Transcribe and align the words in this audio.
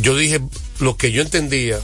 yo 0.00 0.16
dije 0.16 0.40
lo 0.80 0.96
que 0.96 1.12
yo 1.12 1.22
entendía 1.22 1.80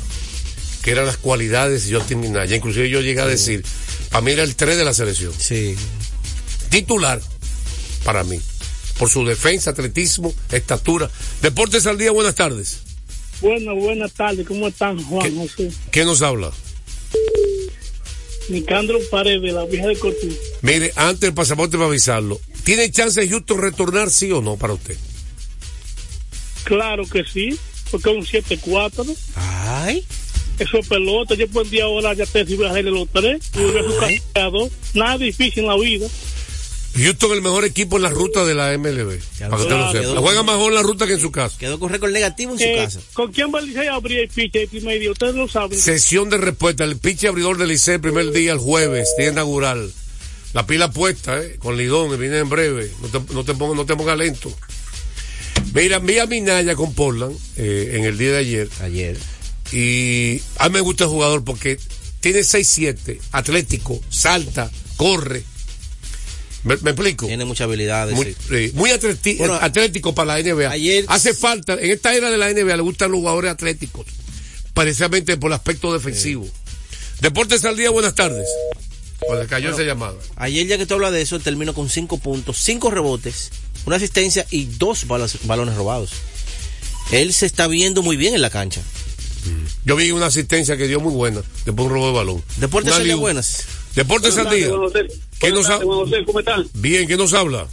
que 0.82 0.90
eran 0.92 1.06
las 1.06 1.16
cualidades 1.16 1.86
de 1.86 1.94
Justin 1.94 2.20
Minaya. 2.20 2.56
Inclusive 2.56 2.88
yo 2.88 3.00
llegué 3.00 3.20
a 3.20 3.26
decir, 3.26 3.64
para 4.10 4.22
mí 4.22 4.32
era 4.32 4.42
el 4.42 4.56
3 4.56 4.76
de 4.76 4.84
la 4.84 4.94
selección. 4.94 5.32
Sí. 5.36 5.76
Titular, 6.70 7.20
para 8.04 8.24
mí. 8.24 8.40
Por 8.98 9.10
su 9.10 9.24
defensa, 9.24 9.70
atletismo, 9.70 10.34
estatura. 10.50 11.10
Deportes 11.42 11.86
al 11.86 11.98
día, 11.98 12.10
buenas 12.10 12.34
tardes. 12.34 12.80
Buenas, 13.40 13.74
buenas 13.74 14.12
tardes. 14.12 14.46
¿Cómo 14.46 14.68
están, 14.68 15.02
Juan 15.02 15.30
¿Qué, 15.30 15.36
José? 15.36 15.72
¿Qué 15.90 16.04
nos 16.04 16.22
habla? 16.22 16.50
Nicandro 18.50 18.98
Paredes, 19.10 19.52
la 19.52 19.64
vieja 19.64 19.86
de 19.86 19.98
Cortés. 19.98 20.36
Mire, 20.62 20.92
antes 20.96 21.20
del 21.20 21.34
pasaporte 21.34 21.76
para 21.76 21.88
avisarlo. 21.88 22.40
¿Tiene 22.64 22.90
chance 22.90 23.20
de 23.20 23.28
Houston 23.28 23.58
retornar, 23.58 24.10
sí 24.10 24.30
o 24.32 24.42
no, 24.42 24.56
para 24.56 24.74
usted? 24.74 24.96
Claro 26.64 27.06
que 27.06 27.24
sí, 27.24 27.58
porque 27.90 28.10
es 28.10 28.16
un 28.16 28.24
7-4. 28.26 29.06
¿no? 29.06 29.14
Ay. 29.36 30.04
Eso 30.58 30.78
es 30.78 30.86
pelota. 30.88 31.34
Yo 31.34 31.48
por 31.48 31.68
día 31.68 31.84
ahora 31.84 32.12
ya 32.14 32.26
te 32.26 32.42
recibe 32.42 32.66
a 32.66 32.70
hacerle 32.70 32.90
los 32.90 33.08
tres. 33.08 33.40
Y. 33.56 34.98
Nada 34.98 35.18
difícil 35.18 35.62
en 35.64 35.68
la 35.68 35.76
vida. 35.76 36.06
Houston 36.96 37.32
el 37.32 37.40
mejor 37.40 37.64
equipo 37.64 37.96
en 37.96 38.02
la 38.02 38.10
ruta 38.10 38.44
de 38.44 38.54
la 38.54 38.76
MLB. 38.76 39.18
Ya 39.38 39.48
para 39.48 39.56
que 39.56 39.62
usted 39.62 39.76
lo 39.76 39.92
sepa. 39.92 40.20
Juega 40.20 40.42
mejor 40.42 40.70
en 40.72 40.74
la 40.74 40.82
ruta 40.82 41.06
que 41.06 41.12
en 41.14 41.20
su 41.20 41.30
casa. 41.30 41.56
Quedó 41.56 41.78
con 41.78 41.88
récord 41.90 42.10
negativo 42.10 42.52
en 42.52 42.58
su 42.58 42.64
Eh, 42.64 42.76
casa. 42.76 43.00
¿Con 43.12 43.32
quién 43.32 43.52
va 43.54 43.60
el 43.60 43.66
Licey 43.66 43.86
a 43.86 43.94
abrir 43.94 44.18
el 44.18 44.28
pitcher 44.28 44.62
el 44.62 44.68
primer 44.68 44.98
día? 44.98 45.12
Ustedes 45.12 45.34
lo 45.36 45.46
saben. 45.48 45.78
Sesión 45.80 46.28
de 46.30 46.38
respuesta. 46.38 46.82
El 46.84 46.96
pitch 46.98 47.24
abridor 47.26 47.58
del 47.58 47.68
Licey 47.68 47.94
el 47.94 48.00
primer 48.00 48.32
día, 48.32 48.52
el 48.52 48.58
jueves, 48.58 49.08
día 49.16 49.28
inaugural. 49.30 49.92
La 50.52 50.66
pila 50.66 50.90
puesta, 50.90 51.40
¿eh? 51.40 51.56
Con 51.60 51.76
Lidón, 51.76 52.10
que 52.10 52.16
viene 52.16 52.38
en 52.38 52.48
breve. 52.48 52.90
No 53.00 53.08
te, 53.08 53.34
no 53.34 53.44
te 53.44 53.54
pongas 53.54 53.76
no 53.76 53.86
te 53.86 53.94
pongas 53.94 54.18
lento. 54.18 54.52
Mira, 55.72 55.98
vi 56.00 56.18
a 56.18 56.26
Minaya 56.26 56.74
con 56.74 56.94
Portland 56.94 57.36
eh, 57.56 57.92
en 57.94 58.04
el 58.04 58.18
día 58.18 58.32
de 58.32 58.38
ayer. 58.38 58.68
Ayer. 58.80 59.16
Y 59.72 60.40
a 60.58 60.68
mí 60.68 60.74
me 60.74 60.80
gusta 60.80 61.04
el 61.04 61.10
jugador 61.10 61.44
porque 61.44 61.78
tiene 62.20 62.40
6-7, 62.40 63.18
atlético, 63.32 64.00
salta, 64.10 64.70
corre. 64.96 65.44
¿Me, 66.64 66.76
me 66.78 66.90
explico? 66.90 67.26
Tiene 67.26 67.44
muchas 67.44 67.64
habilidades. 67.66 68.14
Muy, 68.14 68.36
sí. 68.48 68.72
Bueno, 69.38 69.54
atlético 69.54 70.14
para 70.14 70.34
la 70.36 70.42
NBA. 70.42 70.70
ayer- 70.70 71.04
Hace 71.08 71.32
falta, 71.34 71.74
en 71.74 71.90
esta 71.90 72.14
era 72.14 72.30
de 72.30 72.36
la 72.36 72.50
NBA 72.52 72.76
le 72.76 72.82
gustan 72.82 73.12
los 73.12 73.20
jugadores 73.20 73.50
atléticos, 73.52 74.06
precisamente 74.74 75.36
por 75.36 75.50
el 75.50 75.54
aspecto 75.54 75.92
defensivo. 75.92 76.46
Deportes 77.20 77.64
al 77.64 77.76
día, 77.76 77.90
buenas 77.90 78.14
tardes. 78.14 78.46
Pues 79.26 79.46
cayó 79.48 79.70
esa 79.70 79.82
llamada. 79.82 80.16
Ayer, 80.36 80.66
ya 80.66 80.78
que 80.78 80.86
tú 80.86 80.94
hablas 80.94 81.12
de 81.12 81.22
eso, 81.22 81.38
terminó 81.40 81.74
con 81.74 81.88
cinco 81.88 82.18
puntos, 82.18 82.58
cinco 82.58 82.90
rebotes, 82.90 83.50
una 83.86 83.96
asistencia 83.96 84.46
y 84.50 84.64
dos 84.64 85.06
balas- 85.06 85.38
balones 85.44 85.74
robados. 85.76 86.10
Él 87.12 87.32
se 87.32 87.46
está 87.46 87.66
viendo 87.66 88.02
muy 88.02 88.16
bien 88.16 88.34
en 88.34 88.42
la 88.42 88.50
cancha. 88.50 88.80
Yo 89.84 89.96
vi 89.96 90.10
una 90.12 90.26
asistencia 90.26 90.76
que 90.76 90.86
dio 90.86 91.00
muy 91.00 91.12
buena 91.12 91.40
después 91.64 91.76
de 91.76 91.82
un 91.82 91.90
robo 91.90 92.06
de 92.08 92.12
balón. 92.12 92.42
Deportes 92.58 92.92
Una 92.92 92.98
al 92.98 93.04
día 93.04 93.14
liu- 93.14 93.20
buenas. 93.20 93.64
Deportes 93.94 94.36
al 94.38 94.50
día. 94.50 94.68
¿Qué 95.40 95.50
nos 95.50 95.68
ha- 95.70 95.78
José, 95.78 96.24
¿cómo 96.26 96.38
están? 96.40 96.68
Bien, 96.74 97.08
¿qué 97.08 97.16
nos 97.16 97.32
habla? 97.32 97.66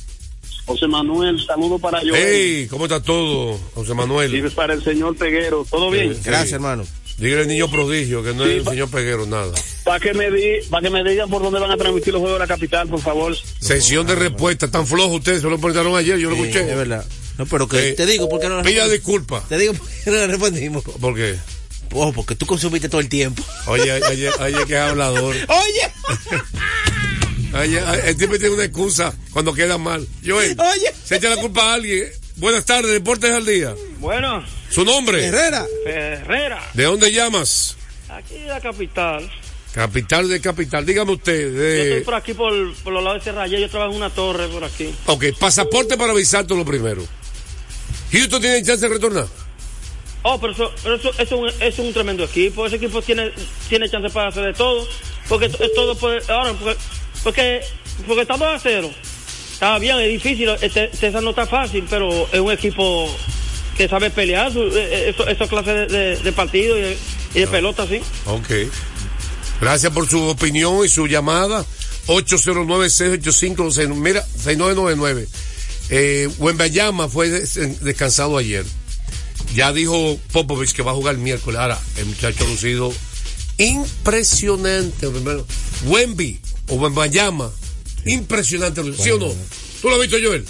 José 0.65 0.87
Manuel, 0.87 1.39
saludo 1.45 1.77
para 1.79 2.03
yo. 2.03 2.13
Hey, 2.15 2.67
¿cómo 2.69 2.85
está 2.85 3.01
todo, 3.01 3.57
José 3.75 3.93
Manuel? 3.93 4.31
Vives 4.31 4.53
para 4.53 4.73
el 4.73 4.83
señor 4.83 5.15
Peguero, 5.15 5.65
¿todo 5.69 5.89
bien? 5.91 6.13
Sí. 6.15 6.21
Gracias, 6.25 6.53
hermano. 6.53 6.85
Dígale 7.17 7.41
al 7.43 7.47
niño 7.47 7.69
prodigio, 7.69 8.23
que 8.23 8.33
no 8.33 8.43
Sí, 8.43 8.51
es 8.51 8.55
el 8.57 8.63
pa- 8.63 8.71
señor 8.71 8.89
Peguero, 8.91 9.25
nada. 9.25 9.51
Para 9.83 9.99
que, 9.99 10.13
me 10.13 10.29
di, 10.29 10.61
para 10.69 10.83
que 10.83 10.89
me 10.91 11.03
digan 11.09 11.29
por 11.29 11.41
dónde 11.41 11.59
van 11.59 11.71
a 11.71 11.77
transmitir 11.77 12.13
los 12.13 12.19
juegos 12.21 12.37
de 12.39 12.45
la 12.45 12.47
capital, 12.47 12.87
por 12.87 13.01
favor. 13.01 13.35
Sesión 13.59 14.05
de 14.05 14.13
respuesta, 14.15 14.69
tan 14.69 14.85
flojo 14.85 15.15
ustedes, 15.15 15.41
se 15.41 15.49
lo 15.49 15.57
preguntaron 15.57 15.95
ayer, 15.95 16.17
yo 16.19 16.29
lo 16.29 16.35
Sí, 16.35 16.41
escuché. 16.43 16.69
es 16.69 16.75
verdad. 16.77 17.05
No, 17.39 17.45
pero 17.47 17.67
que 17.67 17.89
Eh, 17.89 17.93
te 17.93 18.05
digo, 18.05 18.29
¿por 18.29 18.39
qué 18.39 18.49
no 18.49 18.57
le 18.61 18.69
Pida 18.69 18.87
disculpas. 18.87 19.47
Te 19.49 19.57
digo, 19.57 19.73
¿por 19.73 19.87
qué 19.87 20.11
no 20.11 20.15
le 20.17 20.27
respondimos? 20.27 20.83
¿Por 20.83 21.15
qué? 21.15 21.35
Oh, 21.93 22.11
porque 22.13 22.35
tú 22.35 22.45
consumiste 22.45 22.89
todo 22.89 23.01
el 23.01 23.09
tiempo. 23.09 23.43
Oye, 23.67 23.93
oye, 23.93 24.29
oye, 24.39 24.65
que 24.67 24.73
es 24.73 24.79
hablador. 24.79 25.35
Oye, 25.47 25.91
Oye, 27.53 27.81
el 28.09 28.17
tipo 28.17 28.37
tiene 28.37 28.53
una 28.53 28.65
excusa 28.65 29.13
cuando 29.31 29.53
queda 29.53 29.77
mal. 29.77 30.05
Yo, 30.21 30.35
oye. 30.37 30.55
se 31.05 31.15
echa 31.15 31.29
la 31.29 31.37
culpa 31.37 31.71
a 31.71 31.73
alguien. 31.75 32.05
Buenas 32.35 32.65
tardes, 32.65 32.91
Deportes 32.91 33.31
al 33.31 33.45
Día. 33.45 33.73
Bueno, 33.99 34.43
¿Su 34.69 34.83
nombre? 34.85 35.25
Herrera. 35.25 35.65
Herrera, 35.85 36.61
¿De 36.73 36.83
dónde 36.83 37.11
llamas? 37.11 37.75
aquí 38.09 38.35
en 38.35 38.47
la 38.47 38.59
capital. 38.61 39.29
Capital 39.73 40.27
de 40.27 40.41
capital. 40.41 40.85
Dígame 40.85 41.11
usted. 41.13 41.53
Yo 41.53 41.61
estoy 41.63 41.95
De... 41.99 42.01
por 42.01 42.15
aquí, 42.15 42.33
por, 42.33 42.73
por 42.83 42.93
los 42.93 43.03
lados 43.03 43.19
de 43.23 43.31
Serraya. 43.31 43.59
Yo 43.59 43.69
trabajo 43.69 43.91
en 43.91 43.97
una 43.97 44.09
torre 44.09 44.47
por 44.47 44.63
aquí. 44.63 44.93
Ok, 45.05 45.25
pasaporte 45.39 45.97
para 45.97 46.13
avisarte 46.13 46.55
lo 46.55 46.65
primero. 46.65 47.05
¿Houston 48.11 48.41
tiene 48.41 48.63
chance 48.63 48.87
de 48.87 48.93
retornar? 48.93 49.27
Oh, 50.23 50.39
pero 50.41 50.53
eso, 50.53 50.71
pero 50.83 50.95
eso, 50.95 51.09
eso 51.11 51.21
es, 51.21 51.31
un, 51.31 51.47
eso 51.47 51.63
es 51.67 51.79
un 51.79 51.93
tremendo 51.93 52.23
equipo. 52.23 52.65
Ese 52.65 52.77
equipo 52.77 53.01
tiene, 53.01 53.31
tiene 53.69 53.89
chance 53.89 54.09
para 54.09 54.29
hacer 54.29 54.45
de 54.45 54.53
todo. 54.53 54.87
Porque 55.29 55.49
to- 55.49 55.69
todo 55.75 55.95
puede, 55.95 56.21
ahora, 56.31 56.53
porque, 56.53 56.77
porque, 57.23 57.61
porque 58.07 58.21
está 58.23 58.35
2 58.37 58.47
a 58.47 58.59
0. 58.59 58.89
Está 59.53 59.77
bien, 59.79 59.99
es 59.99 60.09
difícil. 60.09 60.49
Este, 60.61 60.89
César 60.95 61.21
no 61.21 61.31
está 61.31 61.45
fácil, 61.45 61.85
pero 61.89 62.27
es 62.31 62.39
un 62.39 62.51
equipo 62.51 63.15
que 63.77 63.87
sabe 63.87 64.09
pelear 64.09 64.51
su, 64.51 64.61
eh, 64.61 64.71
eh, 64.75 65.09
eso, 65.09 65.27
esa 65.27 65.47
clase 65.47 65.71
de, 65.71 65.85
de, 65.87 66.17
de 66.17 66.31
partido 66.33 66.77
y 66.77 66.81
de, 66.81 66.97
y 67.35 67.39
de 67.41 67.47
pelota, 67.47 67.87
sí. 67.87 68.01
Ok. 68.25 68.49
Gracias 69.61 69.91
por 69.93 70.07
su 70.09 70.21
opinión 70.23 70.83
y 70.85 70.89
su 70.89 71.07
llamada. 71.07 71.63
809-685, 72.07 73.95
mira, 73.95 74.21
6999. 74.23 75.27
Eh, 75.89 76.29
Wembayama 76.37 77.07
fue 77.09 77.29
des- 77.29 77.81
descansado 77.83 78.37
ayer. 78.37 78.65
Ya 79.55 79.71
dijo 79.73 80.19
Popovich 80.31 80.73
que 80.73 80.81
va 80.83 80.91
a 80.91 80.95
jugar 80.95 81.15
el 81.15 81.21
miércoles. 81.21 81.59
Ahora, 81.59 81.79
el 81.97 82.05
muchacho 82.05 82.43
ha 82.43 82.47
lucido 82.47 82.91
impresionante. 83.57 85.07
Primero, 85.09 85.45
Wemby 85.85 86.39
o 86.69 86.75
Wembayama, 86.75 87.51
impresionante. 88.05 88.81
¿Sí 89.01 89.11
o 89.11 89.17
no? 89.19 89.33
¿Tú 89.81 89.89
lo 89.89 89.95
has 89.95 90.01
visto, 90.01 90.17
Joel? 90.23 90.45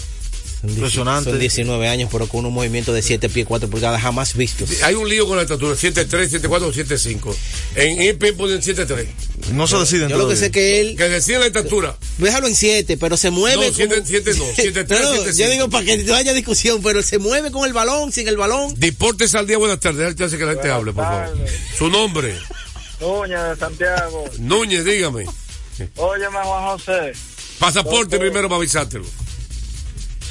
Impresionante. 0.64 1.30
Son 1.30 1.38
19 1.38 1.88
años, 1.88 2.08
pero 2.10 2.26
con 2.26 2.44
un 2.44 2.52
movimiento 2.52 2.92
de 2.92 3.00
7 3.02 3.28
pies 3.28 3.46
4 3.46 3.68
pulgadas 3.70 4.02
jamás 4.02 4.34
visto. 4.34 4.64
Hay 4.82 4.94
un 4.96 5.08
lío 5.08 5.26
con 5.26 5.36
la 5.36 5.42
estatura, 5.44 5.74
7'3, 5.76 6.28
7'4 6.30 6.62
o 6.62 6.72
7'5. 6.72 7.34
En 7.76 8.00
ESPN 8.02 8.36
ponen 8.36 8.60
7'3. 8.60 9.06
No 9.52 9.66
se 9.68 9.76
deciden 9.78 10.08
Yo 10.08 10.16
lo 10.18 10.28
que 10.28 10.34
todavía. 10.34 10.36
sé 10.36 10.50
que 10.50 10.80
él, 10.80 10.96
Que 10.96 11.08
decían 11.08 11.40
la 11.40 11.46
estatura. 11.46 11.96
déjalo 12.18 12.48
en 12.48 12.56
7, 12.56 12.96
pero 12.96 13.16
se 13.16 13.30
mueve. 13.30 13.68
No, 13.68 13.72
siete- 13.74 13.94
como- 13.96 14.06
siete 14.06 14.34
no, 14.34 14.44
siete 14.54 14.84
tres, 14.84 15.00
No, 15.00 15.12
siete 15.12 15.26
Yo 15.26 15.32
cinco. 15.34 15.50
digo 15.50 15.70
para 15.70 15.84
que 15.84 15.98
no 15.98 16.14
haya 16.14 16.32
discusión, 16.32 16.82
pero 16.82 17.02
se 17.02 17.18
mueve 17.18 17.50
con 17.52 17.64
el 17.66 17.72
balón, 17.72 18.10
sin 18.12 18.26
el 18.26 18.36
balón. 18.36 18.74
Deportes 18.76 19.34
al 19.36 19.46
día, 19.46 19.58
buenas 19.58 19.78
tardes. 19.80 19.98
Déjale 19.98 20.16
chance 20.16 20.36
que 20.38 20.44
la 20.44 20.52
gente 20.54 20.70
hable, 20.70 20.92
por 20.92 21.04
favor. 21.04 21.36
Su 21.78 21.88
nombre, 21.88 22.34
Doña 22.98 23.44
de 23.54 23.56
Santiago. 23.56 24.24
Núñez, 24.38 24.84
dígame. 24.84 25.24
Óyeme, 25.96 26.36
Juan 26.42 26.64
José. 26.64 27.12
Pasaporte 27.60 28.18
primero 28.18 28.48
para 28.48 28.58
avisártelo. 28.58 29.04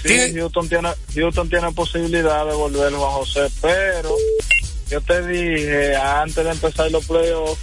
Sí, 0.02 0.08
¿Tiene- 0.10 0.40
Houston 0.40 0.70
tiene, 0.70 0.90
Houston 1.16 1.50
tiene 1.50 1.72
posibilidad 1.72 2.46
de 2.46 2.54
volver 2.54 2.94
Juan 2.94 3.12
José, 3.12 3.48
pero 3.62 4.16
yo 4.90 5.02
te 5.02 5.28
dije 5.28 5.96
antes 5.96 6.44
de 6.44 6.52
empezar 6.52 6.92
los 6.92 7.06
playoffs 7.06 7.60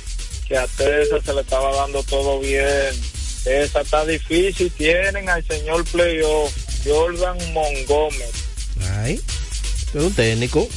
que 0.49 0.56
a 0.56 0.67
Tessa 0.67 1.21
se 1.25 1.33
le 1.33 1.41
estaba 1.41 1.75
dando 1.75 2.03
todo 2.03 2.41
bien. 2.41 2.91
Esa 3.47 3.81
está 3.83 4.05
difícil. 4.05 4.71
Tienen 4.72 5.28
al 5.28 5.47
señor 5.47 5.84
playoff, 5.84 6.53
Jordan 6.84 7.37
Montgomery. 7.53 8.25
Ay, 9.03 9.21
es 9.95 10.03
un 10.03 10.12
técnico. 10.15 10.69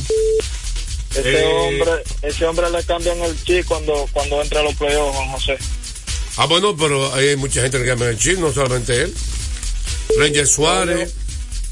Ese 1.15 1.39
Eh. 1.41 1.45
hombre, 1.45 2.03
ese 2.21 2.45
hombre 2.45 2.69
le 2.69 2.83
cambian 2.83 3.19
el 3.23 3.41
chip 3.43 3.65
cuando, 3.65 4.07
cuando 4.13 4.41
entra 4.41 4.59
a 4.59 4.63
los 4.63 4.75
playoffs, 4.75 5.15
Juan 5.17 5.29
José. 5.31 5.57
Ah, 6.37 6.45
bueno, 6.45 6.75
pero 6.77 7.11
ahí 7.13 7.29
hay 7.29 7.35
mucha 7.35 7.61
gente 7.61 7.79
que 7.79 7.85
cambia 7.85 8.09
el 8.09 8.19
chip, 8.19 8.37
no 8.37 8.53
solamente 8.53 9.01
él. 9.01 9.13
Ranger 10.19 10.47
Suárez, 10.47 11.13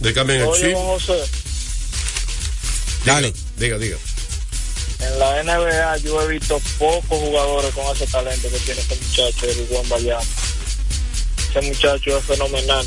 le 0.01 0.13
cambian 0.13 0.41
el 0.41 0.47
Oye, 0.47 0.67
chip. 0.67 0.75
José, 0.75 1.23
Dale. 3.05 3.33
Diga, 3.57 3.77
diga. 3.77 3.97
en 4.99 5.19
la 5.19 5.43
NBA 5.43 5.97
yo 5.97 6.21
he 6.21 6.27
visto 6.27 6.59
pocos 6.79 7.19
jugadores 7.19 7.73
con 7.73 7.95
ese 7.95 8.07
talento 8.07 8.49
que 8.49 8.57
tiene 8.59 8.81
ese 8.81 8.95
muchacho, 8.95 9.45
el 9.45 9.67
Juan 9.69 9.89
Bayama. 9.89 10.21
Ese 11.49 11.61
muchacho 11.61 12.17
es 12.17 12.23
fenomenal. 12.25 12.85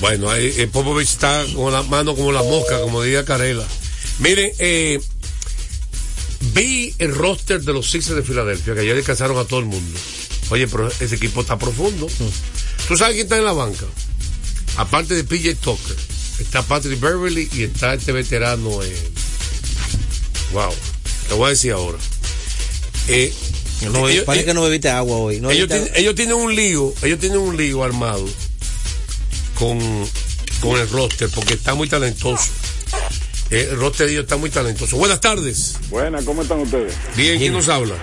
Bueno, 0.00 0.30
ahí 0.30 0.52
eh, 0.56 0.66
Popovich 0.66 1.08
está 1.08 1.44
con 1.54 1.72
la 1.72 1.82
mano 1.82 2.14
como 2.16 2.32
la 2.32 2.42
mosca, 2.42 2.80
como 2.80 3.02
diría 3.02 3.24
Carela. 3.24 3.64
Miren, 4.18 4.52
eh, 4.58 5.00
vi 6.52 6.94
el 6.98 7.14
roster 7.14 7.60
de 7.60 7.72
los 7.72 7.90
Sixers 7.90 8.16
de 8.16 8.22
Filadelfia, 8.22 8.74
que 8.74 8.80
ayer 8.80 8.96
descansaron 8.96 9.38
a 9.38 9.44
todo 9.44 9.60
el 9.60 9.66
mundo. 9.66 9.98
Oye, 10.50 10.66
pero 10.68 10.88
ese 10.88 11.14
equipo 11.14 11.40
está 11.40 11.58
profundo. 11.58 12.06
¿Tú 12.86 12.96
sabes 12.96 13.14
quién 13.14 13.26
está 13.26 13.38
en 13.38 13.44
la 13.44 13.52
banca? 13.52 13.86
Aparte 14.76 15.14
de 15.14 15.24
PJ 15.24 15.54
Tucker, 15.56 15.96
está 16.40 16.62
Patrick 16.62 17.00
Beverly 17.00 17.48
y 17.52 17.62
está 17.64 17.94
este 17.94 18.12
veterano. 18.12 18.82
Eh, 18.82 18.96
wow, 20.52 20.72
te 21.28 21.34
voy 21.34 21.46
a 21.46 21.50
decir 21.50 21.72
ahora. 21.72 21.98
Eh, 23.08 23.32
No, 23.92 24.08
ellos- 24.08 24.24
parece 24.24 24.46
que 24.46 24.54
no 24.54 24.62
bebiste 24.62 24.88
agua 24.88 25.16
hoy. 25.16 25.40
No 25.40 25.50
ellos, 25.50 25.68
tienen, 25.68 25.90
ellos 25.94 26.14
tienen 26.14 26.36
un 26.36 26.54
lío, 26.54 26.94
ellos 27.02 27.18
tienen 27.18 27.38
un 27.38 27.56
lío 27.56 27.82
armado 27.84 28.24
con, 29.58 29.78
con 30.60 30.80
el 30.80 30.88
roster 30.90 31.28
porque 31.34 31.54
está 31.54 31.74
muy 31.74 31.88
talentoso. 31.88 32.44
Eh, 33.50 33.68
el 33.70 33.76
roster 33.78 34.06
de 34.06 34.12
ellos 34.12 34.22
está 34.24 34.36
muy 34.36 34.48
talentoso. 34.50 34.96
Buenas 34.96 35.20
tardes. 35.20 35.74
Buenas, 35.90 36.24
¿cómo 36.24 36.42
están 36.42 36.60
ustedes? 36.60 36.94
Bien, 37.16 37.38
¿quién 37.38 37.52
nos 37.52 37.68
habla? 37.68 37.94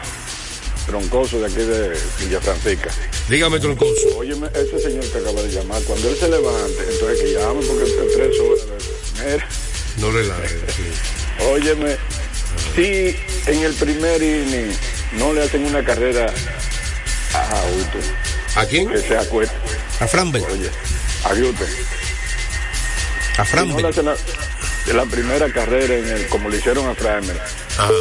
Troncoso 0.95 1.39
de 1.39 1.45
aquí 1.45 1.55
de 1.55 1.97
Villa 2.19 2.41
Francisca. 2.41 2.89
Dígame, 3.29 3.61
Troncoso. 3.61 4.17
Óyeme, 4.17 4.47
ese 4.53 4.77
señor 4.77 5.05
que 5.05 5.19
acaba 5.19 5.41
de 5.41 5.47
llamar, 5.49 5.81
cuando 5.83 6.09
él 6.09 6.17
se 6.17 6.27
levante, 6.27 6.83
entonces 6.91 7.19
que 7.21 7.31
llame 7.31 7.61
porque 7.65 7.83
entre 7.89 8.05
tres 8.27 8.39
horas. 8.41 8.65
Mira, 9.23 9.47
No 10.01 10.11
relaje. 10.11 10.49
sí. 10.75 11.43
óyeme, 11.49 11.95
si 12.75 13.15
en 13.49 13.63
el 13.63 13.73
primer 13.75 14.21
inning 14.21 14.75
no 15.13 15.31
le 15.31 15.43
hacen 15.43 15.63
una 15.65 15.81
carrera 15.81 16.25
a 17.35 17.59
Auto, 17.61 17.97
¿A 18.55 18.65
quién? 18.65 18.89
que 18.89 18.97
se 18.99 19.15
acueste, 19.17 19.55
A 20.01 20.07
Framber. 20.09 20.41
oye, 20.51 20.69
a 21.23 21.33
Gutte. 21.33 21.63
A 21.63 21.67
Si 21.67 23.37
no 23.37 23.45
Framber. 23.45 23.85
hacen 23.85 24.05
la, 24.07 24.15
la 24.93 25.05
primera 25.05 25.49
carrera 25.53 25.95
en 25.95 26.05
el, 26.09 26.27
como 26.27 26.49
le 26.49 26.57
hicieron 26.57 26.85
a 26.89 26.95
Framer, 26.95 27.39
Ajá. 27.77 27.91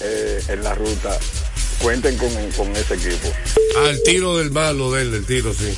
eh, 0.00 0.42
en 0.48 0.64
la 0.64 0.74
ruta, 0.74 1.16
cuenten 1.80 2.16
con, 2.16 2.30
con 2.56 2.74
ese 2.76 2.94
equipo. 2.94 3.32
Ah, 3.78 3.88
el 3.90 4.02
tiro 4.02 4.36
del 4.38 4.50
malo 4.50 4.92
de 4.92 5.02
él, 5.02 5.14
el 5.14 5.24
tiro, 5.24 5.52
sí. 5.52 5.68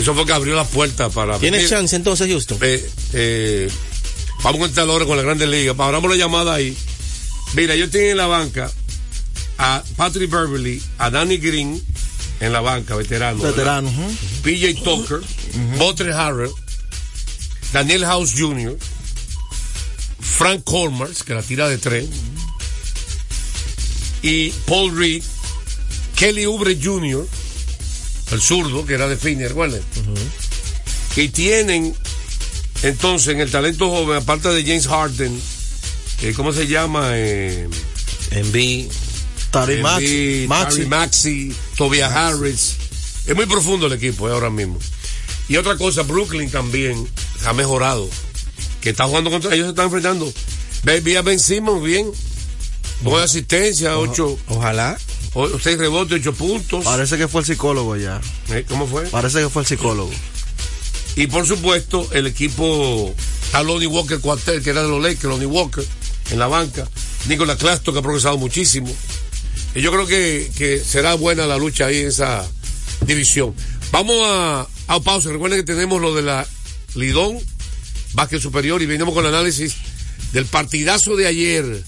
Eso 0.00 0.14
fue 0.14 0.26
que 0.26 0.32
abrió 0.32 0.54
la 0.54 0.64
puerta 0.64 1.08
para... 1.08 1.38
¿Tienes 1.38 1.64
Mira, 1.64 1.76
chance 1.78 1.96
entonces, 1.96 2.28
Houston? 2.28 2.58
eh, 2.60 2.90
eh, 3.14 3.70
vamos 4.42 4.60
a 4.60 4.64
contar 4.64 4.88
ahora 4.88 5.06
con 5.06 5.16
la 5.16 5.22
Grandes 5.22 5.48
Ligas. 5.48 5.74
Abramos 5.78 6.10
la 6.10 6.16
llamada 6.16 6.54
ahí. 6.54 6.76
Mira, 7.54 7.74
yo 7.76 7.88
tengo 7.88 8.10
en 8.10 8.16
la 8.18 8.26
banca 8.26 8.70
a 9.58 9.82
Patrick 9.96 10.30
Beverly, 10.30 10.82
a 10.98 11.08
Danny 11.10 11.38
Green 11.38 11.82
en 12.40 12.52
la 12.52 12.60
banca, 12.60 12.94
veterano. 12.94 13.42
Veterano. 13.42 13.88
ujú. 13.88 14.14
PJ 14.42 14.74
Tucker, 14.84 15.20
Botre 15.78 16.12
Harrell, 16.12 16.50
Daniel 17.72 18.04
House 18.04 18.34
Jr., 18.36 18.76
Frank 20.20 20.64
Colmars, 20.64 21.22
que 21.22 21.32
la 21.32 21.42
tira 21.42 21.68
de 21.68 21.78
tres, 21.78 22.06
y 24.22 24.50
Paul 24.66 24.96
Reed, 24.96 25.22
Kelly 26.16 26.44
Oubre 26.44 26.78
Jr., 26.82 27.26
el 28.32 28.40
zurdo, 28.40 28.84
que 28.84 28.94
era 28.94 29.08
de 29.08 29.16
Phoenix, 29.16 29.48
¿recuerden? 29.48 29.82
Y 31.16 31.28
tienen, 31.28 31.94
entonces, 32.82 33.34
en 33.34 33.40
el 33.40 33.50
talento 33.50 33.88
joven, 33.88 34.18
aparte 34.18 34.48
de 34.48 34.62
James 34.62 34.86
Harden, 34.86 35.40
eh, 36.22 36.32
¿cómo 36.34 36.52
se 36.52 36.66
llama? 36.66 37.10
Eh, 37.12 37.68
Envy. 38.30 38.88
Tari 39.50 39.80
Maxi. 39.82 40.46
Maxi. 40.48 40.86
Maxi, 40.86 41.54
Tobias 41.76 42.10
Harris. 42.10 42.76
Es 43.26 43.34
muy 43.34 43.46
profundo 43.46 43.86
el 43.86 43.92
equipo 43.92 44.28
eh, 44.28 44.32
ahora 44.32 44.50
mismo. 44.50 44.78
Y 45.48 45.56
otra 45.56 45.76
cosa, 45.76 46.02
Brooklyn 46.02 46.50
también 46.50 47.06
ha 47.44 47.52
mejorado. 47.52 48.08
Que 48.80 48.90
está 48.90 49.06
jugando 49.06 49.30
contra 49.30 49.54
ellos, 49.54 49.66
se 49.66 49.70
están 49.70 49.86
enfrentando. 49.86 50.32
Ve, 50.82 51.16
a 51.16 51.22
Ben 51.22 51.38
Simmons 51.38 51.82
bien. 51.82 52.10
Buena 53.02 53.24
asistencia, 53.24 53.98
ocho, 53.98 54.38
Ojalá. 54.48 54.98
o- 55.34 55.58
seis 55.58 55.78
rebotes, 55.78 56.20
ocho 56.20 56.32
puntos. 56.34 56.84
Parece 56.84 57.16
que 57.18 57.28
fue 57.28 57.42
el 57.42 57.46
psicólogo 57.46 57.96
ya. 57.96 58.20
Eh, 58.50 58.64
¿Cómo 58.68 58.86
fue? 58.86 59.04
Parece 59.08 59.40
que 59.40 59.48
fue 59.48 59.62
el 59.62 59.68
psicólogo. 59.68 60.10
Y 61.14 61.26
por 61.28 61.46
supuesto, 61.46 62.08
el 62.12 62.26
equipo, 62.26 63.14
está 63.44 63.62
Lonnie 63.62 63.86
Walker 63.86 64.18
Cuartel, 64.20 64.62
que 64.62 64.70
era 64.70 64.82
de 64.82 64.88
los 64.88 65.00
Lakers, 65.02 65.24
Lonnie 65.24 65.46
Walker, 65.46 65.84
en 66.30 66.38
la 66.38 66.46
banca. 66.46 66.88
Nicolas 67.28 67.56
Clasto, 67.58 67.92
que 67.92 68.00
ha 68.00 68.02
progresado 68.02 68.36
muchísimo. 68.38 68.94
Y 69.74 69.80
yo 69.82 69.90
creo 69.92 70.06
que, 70.06 70.50
que 70.56 70.78
será 70.80 71.14
buena 71.14 71.46
la 71.46 71.56
lucha 71.58 71.86
ahí 71.86 71.98
en 72.00 72.08
esa 72.08 72.46
división. 73.06 73.54
Vamos 73.92 74.16
a, 74.24 74.66
a 74.88 75.00
pausa. 75.00 75.30
Recuerden 75.30 75.60
que 75.60 75.64
tenemos 75.72 76.00
lo 76.00 76.14
de 76.14 76.22
la 76.22 76.46
Lidón, 76.94 77.38
básquet 78.14 78.40
superior, 78.40 78.80
y 78.82 78.86
venimos 78.86 79.14
con 79.14 79.24
el 79.26 79.34
análisis 79.34 79.74
del 80.32 80.46
partidazo 80.46 81.14
de 81.16 81.26
ayer, 81.26 81.82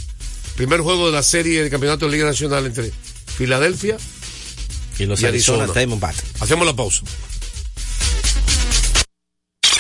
primer 0.59 0.81
juego 0.81 1.07
de 1.07 1.13
la 1.13 1.23
serie 1.23 1.63
de 1.63 1.71
campeonato 1.71 2.07
de 2.07 2.13
Liga 2.13 2.27
Nacional 2.27 2.67
entre 2.67 2.93
Filadelfia. 3.37 3.97
Y 4.99 5.07
los 5.07 5.23
Y 5.23 5.27
Arizona, 5.27 5.63
Arizona. 5.63 5.79
Diamondbacks. 5.79 6.25
Hacemos 6.41 6.67
la 6.67 6.75
pausa. 6.75 7.03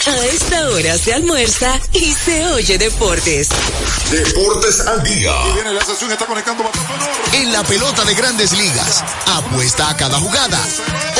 A 0.06 0.26
esta 0.26 0.70
hora 0.70 0.96
se 0.96 1.12
almuerza 1.12 1.80
y 1.92 2.12
se 2.12 2.46
oye 2.46 2.78
deportes. 2.78 3.48
Deportes 4.12 4.78
al 4.86 5.02
día. 5.02 5.32
Viene 5.54 5.74
la 5.74 5.84
sesión, 5.84 6.12
está 6.12 6.26
conectando 6.26 6.62
batazo 6.62 6.94
enorme. 6.94 7.36
En 7.36 7.52
la 7.52 7.64
pelota 7.64 8.04
de 8.04 8.14
grandes 8.14 8.52
ligas. 8.52 9.02
Apuesta 9.26 9.90
a 9.90 9.96
cada 9.96 10.20
jugada 10.20 10.64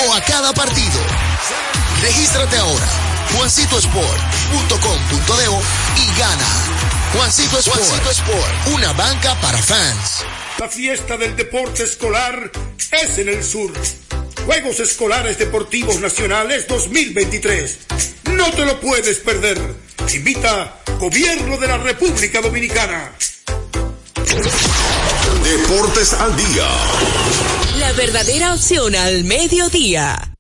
o 0.07 0.15
a 0.15 0.21
cada 0.21 0.55
partido. 0.55 1.01
Regístrate 2.01 2.57
ahora. 2.59 2.87
JuancitoSport.com.de 3.35 5.49
y 6.01 6.07
gana. 6.17 6.78
Juancito 7.13 7.59
Sport. 7.59 7.79
Juancito 7.79 8.11
Sport. 8.11 8.69
Una 8.75 8.93
banca 8.93 9.35
para 9.41 9.59
fans. 9.59 10.25
La 10.59 10.69
fiesta 10.69 11.17
del 11.17 11.35
deporte 11.37 11.85
escolar 11.85 12.51
es 12.93 13.19
en 13.19 13.29
el 13.29 13.43
sur. 13.43 13.73
Juegos 14.45 14.81
Escolares 14.81 15.39
Deportivos 15.39 16.01
Nacionales 16.01 16.67
2023. 16.69 17.79
No 18.33 18.51
te 18.53 18.65
lo 18.65 18.79
puedes 18.81 19.19
perder. 19.19 19.59
Invita 20.13 20.81
Gobierno 20.99 21.57
de 21.57 21.69
la 21.69 21.79
República 21.79 22.41
Dominicana. 22.41 23.13
Deportes 25.45 26.13
al 26.13 26.37
día. 26.37 26.69
La 27.79 27.93
verdadera 27.93 28.53
opción 28.53 28.95
al 28.95 29.25
mediodía. 29.25 30.38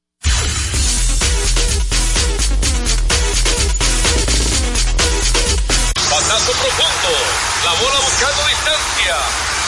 Pasazo 6.28 6.52
profundo. 6.52 7.16
La 7.64 7.72
bola 7.80 8.00
buscando 8.00 8.44
distancia. 8.44 9.16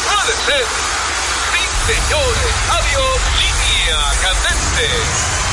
Puede 0.04 0.36
ser. 0.44 0.66
Sí, 1.52 1.92
señores. 1.94 2.54
Adiós. 2.68 3.20
Línea 3.38 3.98
candente. 4.20 5.49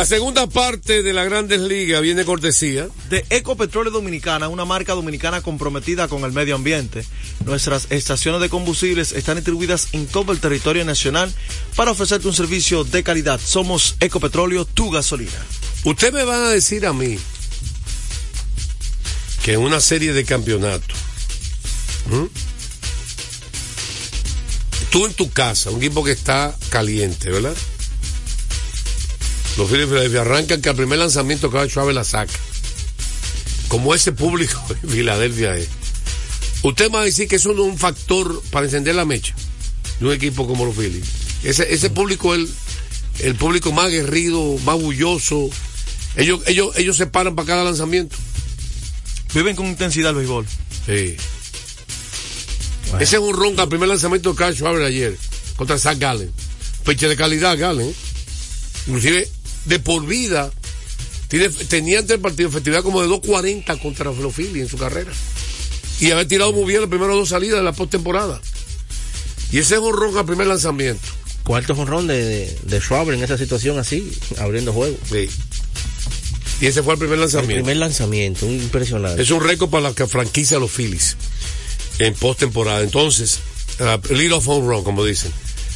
La 0.00 0.06
segunda 0.06 0.46
parte 0.46 1.02
de 1.02 1.12
la 1.12 1.24
Grandes 1.24 1.60
Ligas 1.60 2.00
viene 2.00 2.24
cortesía. 2.24 2.88
De 3.10 3.22
Ecopetróleo 3.28 3.92
Dominicana, 3.92 4.48
una 4.48 4.64
marca 4.64 4.94
dominicana 4.94 5.42
comprometida 5.42 6.08
con 6.08 6.24
el 6.24 6.32
medio 6.32 6.54
ambiente. 6.54 7.04
Nuestras 7.44 7.86
estaciones 7.90 8.40
de 8.40 8.48
combustibles 8.48 9.12
están 9.12 9.36
distribuidas 9.36 9.88
en 9.92 10.06
todo 10.06 10.32
el 10.32 10.40
territorio 10.40 10.86
nacional 10.86 11.30
para 11.76 11.90
ofrecerte 11.90 12.26
un 12.26 12.32
servicio 12.32 12.82
de 12.82 13.02
calidad. 13.02 13.38
Somos 13.44 13.96
Ecopetróleo, 14.00 14.64
tu 14.64 14.90
gasolina. 14.90 15.36
Usted 15.84 16.14
me 16.14 16.24
van 16.24 16.44
a 16.44 16.48
decir 16.48 16.86
a 16.86 16.94
mí 16.94 17.18
que 19.42 19.52
en 19.52 19.60
una 19.60 19.80
serie 19.80 20.14
de 20.14 20.24
campeonatos, 20.24 20.96
tú 24.88 25.04
en 25.04 25.12
tu 25.12 25.30
casa, 25.30 25.68
un 25.68 25.76
equipo 25.76 26.02
que 26.02 26.12
está 26.12 26.56
caliente, 26.70 27.28
¿verdad? 27.28 27.54
Los 29.60 29.68
Phillies 29.68 29.90
de 29.90 29.94
Filadelfia 29.94 30.20
arrancan 30.22 30.62
que 30.62 30.70
al 30.70 30.74
primer 30.74 30.98
lanzamiento 30.98 31.50
cada 31.50 31.68
Chávez 31.68 31.94
la 31.94 32.02
saca. 32.02 32.32
Como 33.68 33.94
ese 33.94 34.10
público 34.10 34.58
de 34.82 34.88
Filadelfia 34.88 35.54
es. 35.54 35.68
Usted 36.62 36.86
me 36.86 36.94
va 36.94 37.02
a 37.02 37.04
decir 37.04 37.28
que 37.28 37.36
eso 37.36 37.52
no 37.52 37.66
es 37.66 37.72
un 37.72 37.78
factor 37.78 38.42
para 38.50 38.64
encender 38.64 38.94
la 38.94 39.04
mecha 39.04 39.34
de 39.98 40.06
un 40.06 40.14
equipo 40.14 40.46
como 40.46 40.64
los 40.64 40.74
Phillies. 40.74 41.04
Ese, 41.44 41.74
ese 41.74 41.90
público 41.90 42.34
es 42.34 42.40
el, 42.40 42.50
el 43.18 43.34
público 43.34 43.70
más 43.70 43.88
aguerrido, 43.88 44.56
más 44.64 44.80
bulloso. 44.80 45.50
Ellos, 46.16 46.40
ellos, 46.46 46.74
ellos 46.78 46.96
se 46.96 47.06
paran 47.06 47.34
para 47.34 47.48
cada 47.48 47.64
lanzamiento. 47.64 48.16
Viven 49.34 49.56
con 49.56 49.66
intensidad 49.66 50.12
el 50.12 50.16
béisbol. 50.16 50.46
Sí. 50.86 51.16
Ese 52.98 53.16
es 53.16 53.22
un 53.22 53.36
ronca 53.36 53.64
al 53.64 53.68
primer 53.68 53.90
lanzamiento 53.90 54.30
de 54.30 54.36
Carl 54.36 54.54
Schwarber 54.54 54.84
ayer 54.84 55.18
contra 55.56 55.78
Zach 55.78 55.98
Gallen. 55.98 56.32
Peche 56.82 57.08
de 57.08 57.16
calidad, 57.16 57.58
Gallen. 57.58 57.90
¿eh? 57.90 57.94
Inclusive 58.86 59.28
de 59.64 59.78
por 59.78 60.06
vida. 60.06 60.50
Tiene, 61.28 61.48
tenía 61.48 62.00
ante 62.00 62.14
el 62.14 62.20
partido 62.20 62.48
efectividad 62.48 62.82
como 62.82 63.00
de 63.02 63.08
2.40 63.08 63.80
contra 63.80 64.10
los 64.12 64.34
Phillies 64.34 64.62
en 64.64 64.68
su 64.68 64.76
carrera. 64.76 65.12
Y 66.00 66.10
haber 66.10 66.26
tirado 66.26 66.52
muy 66.52 66.64
bien 66.64 66.80
las 66.80 66.90
primeras 66.90 67.14
dos 67.14 67.28
salidas 67.28 67.58
de 67.58 67.64
la 67.64 67.72
postemporada. 67.72 68.40
Y 69.52 69.58
ese 69.58 69.74
es 69.74 69.80
un 69.80 69.92
ronca 69.96 70.20
al 70.20 70.26
primer 70.26 70.46
lanzamiento. 70.46 71.02
Cuarto 71.44 71.74
jonrón 71.74 72.06
de, 72.06 72.24
de, 72.24 72.58
de 72.64 72.80
Schwarber 72.80 73.14
en 73.14 73.22
esa 73.22 73.36
situación 73.38 73.78
así, 73.78 74.10
abriendo 74.38 74.72
juego. 74.72 74.96
Sí. 75.10 75.28
Y 76.60 76.66
ese 76.66 76.82
fue 76.82 76.94
el 76.94 76.98
primer 76.98 77.14
El 77.14 77.20
lanzamiento. 77.20 77.54
primer 77.54 77.76
lanzamiento, 77.76 78.46
impresionante. 78.46 79.22
Es 79.22 79.30
un 79.30 79.42
récord 79.42 79.70
para 79.70 79.88
la 79.90 79.94
que 79.94 80.06
franquicia 80.06 80.58
los 80.58 80.70
Phillies 80.70 81.16
en 81.98 82.14
postemporada. 82.14 82.82
Entonces, 82.82 83.38
uh, 83.80 84.14
lead 84.14 84.32
off 84.32 84.46
home 84.48 84.66
run, 84.68 84.84
como 84.84 85.04
dicen. 85.04 85.32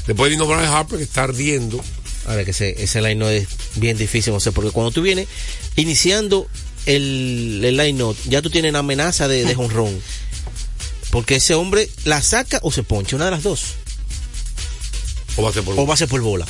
Después 0.07 0.31
vino 0.31 0.47
Brian 0.47 0.67
Harper, 0.67 0.99
que 0.99 1.05
está 1.05 1.25
ardiendo. 1.25 1.83
Ahora 2.27 2.45
que 2.45 2.53
ese, 2.53 2.83
ese 2.83 3.01
line 3.03 3.17
no 3.17 3.29
es 3.29 3.47
bien 3.77 3.97
difícil, 3.99 4.33
no 4.33 4.41
sé, 4.41 4.53
porque 4.53 4.71
cuando 4.71 4.91
tú 4.91 5.03
vienes 5.03 5.29
iniciando 5.77 6.47
el, 6.87 7.61
el 7.65 7.77
line 7.77 8.03
out, 8.03 8.17
ya 8.27 8.41
tú 8.43 8.51
tienes 8.51 8.73
la 8.73 8.79
amenaza 8.81 9.29
de, 9.29 9.45
de 9.45 9.55
jonrón. 9.55 9.99
Porque 11.11 11.37
ese 11.37 11.55
hombre 11.55 11.89
la 12.05 12.23
saca 12.23 12.59
o 12.63 12.73
se 12.73 12.83
poncha, 12.83 13.17
una 13.17 13.27
de 13.27 13.31
las 13.33 13.43
dos. 13.43 13.63
O 15.37 15.43
va 15.43 15.51
a 15.51 15.53
ser 15.53 15.63
por 15.65 15.79
O 15.79 15.97
ser 15.97 16.09
por 16.09 16.21
bola. 16.21 16.47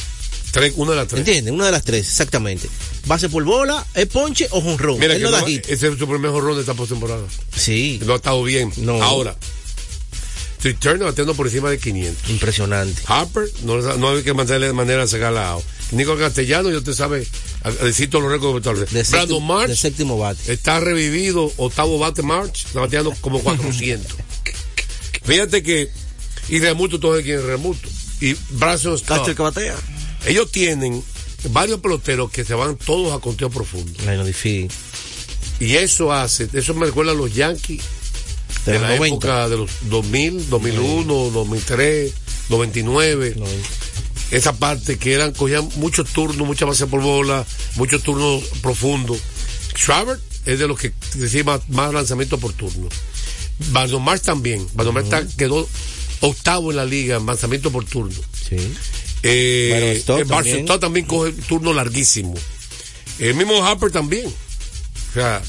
Tres, 0.52 0.73
una 0.76 0.93
de 0.93 0.97
las 0.99 1.09
tres. 1.09 1.19
¿Entiendes? 1.19 1.52
Una 1.52 1.66
de 1.66 1.73
las 1.73 1.83
tres, 1.83 2.07
exactamente. 2.07 2.69
Base 3.07 3.28
por 3.28 3.43
bola, 3.45 3.85
es 3.95 4.07
ponche 4.07 4.47
o 4.50 4.61
jonrón. 4.61 4.99
Mira, 5.00 5.14
Él 5.14 5.19
que 5.19 5.25
no 5.25 5.31
da 5.33 5.40
no- 5.40 5.47
hit. 5.47 5.64
ese 5.69 5.88
es 5.88 5.99
su 5.99 6.09
primer 6.09 6.31
jorrón 6.31 6.54
de 6.54 6.61
esta 6.61 6.75
postemporada. 6.75 7.26
Sí. 7.57 8.00
No 8.04 8.12
ha 8.12 8.16
estado 8.16 8.43
bien. 8.45 8.73
No. 8.76 9.02
Ahora, 9.02 9.37
Turner 10.73 11.04
bateando 11.04 11.35
por 11.35 11.47
encima 11.47 11.68
de 11.68 11.78
500. 11.78 12.30
Impresionante. 12.30 13.02
Harper, 13.06 13.49
no, 13.64 13.76
no 13.99 14.11
hay 14.11 14.23
que 14.23 14.33
mantenerle 14.33 14.68
de 14.68 14.73
manera 14.73 15.04
la 15.30 15.59
Nico 15.92 16.16
Castellano, 16.16 16.71
yo 16.71 16.83
te 16.83 16.94
sabe, 16.94 17.26
todos 18.11 18.25
los 18.25 18.33
récords 18.33 18.64
De 18.64 19.02
Brandon 19.02 19.04
séptimo, 19.04 19.40
de 19.40 19.47
March 19.47 19.76
séptimo 19.76 20.18
bate. 20.18 20.52
está 20.52 20.80
revivido, 20.80 21.52
octavo 21.56 21.99
bate 21.99 22.23
March, 22.23 22.64
está 22.66 22.80
bateando 22.80 23.14
como 23.21 23.40
400. 23.40 24.11
Fíjate 25.25 25.62
que, 25.62 25.90
y 26.49 26.59
Remuto, 26.59 26.99
todo 26.99 27.16
el 27.16 27.25
quien 27.25 27.47
Remuto. 27.47 27.88
Y 28.21 28.35
Stott, 28.35 29.04
Cacho 29.04 29.35
que 29.35 29.42
batea. 29.42 29.76
ellos 30.26 30.50
tienen 30.50 31.02
varios 31.50 31.80
peloteros 31.80 32.30
que 32.30 32.44
se 32.44 32.54
van 32.54 32.76
todos 32.76 33.12
a 33.12 33.21
conteo 33.21 33.50
profundo. 33.50 33.92
Difícil. 34.25 34.71
Y 35.61 35.76
eso 35.76 36.12
hace, 36.12 36.49
eso 36.52 36.75
me 36.75 36.87
recuerda 36.87 37.12
a 37.12 37.14
los 37.14 37.33
Yankees 37.35 37.83
De 38.66 38.78
la 38.78 38.88
90. 38.97 39.06
época 39.06 39.49
de 39.49 39.56
los 39.59 39.71
2000, 39.83 40.49
2001, 40.50 41.30
2003, 41.30 42.12
99. 42.49 43.35
Esa 44.30 44.52
parte 44.54 44.99
que 44.99 45.12
eran, 45.12 45.33
cogían 45.33 45.68
muchos 45.76 46.09
turnos, 46.11 46.47
mucha 46.47 46.64
base 46.64 46.87
por 46.87 47.00
bola, 47.02 47.44
muchos 47.76 48.02
turnos 48.02 48.42
profundos. 48.62 49.18
Schwarber 49.76 50.18
es 50.47 50.59
de 50.59 50.66
los 50.66 50.78
que 50.78 50.92
recibe 51.18 51.59
más, 51.68 51.92
lanzamientos 51.92 52.40
por 52.40 52.52
turno. 52.52 52.88
Brandon 53.71 54.02
Marsh 54.02 54.23
también. 54.23 54.66
Marsh 54.75 55.04
está- 55.04 55.26
quedó 55.37 55.68
octavo 56.21 56.71
en 56.71 56.76
la 56.78 56.85
liga 56.85 57.16
en 57.16 57.26
lanzamiento 57.26 57.71
por 57.71 57.85
turno. 57.85 58.16
Sí. 58.49 58.56
Eh, 59.23 60.02
eh, 60.06 60.25
también. 60.26 60.66
También 60.66 61.06
coge 61.06 61.33
turno 61.33 61.73
larguísimo. 61.73 62.35
El 63.18 63.35
mismo 63.35 63.64
Harper 63.64 63.90
también. 63.90 64.26
O 64.26 65.14
sea, 65.14 65.40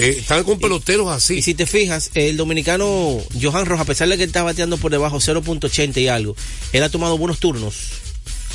eh, 0.00 0.16
están 0.20 0.44
con 0.44 0.58
peloteros 0.58 1.08
así. 1.10 1.34
Y 1.38 1.42
si 1.42 1.54
te 1.54 1.66
fijas, 1.66 2.10
el 2.14 2.36
dominicano 2.36 3.18
Johan 3.40 3.66
Rojas, 3.66 3.82
a 3.82 3.86
pesar 3.86 4.08
de 4.08 4.16
que 4.16 4.22
él 4.24 4.28
está 4.28 4.42
bateando 4.42 4.76
por 4.78 4.90
debajo 4.90 5.18
0.80 5.18 6.00
y 6.00 6.08
algo, 6.08 6.34
él 6.72 6.82
ha 6.82 6.88
tomado 6.88 7.16
buenos 7.18 7.38
turnos. 7.38 7.74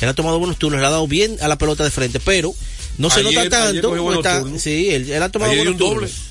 Él 0.01 0.09
ha 0.09 0.13
tomado 0.13 0.39
buenos 0.39 0.57
turnos, 0.57 0.81
le 0.81 0.87
ha 0.87 0.89
dado 0.89 1.07
bien 1.07 1.37
a 1.41 1.47
la 1.47 1.57
pelota 1.57 1.83
de 1.83 1.91
frente, 1.91 2.19
pero 2.19 2.53
no 2.97 3.09
se 3.09 3.23
nota 3.23 3.49
tanto. 3.49 3.89
está- 4.19 4.59
sí, 4.59 4.89
él, 4.89 5.09
él 5.11 5.23
ha 5.23 5.29
tomado 5.29 5.51
Ayer 5.51 5.63
buenos 5.65 5.81
un 5.81 5.87
doble. 5.89 6.07
turnos. 6.07 6.21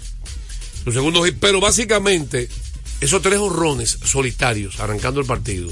Su 0.84 0.92
segundo 0.92 1.22
hit. 1.24 1.36
Pero 1.40 1.60
básicamente, 1.60 2.48
esos 3.00 3.22
tres 3.22 3.38
honrones 3.38 3.98
solitarios 4.04 4.80
arrancando 4.80 5.20
el 5.20 5.26
partido. 5.26 5.70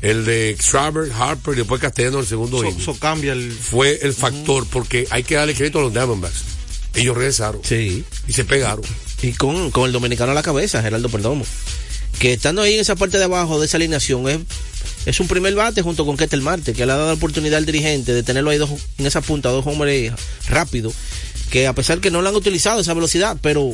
El 0.00 0.24
de 0.24 0.56
Schwarber, 0.60 1.10
Harper 1.12 1.54
y 1.54 1.56
después 1.58 1.80
Castellano 1.80 2.18
en 2.18 2.22
el 2.22 2.28
segundo 2.28 2.62
eso 2.62 2.96
cambia 3.00 3.32
el. 3.32 3.50
Fue 3.52 3.98
el 4.02 4.12
factor 4.14 4.64
porque 4.70 5.06
hay 5.10 5.24
que 5.24 5.34
darle 5.34 5.54
crédito 5.54 5.78
a 5.80 5.82
los 5.82 5.92
Diamondbacks. 5.92 6.44
Ellos 6.98 7.16
regresaron 7.16 7.60
Sí. 7.64 8.04
y 8.26 8.32
se 8.32 8.44
pegaron. 8.44 8.84
Y 9.22 9.32
con, 9.32 9.70
con 9.70 9.84
el 9.86 9.92
dominicano 9.92 10.32
a 10.32 10.34
la 10.34 10.42
cabeza, 10.42 10.82
Geraldo 10.82 11.08
Perdomo. 11.08 11.44
Que 12.18 12.32
estando 12.34 12.62
ahí 12.62 12.74
en 12.74 12.80
esa 12.80 12.96
parte 12.96 13.18
de 13.18 13.24
abajo 13.24 13.60
de 13.60 13.66
esa 13.66 13.76
alineación 13.76 14.28
es, 14.28 14.38
es 15.06 15.20
un 15.20 15.28
primer 15.28 15.54
bate 15.54 15.82
junto 15.82 16.04
con 16.04 16.16
Ketel 16.16 16.42
Marte, 16.42 16.72
que 16.72 16.84
le 16.86 16.92
ha 16.92 16.96
dado 16.96 17.08
la 17.08 17.14
oportunidad 17.14 17.58
al 17.58 17.66
dirigente 17.66 18.12
de 18.12 18.22
tenerlo 18.22 18.50
ahí 18.50 18.58
dos, 18.58 18.70
en 18.98 19.06
esa 19.06 19.20
punta, 19.20 19.50
dos 19.50 19.66
hombres 19.66 20.12
rápidos, 20.48 20.94
que 21.50 21.66
a 21.66 21.72
pesar 21.74 22.00
que 22.00 22.10
no 22.10 22.22
lo 22.22 22.28
han 22.28 22.34
utilizado 22.34 22.80
esa 22.80 22.94
velocidad, 22.94 23.36
pero 23.40 23.72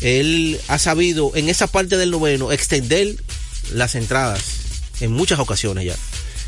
él 0.00 0.60
ha 0.68 0.78
sabido 0.78 1.32
en 1.34 1.48
esa 1.48 1.66
parte 1.66 1.96
del 1.96 2.10
noveno 2.10 2.52
extender 2.52 3.16
las 3.72 3.94
entradas 3.94 4.42
en 5.00 5.12
muchas 5.12 5.38
ocasiones 5.38 5.84
ya. 5.86 5.96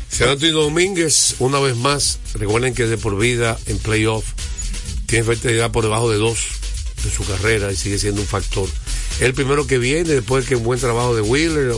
San 0.09 0.29
Antonio 0.29 0.61
Domínguez, 0.61 1.35
una 1.39 1.59
vez 1.59 1.75
más, 1.75 2.19
recuerden 2.35 2.73
que 2.73 2.85
de 2.87 2.97
por 2.97 3.17
vida 3.19 3.57
en 3.65 3.77
playoff 3.79 4.23
tiene 5.07 5.23
efectividad 5.23 5.71
por 5.71 5.83
debajo 5.83 6.11
de 6.11 6.17
dos 6.17 6.37
en 7.03 7.11
su 7.11 7.23
carrera 7.25 7.71
y 7.71 7.75
sigue 7.75 7.97
siendo 7.97 8.21
un 8.21 8.27
factor. 8.27 8.69
Es 9.15 9.21
el 9.23 9.33
primero 9.33 9.65
que 9.65 9.77
viene 9.79 10.09
después 10.09 10.45
que 10.45 10.55
un 10.55 10.63
buen 10.63 10.79
trabajo 10.79 11.15
de 11.15 11.21
Wheeler. 11.21 11.73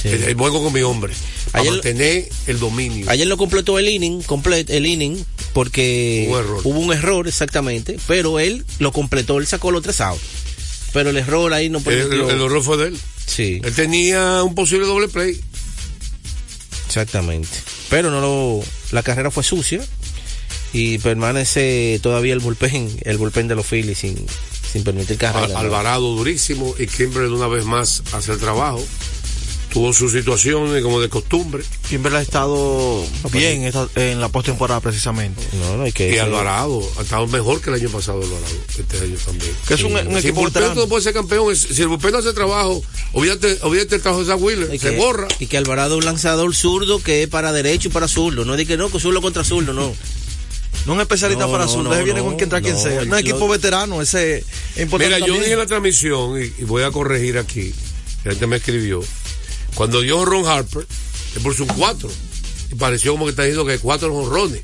Sí. 0.00 0.08
el, 0.08 0.22
el 0.24 0.34
juego 0.36 0.62
con 0.62 0.72
mi 0.72 0.82
hombre. 0.82 1.12
Para 1.50 1.62
Ayer- 1.62 1.72
mantener 1.72 2.28
el 2.46 2.58
dominio. 2.58 3.08
Ayer 3.10 3.26
lo 3.26 3.36
completó 3.36 3.78
el 3.78 3.88
inning, 3.88 4.22
complet, 4.22 4.68
el 4.70 4.86
inning, 4.86 5.24
porque 5.52 6.26
Hubo 6.28 6.38
error. 6.40 6.60
hubo 6.64 6.78
un 6.80 6.92
error 6.92 7.26
exactamente, 7.28 7.96
pero 8.06 8.38
él 8.38 8.64
lo 8.80 8.92
completó, 8.92 9.38
él 9.38 9.46
sacó 9.46 9.70
los 9.70 9.82
tres 9.82 10.00
outs. 10.00 10.20
Pero 10.92 11.10
el 11.10 11.16
error 11.16 11.52
ahí 11.52 11.70
no 11.70 11.78
el, 11.78 11.84
permitió. 11.84 12.28
el 12.30 12.40
error 12.40 12.62
fue 12.62 12.76
de 12.76 12.88
él. 12.88 12.98
Sí, 13.26 13.60
Él 13.64 13.72
tenía 13.74 14.42
un 14.42 14.54
posible 14.54 14.86
doble 14.86 15.08
play. 15.08 15.40
exactamente. 16.86 17.48
Pero 17.88 18.10
no 18.10 18.20
lo, 18.20 18.64
la 18.92 19.02
carrera 19.02 19.30
fue 19.30 19.42
sucia 19.44 19.80
y 20.74 20.98
permanece 20.98 21.98
todavía 22.02 22.34
el 22.34 22.40
bullpen, 22.40 22.90
el 23.04 23.16
bullpen 23.16 23.48
de 23.48 23.54
los 23.54 23.64
Phillies 23.64 23.96
sin, 23.98 24.16
sin 24.72 24.84
permitir 24.84 25.16
carrera. 25.16 25.58
Alvarado 25.58 26.14
durísimo 26.16 26.74
y 26.78 26.86
Kimbrel 26.88 27.32
una 27.32 27.46
vez 27.46 27.64
más 27.64 28.02
hace 28.12 28.32
el 28.32 28.38
trabajo. 28.38 28.84
Tuvo 29.72 29.92
sus 29.92 30.12
situaciones 30.12 30.84
como 30.84 31.00
de 31.00 31.08
costumbre. 31.08 31.64
Kimberly 31.88 32.18
ha 32.18 32.22
estado 32.22 33.04
bien 33.32 33.64
esta- 33.64 33.88
en 33.96 34.20
la 34.20 34.28
postemporada 34.28 34.78
precisamente. 34.80 35.42
No, 35.52 35.76
no 35.78 35.82
hay 35.82 35.90
que 35.90 36.14
Y 36.14 36.18
Alvarado 36.18 36.80
ha 36.96 37.02
estado 37.02 37.26
mejor 37.26 37.60
que 37.60 37.70
el 37.70 37.76
año 37.76 37.88
pasado 37.88 38.22
Alvarado, 38.22 38.54
este 38.78 38.98
año 38.98 39.16
también. 39.24 39.50
Que 39.66 39.74
es 39.74 39.82
un, 39.82 39.96
un 39.96 40.20
Si 40.22 40.28
el 40.28 40.32
bullpen 40.32 40.74
no 40.76 40.86
puede 40.86 41.02
ser 41.02 41.12
campeón, 41.12 41.50
es- 41.52 41.66
si 41.72 41.82
el 41.82 41.88
bullpen 41.88 42.12
no 42.12 42.18
hace 42.18 42.32
trabajo, 42.32 42.80
olvídate, 43.14 43.58
olvídate 43.62 43.96
el 43.96 44.00
trabajo 44.02 44.22
de 44.24 44.30
Zach 44.32 44.40
Wheeler, 44.40 44.72
Y 44.72 44.78
se 44.78 44.90
que- 44.90 44.96
borra. 44.96 45.26
Y 45.40 45.46
que 45.48 45.56
Alvarado 45.56 45.94
es 45.94 45.98
un 45.98 46.04
lanzador 46.04 46.54
zurdo 46.54 47.02
que 47.02 47.24
es 47.24 47.28
para 47.28 47.52
derecho 47.52 47.88
y 47.88 47.90
para 47.90 48.06
zurdo. 48.06 48.44
No 48.44 48.54
es 48.54 48.58
de 48.58 48.66
que 48.66 48.76
no, 48.76 48.90
que 48.90 49.00
zurdo 49.00 49.20
contra 49.20 49.42
zurdo, 49.42 49.72
no. 49.72 49.92
No 50.86 50.92
un 50.92 51.00
especialista 51.00 51.46
No, 51.46 51.50
para 51.52 51.64
no, 51.64 51.70
azul, 51.70 51.84
no, 51.84 51.90
deje 51.90 52.04
viene 52.04 52.20
no, 52.20 52.26
con 52.26 52.36
quien 52.36 52.48
trae 52.50 52.60
quien 52.62 52.74
no, 52.74 52.80
sea. 52.82 53.02
Un 53.02 53.08
lo- 53.08 53.16
equipo 53.18 53.48
veterano, 53.48 54.02
ese 54.02 54.38
es 54.38 54.44
importante. 54.82 55.06
Mira, 55.14 55.18
yo 55.18 55.24
también. 55.26 55.40
dije 55.42 55.52
en 55.52 55.58
la 55.58 55.66
transmisión, 55.66 56.40
y, 56.42 56.44
y 56.60 56.64
voy 56.64 56.82
a 56.82 56.90
corregir 56.90 57.38
aquí, 57.38 57.72
la 58.24 58.32
gente 58.32 58.46
me 58.46 58.56
escribió, 58.56 59.02
cuando 59.74 60.00
dio 60.02 60.24
Ron 60.24 60.46
Harper, 60.46 60.86
él 61.36 61.42
puso 61.42 61.62
un 61.64 61.70
4, 61.70 62.10
y 62.72 62.74
pareció 62.74 63.12
como 63.12 63.24
que 63.24 63.30
está 63.30 63.42
diciendo 63.44 63.64
que 63.66 63.78
cuatro 63.78 64.14
honrones. 64.14 64.62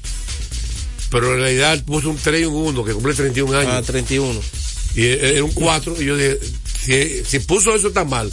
Pero 1.10 1.32
en 1.34 1.40
realidad 1.40 1.72
él 1.72 1.82
puso 1.84 2.08
un 2.10 2.16
3 2.16 2.42
y 2.42 2.44
un 2.44 2.54
1, 2.54 2.84
que 2.84 2.92
cumple 2.92 3.14
31 3.14 3.58
años. 3.58 3.72
Ah, 3.74 3.82
31. 3.82 4.40
y 4.94 5.02
e- 5.04 5.34
era 5.36 5.44
un 5.44 5.50
4, 5.52 6.00
y 6.00 6.04
yo 6.04 6.16
dije, 6.16 6.38
si, 6.84 7.24
si 7.24 7.38
puso 7.40 7.74
eso 7.74 7.90
tan 7.90 8.08
mal, 8.08 8.30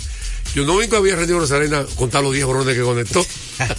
yo 0.58 0.66
no 0.66 0.82
nunca 0.82 0.98
había 0.98 1.16
rendido 1.16 1.40
Rosarena 1.40 1.86
contar 1.96 2.24
los 2.24 2.34
10 2.34 2.46
honrones 2.46 2.76
que 2.76 2.82
conectó 2.82 3.24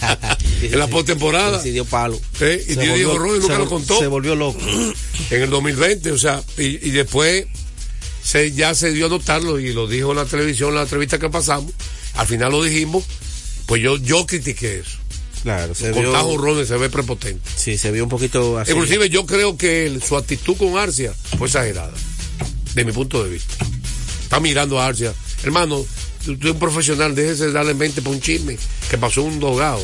en 0.61 0.79
la 0.79 0.87
postemporada. 0.87 1.61
Sí, 1.61 1.71
dio 1.71 1.83
palo. 1.83 2.17
¿eh? 2.39 2.63
Y 2.69 2.75
dio 2.75 2.81
10 2.81 2.89
volvió- 3.07 3.11
honrones 3.11 3.37
y 3.37 3.41
nunca 3.41 3.57
lo 3.57 3.67
contó 3.69 3.99
Se 3.99 4.07
volvió 4.07 4.33
loco. 4.35 4.59
en 5.29 5.41
el 5.41 5.49
2020, 5.49 6.11
o 6.13 6.17
sea, 6.17 6.41
y, 6.57 6.63
y 6.87 6.91
después 6.91 7.45
se, 8.23 8.53
ya 8.53 8.73
se 8.73 8.91
dio 8.93 9.07
a 9.07 9.09
notarlo 9.09 9.59
y 9.59 9.73
lo 9.73 9.87
dijo 9.87 10.11
en 10.11 10.17
la 10.17 10.25
televisión, 10.25 10.69
en 10.69 10.75
la 10.75 10.81
entrevista 10.83 11.19
que 11.19 11.29
pasamos, 11.29 11.73
al 12.15 12.27
final 12.27 12.51
lo 12.53 12.63
dijimos, 12.63 13.03
pues 13.65 13.81
yo, 13.81 13.97
yo 13.97 14.25
critiqué 14.25 14.79
eso. 14.79 14.97
Claro, 15.43 15.75
se 15.75 15.91
Con 15.91 16.01
vio, 16.01 16.65
se 16.65 16.77
ve 16.77 16.89
prepotente. 16.89 17.41
sí, 17.57 17.77
se 17.77 17.91
vio 17.91 18.03
un 18.03 18.09
poquito 18.09 18.57
así. 18.57 18.71
Inclusive 18.71 19.09
yo 19.09 19.25
creo 19.25 19.57
que 19.57 19.99
su 20.05 20.15
actitud 20.17 20.55
con 20.57 20.77
Arcia 20.77 21.13
fue 21.37 21.47
exagerada, 21.47 21.93
de 22.73 22.85
mi 22.85 22.91
punto 22.93 23.23
de 23.23 23.31
vista. 23.31 23.53
Está 24.23 24.39
mirando 24.39 24.79
a 24.79 24.85
Arcia, 24.87 25.13
hermano, 25.43 25.85
tú, 26.25 26.37
tú 26.37 26.47
eres 26.47 26.53
un 26.53 26.59
profesional, 26.59 27.15
déjese 27.15 27.47
de 27.47 27.51
darle 27.51 27.73
mente 27.73 28.01
por 28.01 28.13
un 28.13 28.21
chisme, 28.21 28.57
que 28.89 28.97
pasó 28.97 29.23
un 29.23 29.39
dogado. 29.39 29.81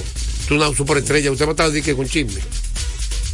Tú 0.47 0.55
una 0.55 0.73
superestrella, 0.75 1.31
usted 1.31 1.45
va 1.45 1.49
a 1.49 1.51
estar 1.51 1.71
aquí 1.71 1.93
con 1.93 2.07
chisme. 2.07 2.39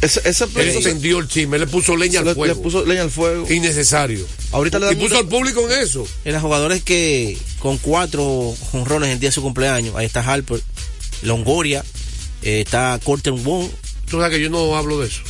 Ese, 0.00 0.20
ese 0.24 0.46
Él 0.56 0.68
encendió 0.70 1.20
el 1.20 1.28
chisme, 1.28 1.56
él 1.56 1.60
le 1.60 1.66
puso 1.68 1.96
leña 1.96 2.22
le, 2.22 2.30
al 2.30 2.34
fuego. 2.34 2.54
le 2.54 2.60
puso 2.60 2.84
leña 2.84 3.02
al 3.02 3.10
fuego. 3.10 3.46
Innecesario. 3.48 4.26
Ahorita 4.50 4.80
le 4.80 4.92
y 4.92 4.96
puso 4.96 5.16
al 5.16 5.28
público 5.28 5.70
en 5.70 5.80
eso. 5.80 6.04
Eran 6.24 6.42
jugadores 6.42 6.82
que 6.82 7.38
con 7.60 7.78
cuatro 7.78 8.52
jonrones 8.72 9.10
el 9.10 9.20
día 9.20 9.28
de 9.28 9.34
su 9.34 9.42
cumpleaños. 9.42 9.94
Ahí 9.94 10.06
está 10.06 10.20
Harper, 10.20 10.60
Longoria, 11.22 11.84
eh, 12.42 12.62
está 12.62 12.98
Corten 13.04 13.44
Wong. 13.44 13.68
Tú 14.10 14.18
sabes 14.18 14.36
que 14.36 14.42
yo 14.42 14.50
no 14.50 14.76
hablo 14.76 14.98
de 15.00 15.06
eso. 15.06 15.20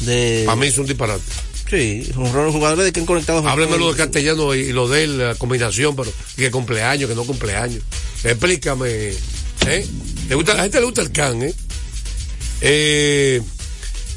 De, 0.00 0.42
Para 0.44 0.56
mí 0.56 0.66
es 0.66 0.76
un 0.76 0.86
disparate. 0.86 1.22
Sí, 1.68 2.10
jonrones, 2.14 2.52
jugadores 2.52 2.84
de 2.84 2.92
que 2.92 3.00
han 3.00 3.06
conectado. 3.06 3.46
Háblame 3.48 3.78
lo 3.78 3.90
de 3.92 3.96
castellano 3.96 4.54
y, 4.54 4.72
lo 4.72 4.88
de 4.88 5.04
él, 5.04 5.18
la 5.18 5.34
combinación, 5.34 5.96
pero 5.96 6.12
que 6.36 6.50
cumpleaños, 6.50 7.08
que 7.08 7.16
no 7.16 7.24
cumpleaños. 7.24 7.82
Explícame. 8.22 9.08
¿eh? 9.66 9.86
¿Le 10.28 10.34
gusta, 10.34 10.52
a 10.52 10.56
la 10.56 10.62
gente 10.64 10.78
le 10.78 10.86
gusta 10.86 11.02
el 11.02 11.12
can, 11.12 11.42
¿eh? 11.42 11.54
Eh, 12.60 13.42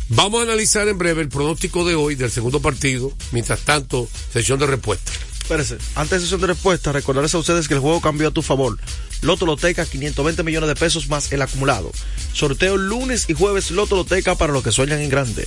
Vamos 0.10 0.39
a 0.39 0.44
analizar 0.44 0.88
en 0.88 0.98
breve 0.98 1.22
el 1.22 1.27
pronóstico 1.27 1.86
de 1.86 1.96
hoy 1.96 2.16
del 2.16 2.32
segundo 2.32 2.62
partido. 2.62 3.12
Mientras 3.32 3.60
tanto, 3.62 4.08
sesión 4.32 4.58
de 4.58 4.66
respuesta. 4.66 5.12
Espérese, 5.42 5.77
antes 5.96 6.12
de 6.12 6.20
sesión 6.22 6.42
de 6.42 6.48
respuesta, 6.48 6.92
recordarles 6.94 7.36
a 7.36 7.39
ustedes 7.39 7.68
que 7.68 7.74
el 7.74 7.82
juego 7.82 8.00
cambió 8.00 8.30
a 8.30 8.32
tu 8.32 8.42
favor. 8.42 8.77
Loto 9.22 9.46
Loteca, 9.46 9.86
520 9.86 10.44
millones 10.44 10.70
de 10.70 10.75
pesos 10.75 11.10
más 11.10 11.32
el 11.34 11.42
acumulado. 11.42 11.92
Sorteo 12.34 12.77
lunes 12.77 13.25
y 13.27 13.34
jueves 13.34 13.72
Loto 13.72 13.96
Loteca 13.96 14.36
para 14.36 14.54
los 14.54 14.63
que 14.63 14.72
sueñan 14.72 15.01
en 15.01 15.10
grande. 15.10 15.46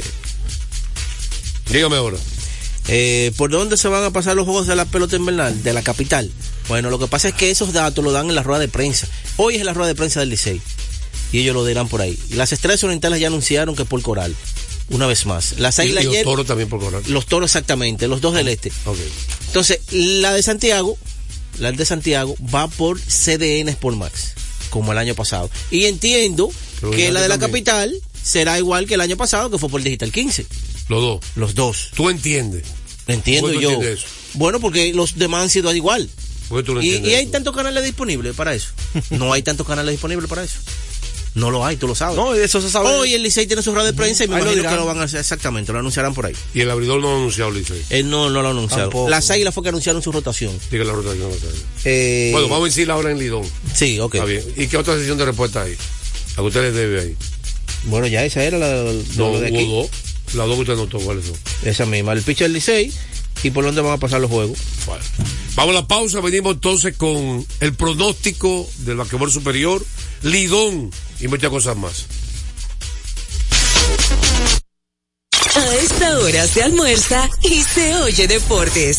Dígame 1.70 1.96
ahora. 1.96 2.16
Eh, 2.88 3.32
¿Por 3.36 3.50
dónde 3.50 3.76
se 3.76 3.88
van 3.88 4.02
a 4.04 4.10
pasar 4.10 4.34
los 4.36 4.44
juegos 4.44 4.66
de 4.66 4.74
la 4.76 4.84
pelota 4.84 5.16
invernal? 5.16 5.62
De 5.62 5.72
la 5.72 5.82
capital. 5.82 6.30
Bueno, 6.68 6.90
lo 6.90 6.98
que 6.98 7.06
pasa 7.06 7.28
es 7.28 7.34
que 7.34 7.50
esos 7.50 7.72
datos 7.72 8.04
lo 8.04 8.10
dan 8.12 8.28
en 8.28 8.34
la 8.34 8.42
rueda 8.42 8.60
de 8.60 8.68
prensa. 8.68 9.06
Hoy 9.36 9.56
es 9.56 9.64
la 9.64 9.72
rueda 9.72 9.88
de 9.88 9.94
prensa 9.94 10.20
del 10.20 10.30
Licey. 10.30 10.60
y 11.32 11.38
ellos 11.40 11.54
lo 11.54 11.64
dirán 11.64 11.88
por 11.88 12.00
ahí. 12.00 12.18
Las 12.30 12.52
estrellas 12.52 12.82
orientales 12.84 13.20
ya 13.20 13.28
anunciaron 13.28 13.76
que 13.76 13.84
por 13.84 14.02
coral, 14.02 14.34
una 14.88 15.06
vez 15.06 15.26
más. 15.26 15.58
Las 15.58 15.78
Y, 15.78 15.82
águilas 15.82 16.02
y 16.02 16.06
los 16.06 16.14
ayer, 16.14 16.24
toros 16.24 16.46
también 16.46 16.68
por 16.68 16.80
coral. 16.80 17.02
los 17.06 17.26
toros 17.26 17.50
exactamente, 17.50 18.08
los 18.08 18.20
dos 18.20 18.34
del 18.34 18.48
este. 18.48 18.72
Ok. 18.86 18.98
Entonces, 19.46 19.80
la 19.92 20.32
de 20.32 20.42
Santiago, 20.42 20.98
la 21.58 21.70
de 21.70 21.84
Santiago 21.84 22.34
va 22.52 22.66
por 22.66 22.98
CDN 23.00 23.68
Sport 23.68 23.96
Max, 23.96 24.32
como 24.70 24.90
el 24.90 24.98
año 24.98 25.14
pasado. 25.14 25.48
Y 25.70 25.84
entiendo 25.84 26.50
Pero 26.80 26.90
que 26.92 27.12
la 27.12 27.20
de 27.20 27.28
la 27.28 27.38
capital 27.38 27.94
será 28.22 28.58
igual 28.58 28.86
que 28.86 28.94
el 28.94 29.00
año 29.00 29.16
pasado, 29.16 29.50
que 29.50 29.58
fue 29.58 29.68
por 29.68 29.82
Digital 29.82 30.10
15. 30.10 30.46
Los 30.90 31.00
dos. 31.00 31.20
Los 31.36 31.54
dos. 31.54 31.88
¿Tú 31.94 32.10
entiendes? 32.10 32.64
Entiendo 33.06 33.48
¿Cómo 33.48 33.54
tú 33.58 33.62
yo. 33.62 33.70
entiendes 33.72 33.98
eso? 34.00 34.08
Bueno, 34.34 34.60
porque 34.60 34.92
los 34.92 35.16
demás 35.16 35.44
han 35.44 35.50
sido 35.50 35.74
igual. 35.74 36.08
¿Por 36.48 36.60
qué 36.60 36.66
tú 36.66 36.74
no 36.74 36.82
Y, 36.82 36.86
entiendes 36.88 37.12
y 37.12 37.14
hay 37.14 37.26
tantos 37.26 37.54
canales 37.56 37.82
disponibles 37.84 38.34
para 38.36 38.54
eso. 38.54 38.68
No 39.10 39.32
hay 39.32 39.42
tantos 39.42 39.66
canales 39.66 39.92
disponibles 39.92 40.28
para 40.28 40.42
eso. 40.44 40.58
No 41.36 41.52
lo 41.52 41.64
hay, 41.64 41.76
tú 41.76 41.86
lo 41.86 41.94
sabes. 41.94 42.16
No, 42.16 42.34
eso 42.34 42.60
se 42.60 42.68
sabe. 42.68 42.88
Hoy 42.88 43.14
el 43.14 43.22
Licey 43.22 43.46
tiene 43.46 43.62
su 43.62 43.72
radio 43.72 43.86
de 43.86 43.92
prensa 43.92 44.24
y 44.24 44.26
me 44.26 44.34
lo 44.34 44.40
imagino 44.42 44.56
dirán. 44.62 44.74
que 44.74 44.80
lo 44.80 44.84
van 44.86 44.98
a 44.98 45.04
hacer 45.04 45.20
exactamente, 45.20 45.72
lo 45.72 45.78
anunciarán 45.78 46.12
por 46.12 46.26
ahí. 46.26 46.34
Y 46.54 46.60
el 46.62 46.70
abridor 46.72 47.00
no 47.00 47.08
ha 47.12 47.16
anunciado, 47.18 47.52
Licey. 47.52 47.80
Él 47.90 48.10
no, 48.10 48.30
no 48.30 48.42
lo 48.42 48.48
ha 48.48 48.50
anunciado. 48.50 48.82
Tampoco. 48.90 49.08
Las 49.08 49.30
águilas 49.30 49.54
fue 49.54 49.62
que 49.62 49.68
anunciaron 49.68 50.02
su 50.02 50.10
rotación. 50.10 50.52
Diga 50.72 50.82
la 50.82 50.92
rotación. 50.92 51.30
Eh, 51.84 52.30
Bueno, 52.32 52.48
vamos 52.48 52.64
a 52.64 52.68
decirla 52.70 52.94
ahora 52.94 53.12
en 53.12 53.20
Lidón. 53.20 53.44
Sí, 53.74 54.00
ok. 54.00 54.16
Está 54.16 54.24
bien. 54.26 54.42
¿Y 54.56 54.66
qué 54.66 54.76
otra 54.76 54.96
sesión 54.98 55.18
de 55.18 55.24
respuesta 55.26 55.62
hay? 55.62 55.74
¿A 56.32 56.36
que 56.36 56.42
usted 56.42 56.62
les 56.62 56.74
debe 56.74 57.00
ahí? 57.00 57.16
Bueno, 57.84 58.08
ya 58.08 58.24
esa 58.24 58.42
era 58.42 58.58
la, 58.58 58.66
la- 58.82 58.92
No, 59.14 59.30
lo 59.30 59.40
de 59.40 59.46
aquí. 59.46 59.62
hubo 59.64 59.82
dos. 59.82 59.90
Las 60.34 60.46
dos 60.46 60.54
que 60.56 60.60
usted 60.62 60.76
notó, 60.76 60.98
¿cuáles 61.00 61.26
son? 61.26 61.36
Esa 61.64 61.86
misma, 61.86 62.12
el 62.12 62.22
pitcher 62.22 62.46
del 62.46 62.54
Licey 62.54 62.92
y 63.42 63.50
por 63.50 63.64
dónde 63.64 63.80
van 63.80 63.94
a 63.94 63.98
pasar 63.98 64.20
los 64.20 64.30
juegos. 64.30 64.58
Bueno. 64.86 65.02
Vamos 65.54 65.74
a 65.74 65.80
la 65.80 65.88
pausa, 65.88 66.20
venimos 66.20 66.54
entonces 66.54 66.96
con 66.96 67.44
el 67.60 67.74
pronóstico 67.74 68.68
del 68.78 68.96
basquetbol 68.96 69.32
superior, 69.32 69.84
Lidón 70.22 70.90
y 71.20 71.28
muchas 71.28 71.50
cosas 71.50 71.76
más. 71.76 72.06
A 75.54 75.74
esta 75.76 76.18
hora 76.20 76.46
se 76.46 76.62
almuerza 76.62 77.28
y 77.42 77.62
se 77.62 77.96
oye 77.96 78.28
deportes. 78.28 78.98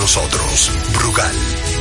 nosotros. 0.00 0.72
Brugal, 0.94 1.34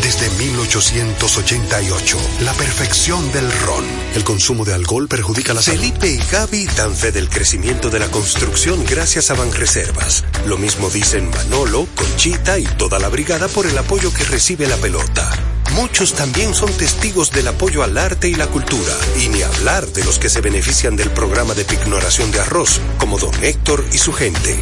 desde 0.03 0.29
1888, 0.29 2.17
la 2.41 2.53
perfección 2.53 3.31
del 3.31 3.49
ron. 3.61 3.85
El 4.13 4.25
consumo 4.25 4.65
de 4.65 4.73
alcohol 4.73 5.07
perjudica 5.07 5.53
la 5.53 5.61
salud. 5.61 5.79
Felipe 5.79 6.09
y 6.09 6.17
Gaby 6.17 6.67
dan 6.75 6.95
fe 6.95 7.13
del 7.13 7.29
crecimiento 7.29 7.89
de 7.89 7.99
la 7.99 8.11
construcción 8.11 8.83
gracias 8.85 9.31
a 9.31 9.35
Banreservas. 9.35 10.25
Lo 10.45 10.57
mismo 10.57 10.89
dicen 10.89 11.29
Manolo, 11.29 11.87
Conchita 11.95 12.59
y 12.59 12.65
toda 12.65 12.99
la 12.99 13.07
brigada 13.07 13.47
por 13.47 13.65
el 13.65 13.77
apoyo 13.77 14.13
que 14.13 14.25
recibe 14.25 14.67
la 14.67 14.77
pelota. 14.77 15.31
Muchos 15.75 16.13
también 16.13 16.53
son 16.53 16.73
testigos 16.73 17.31
del 17.31 17.47
apoyo 17.47 17.83
al 17.83 17.97
arte 17.97 18.27
y 18.27 18.35
la 18.35 18.47
cultura, 18.47 18.93
y 19.17 19.29
ni 19.29 19.43
hablar 19.43 19.87
de 19.87 20.03
los 20.03 20.19
que 20.19 20.29
se 20.29 20.41
benefician 20.41 20.97
del 20.97 21.11
programa 21.11 21.53
de 21.53 21.63
pignoración 21.63 22.31
de 22.31 22.41
arroz, 22.41 22.81
como 22.97 23.17
don 23.17 23.33
Héctor 23.41 23.85
y 23.93 23.97
su 23.97 24.11
gente. 24.11 24.61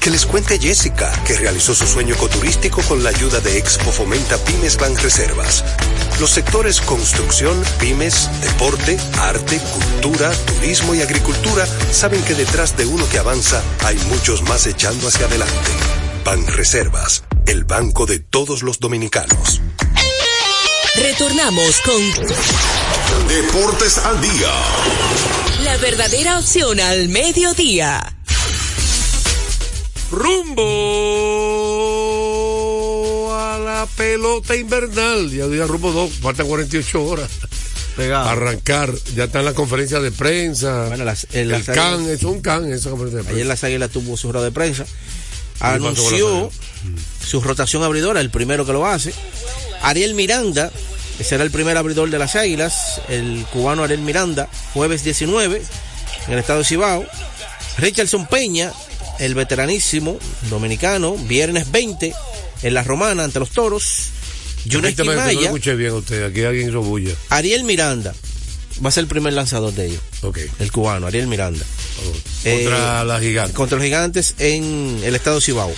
Que 0.00 0.10
les 0.10 0.24
cuente 0.26 0.58
Jessica, 0.58 1.12
que 1.26 1.36
realizó 1.36 1.74
su 1.74 1.86
sueño 1.86 2.14
ecoturístico 2.14 2.82
con 2.82 3.02
la 3.02 3.10
ayuda 3.10 3.40
de 3.40 3.58
Expo 3.58 3.90
Fomenta 3.92 4.36
Pymes 4.38 4.76
Bank 4.76 4.98
Reservas. 5.00 5.64
Los 6.20 6.30
sectores 6.30 6.80
construcción, 6.80 7.62
pymes, 7.78 8.30
deporte, 8.40 8.98
arte, 9.18 9.60
cultura, 9.60 10.30
turismo 10.46 10.94
y 10.94 11.02
agricultura 11.02 11.66
saben 11.92 12.22
que 12.22 12.34
detrás 12.34 12.76
de 12.76 12.86
uno 12.86 13.08
que 13.08 13.18
avanza 13.18 13.62
hay 13.84 13.96
muchos 14.08 14.42
más 14.42 14.66
echando 14.66 15.08
hacia 15.08 15.26
adelante. 15.26 15.70
Ban 16.24 16.46
Reservas, 16.46 17.24
el 17.46 17.64
banco 17.64 18.06
de 18.06 18.18
todos 18.20 18.62
los 18.62 18.78
dominicanos. 18.78 19.60
Retornamos 20.94 21.80
con 21.82 22.00
Deportes 23.28 23.98
al 23.98 24.20
día. 24.20 24.52
la 25.64 25.76
verdadera 25.76 26.38
opción 26.38 26.80
al 26.80 27.08
mediodía. 27.08 28.17
Rumbo 31.98 33.34
a 33.34 33.58
la 33.58 33.86
pelota 33.96 34.54
invernal. 34.56 35.30
Ya 35.30 35.46
día 35.48 35.66
rumbo 35.66 35.92
2, 35.92 36.10
faltan 36.20 36.46
48 36.46 37.04
horas. 37.04 37.28
Pegado. 37.96 38.28
Arrancar, 38.28 38.92
ya 39.16 39.24
está 39.24 39.40
en 39.40 39.44
la 39.46 39.54
conferencia 39.54 39.98
de 40.00 40.12
prensa. 40.12 40.86
Bueno, 40.88 41.04
las- 41.04 41.26
en 41.32 41.40
el 41.40 41.48
las 41.50 41.64
CAN, 41.64 41.94
águilas- 42.00 42.08
es 42.10 42.22
un 42.22 42.40
CAN 42.40 42.72
esa 42.72 42.90
conferencia 42.90 43.18
de 43.18 43.24
prensa. 43.24 43.36
Ayer 43.36 43.46
las 43.46 43.64
águilas 43.64 43.90
tuvo 43.90 44.16
su 44.16 44.30
rueda 44.32 44.44
de 44.46 44.52
prensa. 44.52 44.86
Anunció 45.60 46.50
su 47.26 47.40
rotación 47.40 47.82
abridora, 47.82 48.20
el 48.20 48.30
primero 48.30 48.64
que 48.64 48.72
lo 48.72 48.86
hace. 48.86 49.12
Ariel 49.82 50.14
Miranda, 50.14 50.70
será 51.22 51.42
el 51.42 51.50
primer 51.50 51.76
abridor 51.76 52.08
de 52.10 52.18
las 52.20 52.36
águilas. 52.36 53.00
El 53.08 53.44
cubano 53.52 53.82
Ariel 53.82 54.00
Miranda, 54.02 54.48
jueves 54.74 55.02
19, 55.02 55.60
en 56.28 56.32
el 56.32 56.38
estado 56.38 56.60
de 56.60 56.64
Cibao. 56.64 57.04
Richardson 57.78 58.26
Peña, 58.28 58.72
el 59.18 59.34
veteranísimo 59.34 60.18
dominicano, 60.50 61.16
viernes 61.16 61.70
20, 61.70 62.14
en 62.62 62.74
la 62.74 62.82
romana 62.82 63.24
ante 63.24 63.38
los 63.38 63.50
toros. 63.50 64.10
Yunes 64.64 64.94
Quimaya, 64.96 65.40
escuché 65.40 65.74
bien 65.74 65.92
usted, 65.92 66.24
aquí 66.24 66.42
alguien 66.44 66.68
hizo 66.68 66.82
bulla. 66.82 67.14
Ariel 67.30 67.64
Miranda, 67.64 68.14
va 68.84 68.88
a 68.88 68.92
ser 68.92 69.02
el 69.02 69.08
primer 69.08 69.32
lanzador 69.32 69.72
de 69.72 69.86
ellos. 69.86 70.00
Ok. 70.22 70.38
El 70.58 70.72
cubano, 70.72 71.06
Ariel 71.06 71.26
Miranda. 71.26 71.64
Eh, 72.44 72.64
Contra 72.64 73.04
la 73.04 73.20
gigante. 73.20 73.54
Contra 73.54 73.76
los 73.76 73.84
gigantes 73.84 74.34
en 74.38 75.00
el 75.04 75.14
estado 75.14 75.36
de 75.36 75.42
Cibao. 75.42 75.72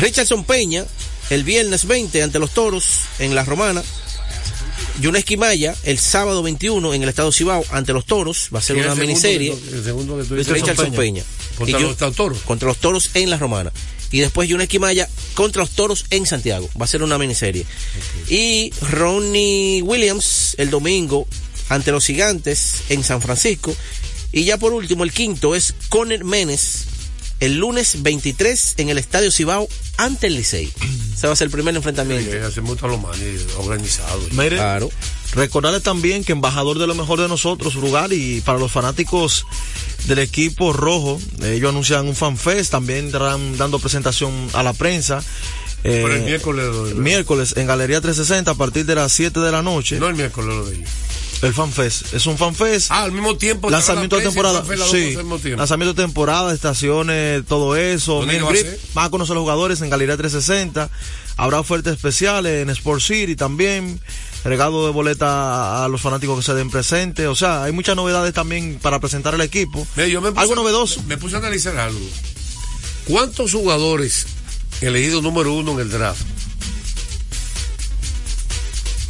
Richardson 0.00 0.44
Peña, 0.44 0.84
el 1.30 1.44
viernes 1.44 1.86
20 1.86 2.22
ante 2.22 2.38
los 2.38 2.50
toros 2.52 3.00
en 3.18 3.34
la 3.34 3.44
romana. 3.44 3.82
Yunes 5.00 5.24
Quimaya, 5.24 5.76
el 5.84 5.98
sábado 5.98 6.42
21 6.42 6.92
en 6.94 7.02
el 7.02 7.08
estado 7.08 7.30
de 7.30 7.36
Cibao 7.36 7.64
ante 7.70 7.92
los 7.92 8.04
toros. 8.04 8.48
Va 8.54 8.58
a 8.58 8.62
ser 8.62 8.74
¿Quién 8.76 8.86
es 8.86 8.92
una 8.92 9.00
el 9.02 9.08
miniserie. 9.08 9.56
que- 9.56 9.76
el 9.76 9.84
segundo 9.84 10.16
que? 10.16 10.52
Richardson 10.52 10.92
Peña. 10.92 11.22
Contra 11.56 11.78
Y 11.78 11.82
los 11.82 11.96
toros. 12.16 12.38
Contra 12.40 12.68
los 12.68 12.78
toros 12.78 13.10
en 13.14 13.30
la 13.30 13.36
romana. 13.38 13.72
Y 14.10 14.20
después 14.20 14.48
Quimaya 14.68 15.08
contra 15.34 15.60
los 15.62 15.70
toros 15.70 16.06
en 16.10 16.26
Santiago. 16.26 16.68
Va 16.80 16.84
a 16.86 16.88
ser 16.88 17.02
una 17.02 17.18
miniserie. 17.18 17.64
Y 18.28 18.72
Ronnie 18.90 19.82
Williams 19.82 20.54
el 20.58 20.70
domingo 20.70 21.28
ante 21.68 21.92
los 21.92 22.04
gigantes 22.06 22.82
en 22.88 23.04
San 23.04 23.20
Francisco. 23.22 23.76
Y 24.32 24.44
ya 24.44 24.56
por 24.58 24.72
último, 24.72 25.04
el 25.04 25.12
quinto 25.12 25.54
es 25.54 25.74
Conner 25.88 26.24
Menes 26.24 26.84
el 27.40 27.58
lunes 27.58 28.02
23 28.02 28.74
en 28.78 28.88
el 28.88 28.98
Estadio 28.98 29.30
Cibao 29.30 29.68
ante 29.96 30.26
el 30.26 30.34
Licey. 30.36 30.72
Ese 31.14 31.26
va 31.26 31.32
a 31.32 31.36
ser 31.36 31.46
el 31.46 31.50
primer 31.52 31.74
enfrentamiento. 31.74 32.30
Sí, 32.52 32.60
manes 32.60 33.46
organizados. 33.58 34.32
Mire, 34.32 34.56
Claro. 34.56 34.88
recordarle 35.34 35.80
también 35.80 36.22
que 36.24 36.32
embajador 36.32 36.78
de 36.78 36.86
lo 36.86 36.94
mejor 36.94 37.20
de 37.20 37.28
nosotros, 37.28 37.74
Rugal, 37.74 38.12
y 38.12 38.40
para 38.40 38.58
los 38.58 38.70
fanáticos 38.70 39.44
del 40.06 40.20
equipo 40.20 40.72
rojo, 40.72 41.20
ellos 41.42 41.70
anuncian 41.70 42.06
un 42.06 42.14
fanfest, 42.14 42.70
también 42.70 43.06
estarán 43.06 43.56
dando 43.56 43.78
presentación 43.80 44.32
a 44.52 44.62
la 44.62 44.72
prensa. 44.72 45.22
Eh, 45.84 46.00
Pero 46.04 46.14
el 46.14 46.22
miércoles 46.22 46.64
lo 46.66 46.82
miércoles 46.96 47.54
en 47.56 47.66
Galería 47.66 48.00
360 48.00 48.50
a 48.50 48.54
partir 48.54 48.84
de 48.84 48.94
las 48.96 49.12
7 49.12 49.38
de 49.40 49.52
la 49.52 49.62
noche. 49.62 49.98
No 49.98 50.08
el 50.08 50.14
miércoles 50.16 50.54
lo 50.54 50.66
de 50.66 50.76
ellos. 50.76 50.90
El 51.40 51.54
fanfest. 51.54 52.14
Es 52.14 52.26
un 52.26 52.36
fanfest. 52.36 52.90
Ah, 52.90 53.04
al 53.04 53.12
mismo 53.12 53.36
tiempo. 53.36 53.70
Lanzamiento 53.70 54.16
de 54.16 54.22
temporada. 54.24 54.64
Sí. 54.90 55.16
Lanzamiento 55.56 55.94
de 55.94 56.02
temporada, 56.02 56.52
estaciones, 56.52 57.44
todo 57.46 57.76
eso. 57.76 58.14
¿Dónde 58.20 58.26
Meet 58.34 58.40
lo 58.40 58.46
va 58.46 58.52
a? 58.52 58.76
Van 58.94 59.10
conocer 59.10 59.32
a 59.32 59.34
los 59.36 59.42
jugadores 59.42 59.80
en 59.80 59.90
Galería 59.90 60.16
360. 60.16 60.90
Habrá 61.36 61.60
ofertas 61.60 61.92
especiales 61.94 62.62
en 62.62 62.70
Sport 62.70 63.00
City 63.02 63.36
también. 63.36 64.00
Regalo 64.44 64.86
de 64.86 64.92
boleta 64.92 65.84
a 65.84 65.88
los 65.88 66.00
fanáticos 66.00 66.38
que 66.38 66.44
se 66.44 66.54
den 66.54 66.70
presentes. 66.70 67.26
O 67.28 67.36
sea, 67.36 67.62
hay 67.64 67.72
muchas 67.72 67.94
novedades 67.94 68.34
también 68.34 68.78
para 68.82 68.98
presentar 68.98 69.34
el 69.34 69.40
equipo. 69.40 69.86
Mira, 69.96 70.08
yo 70.08 70.20
me 70.20 70.30
puse- 70.30 70.40
Algo 70.40 70.54
novedoso. 70.56 71.02
Me 71.06 71.18
puse 71.18 71.36
a 71.36 71.38
analizar 71.38 71.76
algo. 71.76 72.00
¿Cuántos 73.06 73.52
jugadores 73.52 74.26
elegidos 74.80 75.22
número 75.22 75.52
uno 75.52 75.72
en 75.72 75.78
el 75.80 75.90
draft? 75.90 76.22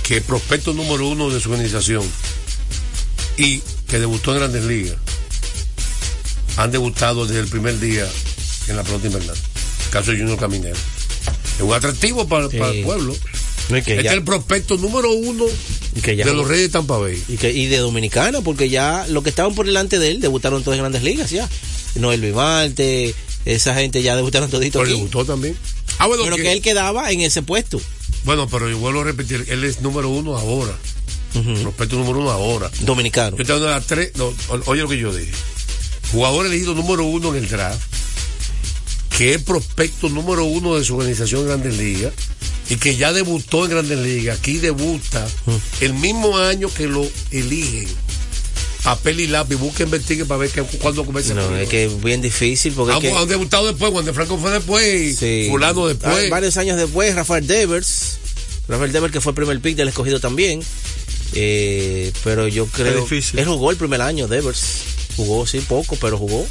Que 0.09 0.23
prospecto 0.23 0.73
número 0.73 1.07
uno 1.07 1.29
de 1.29 1.39
su 1.39 1.51
organización 1.51 2.03
y 3.37 3.61
que 3.89 3.99
debutó 3.99 4.33
en 4.33 4.39
Grandes 4.39 4.65
Ligas 4.65 4.97
han 6.57 6.71
debutado 6.73 7.27
desde 7.27 7.41
el 7.41 7.49
primer 7.49 7.79
día 7.79 8.09
en 8.69 8.77
la 8.77 8.83
pelota 8.85 9.07
invernal. 9.07 9.37
El 9.85 9.91
caso 9.91 10.11
de 10.11 10.19
Junior 10.19 10.39
Caminero. 10.39 10.75
Es 11.57 11.63
un 11.63 11.73
atractivo 11.73 12.27
para, 12.27 12.49
para 12.49 12.71
el 12.71 12.83
pueblo. 12.85 13.15
No 13.69 13.77
es 13.77 13.85
que 13.85 13.93
Este 13.93 14.05
ya- 14.05 14.11
es 14.13 14.17
el 14.17 14.25
prospecto 14.25 14.77
número 14.79 15.13
uno 15.13 15.45
que 16.03 16.17
ya 16.17 16.25
de 16.25 16.33
los 16.33 16.49
Reyes 16.49 16.69
de 16.69 16.73
Tampa 16.73 16.97
Bay. 16.97 17.23
Y, 17.29 17.37
que, 17.37 17.53
y 17.53 17.67
de 17.67 17.77
Dominicana, 17.79 18.41
porque 18.41 18.69
ya 18.71 19.07
los 19.09 19.23
que 19.23 19.29
estaban 19.31 19.55
por 19.55 19.67
delante 19.67 19.99
de 19.99 20.09
él 20.11 20.21
debutaron 20.21 20.63
todos 20.65 20.77
en 20.77 20.83
grandes 20.83 21.03
ligas 21.03 21.31
ya. 21.31 21.49
Noel 21.97 22.21
Vivarte, 22.23 23.15
esa 23.45 23.75
gente 23.75 24.03
ya 24.03 24.17
debutaron 24.17 24.49
todito 24.51 24.79
Pero 24.81 24.91
aquí. 24.91 24.99
debutó 24.99 25.25
también. 25.27 25.57
Ah, 25.99 26.07
bueno, 26.07 26.25
pero 26.25 26.37
que- 26.37 26.43
que 26.43 26.53
él 26.53 26.63
quedaba 26.63 27.11
en 27.13 27.21
ese 27.21 27.43
puesto. 27.43 27.81
Bueno, 28.29 28.47
pero 28.47 28.69
yo 28.69 28.77
vuelvo 28.77 29.01
a 29.01 29.05
repetir, 29.05 29.47
él 29.49 29.65
es 29.65 29.81
número 29.81 30.11
uno 30.11 30.37
ahora. 30.37 30.77
Prospecto 31.33 31.97
número 31.97 32.19
uno 32.19 32.31
ahora. 32.31 32.71
Dominicano. 32.81 33.39
Yo 33.39 33.45
te 33.47 33.53
voy 33.55 33.63
a 33.63 33.71
dar 33.71 33.83
tres. 33.83 34.13
no, 34.17 34.35
oye 34.67 34.83
lo 34.83 34.89
que 34.91 34.99
yo 34.99 35.15
dije. 35.15 35.33
Jugador 36.13 36.45
elegido 36.45 36.75
número 36.75 37.05
uno 37.05 37.35
en 37.35 37.43
el 37.43 37.49
draft, 37.49 37.81
que 39.17 39.33
es 39.33 39.43
prospecto 39.43 40.11
número 40.11 40.45
uno 40.45 40.77
de 40.77 40.85
su 40.85 40.95
organización 40.95 41.41
en 41.41 41.47
Grandes 41.47 41.79
Ligas 41.79 42.13
y 42.69 42.77
que 42.77 42.97
ya 42.97 43.15
debutó 43.15 43.65
en 43.65 43.71
Grandes 43.71 43.99
Ligas. 43.99 44.39
Aquí 44.39 44.59
debuta 44.59 45.27
el 45.81 45.95
mismo 45.95 46.37
año 46.37 46.69
que 46.69 46.87
lo 46.87 47.09
eligen. 47.31 47.89
Papel 48.97 49.21
y 49.21 49.27
lápiz, 49.27 49.57
busca 49.57 49.83
investigue 49.83 50.25
para 50.25 50.39
ver 50.39 50.51
que, 50.51 50.63
cuándo 50.63 51.05
comienza. 51.05 51.35
No, 51.35 51.55
es 51.57 51.69
que 51.69 51.85
es 51.85 52.03
bien 52.03 52.23
difícil 52.23 52.73
porque 52.73 52.93
es 52.93 52.97
Han, 52.97 53.03
que- 53.03 53.13
han 53.13 53.29
debutado 53.29 53.67
después, 53.67 53.91
Juan 53.93 54.05
de 54.05 54.13
Franco 54.15 54.39
fue 54.39 54.51
después 54.51 55.23
y 55.23 55.49
fulano 55.51 55.87
después. 55.87 56.25
Ah, 56.27 56.29
Varios 56.31 56.57
años 56.57 56.77
después, 56.79 57.15
Rafael 57.15 57.47
Devers. 57.47 58.19
Rafael 58.69 58.93
Devers 58.93 59.13
que 59.13 59.21
fue 59.21 59.31
el 59.33 59.37
primer 59.37 59.61
pick 59.61 59.77
del 59.77 59.89
escogido 59.89 60.21
también. 60.21 60.63
Eh, 61.35 62.13
pero 62.25 62.49
yo 62.49 62.67
creo. 62.67 63.03
difícil. 63.03 63.39
Él 63.39 63.47
jugó 63.47 63.71
el 63.71 63.77
primer 63.77 64.01
año, 64.01 64.27
Devers. 64.29 64.83
Jugó, 65.17 65.47
sí, 65.47 65.61
poco, 65.61 65.97
pero 66.01 66.17
jugó. 66.17 66.47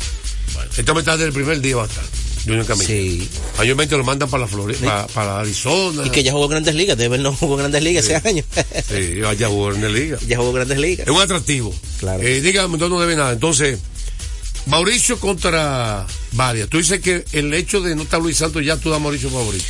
Esta 0.77 0.93
mitad 0.93 1.17
del 1.17 1.33
primer 1.33 1.59
día 1.61 1.83
estar. 1.83 2.03
Junior 2.47 2.65
Camilo. 2.65 2.87
Sí. 2.87 3.29
Mayormente 3.57 3.97
lo 3.97 4.03
mandan 4.03 4.29
para 4.29 4.41
la 4.41 4.47
Florida, 4.47 4.79
para, 4.79 5.07
para 5.07 5.39
Arizona. 5.41 6.03
Y 6.05 6.09
que 6.09 6.23
ya 6.23 6.31
jugó 6.31 6.47
grandes 6.47 6.75
ligas. 6.75 6.97
Devers 6.97 7.21
no 7.21 7.33
jugó 7.33 7.57
grandes 7.57 7.83
ligas 7.83 8.05
ese 8.05 8.15
año. 8.27 8.43
Sí, 8.87 9.19
ya 9.37 9.47
jugó 9.49 9.73
en 9.73 9.81
la 9.81 9.89
liga. 9.89 10.17
ya 10.27 10.37
jugó 10.37 10.53
grandes 10.53 10.77
ligas. 10.79 11.07
Es 11.07 11.13
un 11.13 11.21
atractivo. 11.21 11.73
Claro. 11.99 12.23
Eh, 12.23 12.41
dígame, 12.41 12.77
no, 12.77 12.89
no 12.89 12.99
debe 12.99 13.15
nada. 13.15 13.33
Entonces, 13.33 13.79
Mauricio 14.67 15.19
contra 15.19 16.05
Varias. 16.33 16.69
Tú 16.69 16.77
dices 16.77 16.99
que 17.01 17.25
el 17.33 17.53
hecho 17.53 17.81
de 17.81 17.95
no 17.95 18.03
estar 18.03 18.21
Luis 18.21 18.37
Santos 18.37 18.63
ya 18.65 18.77
tú 18.77 18.89
das 18.89 19.01
Mauricio 19.01 19.29
favorito. 19.29 19.65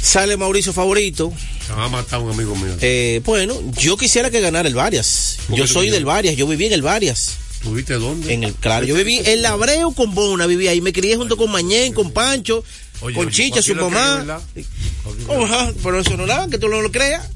Sale 0.00 0.36
Mauricio 0.36 0.72
favorito. 0.72 1.32
Se 1.66 1.72
va 1.74 1.84
a 1.84 1.88
matar 1.88 2.20
un 2.20 2.32
amigo 2.32 2.54
mío. 2.56 2.74
Eh, 2.80 3.20
bueno, 3.24 3.56
yo 3.78 3.96
quisiera 3.96 4.30
que 4.30 4.40
ganara 4.40 4.68
el 4.68 4.74
Varias. 4.74 5.38
¿Por 5.48 5.58
Yo 5.58 5.66
soy 5.66 5.90
del 5.90 6.04
Varias, 6.04 6.36
yo 6.36 6.46
viví 6.46 6.66
en 6.66 6.72
el 6.72 6.82
Varias. 6.82 7.36
¿Tuviste 7.62 7.94
dónde? 7.94 8.32
En 8.32 8.44
el, 8.44 8.54
claro, 8.54 8.84
yo 8.86 8.94
viví 8.94 9.20
en 9.24 9.42
Labreo 9.42 9.92
con 9.92 10.14
Bona, 10.14 10.46
viví 10.46 10.66
ahí. 10.68 10.80
Me 10.80 10.92
crié 10.92 11.16
junto 11.16 11.36
con 11.36 11.50
Mañén, 11.50 11.92
con 11.92 12.10
Pancho, 12.12 12.64
Oye, 13.00 13.14
con 13.16 13.26
oye, 13.28 13.34
Chicha, 13.36 13.62
su 13.62 13.74
mamá. 13.74 14.40
Oh, 15.28 15.70
pero 15.82 16.00
eso 16.00 16.16
no 16.16 16.26
nada, 16.26 16.48
que 16.48 16.58
tú 16.58 16.68
no 16.68 16.80
lo 16.80 16.90
creas. 16.90 17.28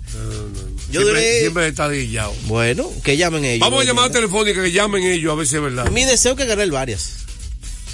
Yo 0.90 1.00
siempre, 1.02 1.20
duré- 1.20 1.40
siempre 1.40 1.68
está 1.68 1.88
dillado. 1.88 2.32
Bueno, 2.46 2.90
que 3.04 3.16
llamen 3.16 3.44
ellos. 3.44 3.60
Vamos 3.60 3.82
a 3.82 3.84
llamar 3.84 4.10
telefónica, 4.10 4.62
que 4.62 4.72
llamen 4.72 5.02
ellos 5.04 5.32
a 5.32 5.34
ver 5.36 5.46
si 5.46 5.56
es 5.56 5.62
verdad. 5.62 5.90
Mi 5.90 6.04
deseo 6.04 6.32
es 6.32 6.38
que 6.38 6.44
gane 6.46 6.62
el 6.62 6.70
Varias. 6.70 7.14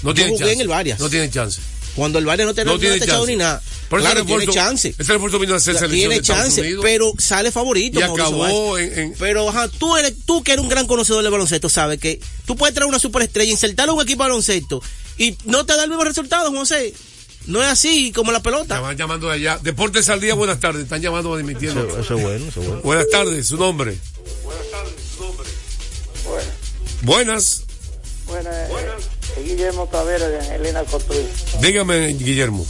No 0.02 0.12
tiene 0.14 0.36
chance. 0.36 0.52
en 0.52 0.60
el 0.60 0.68
Varias. 0.68 1.00
No 1.00 1.08
tiene 1.10 1.30
chance. 1.30 1.60
Cuando 1.94 2.18
el 2.18 2.24
Varias 2.26 2.46
no 2.46 2.54
te 2.54 2.64
No 2.64 2.72
no 2.72 2.78
tiene 2.78 2.96
te 2.96 3.02
ha 3.02 3.04
echado 3.04 3.20
chance. 3.20 3.32
ni 3.32 3.38
nada. 3.38 3.62
Por 3.92 4.00
ese 4.00 4.08
claro, 4.10 4.24
tiene 4.26 4.44
refuerzo- 4.46 4.54
chance. 4.54 4.94
Ese 4.98 5.12
refuerzo 5.12 5.38
vino 5.38 5.54
a 5.54 5.58
hacer 5.58 5.74
selección 5.74 5.98
tiene 5.98 6.14
de 6.16 6.22
chance, 6.22 6.76
pero 6.80 7.12
sale 7.18 7.52
favorito. 7.52 7.98
Y 8.00 8.02
Mauricio 8.02 8.24
acabó 8.24 8.78
en- 8.78 8.98
en- 8.98 9.14
Pero 9.18 9.48
ajá, 9.48 9.68
tú 9.68 9.96
eres, 9.96 10.14
tú 10.24 10.42
que 10.42 10.52
eres 10.52 10.62
un 10.62 10.68
gran 10.70 10.86
conocedor 10.86 11.22
del 11.22 11.30
baloncesto, 11.30 11.68
sabes 11.68 11.98
que 12.00 12.18
tú 12.46 12.56
puedes 12.56 12.74
traer 12.74 12.88
una 12.88 12.98
superestrella, 12.98 13.50
insertarle 13.52 13.92
un 13.92 14.00
equipo 14.02 14.22
de 14.24 14.30
baloncesto 14.30 14.82
y 15.18 15.36
no 15.44 15.66
te 15.66 15.76
da 15.76 15.84
el 15.84 15.90
mismo 15.90 16.04
resultado, 16.04 16.50
José. 16.50 16.94
No 17.46 17.60
es 17.60 17.68
así 17.68 18.12
como 18.12 18.30
la 18.32 18.40
pelota. 18.40 18.76
Estaban 18.76 18.96
llamando 18.96 19.28
de 19.28 19.34
allá. 19.34 19.58
Deportes 19.62 20.08
al 20.08 20.20
día, 20.20 20.34
buenas 20.34 20.58
tardes. 20.60 20.84
Están 20.84 21.02
llamando 21.02 21.34
admitiendo. 21.34 21.86
Eso, 21.86 21.98
eso 22.00 22.16
es 22.16 22.22
bueno, 22.22 22.46
eso 22.48 22.60
es 22.60 22.66
bueno. 22.68 22.82
Buenas 22.82 23.10
tardes, 23.10 23.46
su 23.46 23.56
nombre. 23.56 23.98
Buenas. 27.02 27.64
Buenas. 28.26 28.54
eh, 28.70 29.42
Guillermo 29.44 29.88
Tavera 29.90 30.28
de 30.28 30.38
Angelina 30.38 30.84
Cotuí. 30.84 31.26
Dígame, 31.60 32.08
Guillermo. 32.14 32.66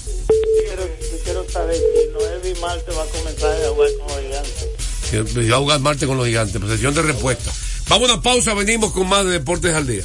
Quiero, 0.61 0.87
yo 0.87 1.19
quiero 1.25 1.51
saber 1.51 1.77
si 1.77 2.13
Noel 2.13 2.61
Marte 2.61 2.93
va 2.93 3.03
a 3.03 3.07
comenzar 3.07 3.51
a 3.51 3.69
jugar 3.71 3.89
con 3.99 4.09
los 4.09 4.21
gigantes. 4.21 5.51
Va 5.51 5.57
a 5.57 5.59
jugar 5.61 5.81
Marte 5.81 6.07
con 6.07 6.17
los 6.17 6.27
gigantes. 6.27 6.61
Posesión 6.61 6.95
de 6.95 7.03
respuesta. 7.03 7.53
Vamos 7.89 8.09
a 8.09 8.15
una 8.15 8.23
pausa, 8.23 8.55
venimos 8.55 8.93
con 8.93 9.09
más 9.09 9.25
de 9.25 9.33
Deportes 9.33 9.75
al 9.75 9.87
día. 9.87 10.05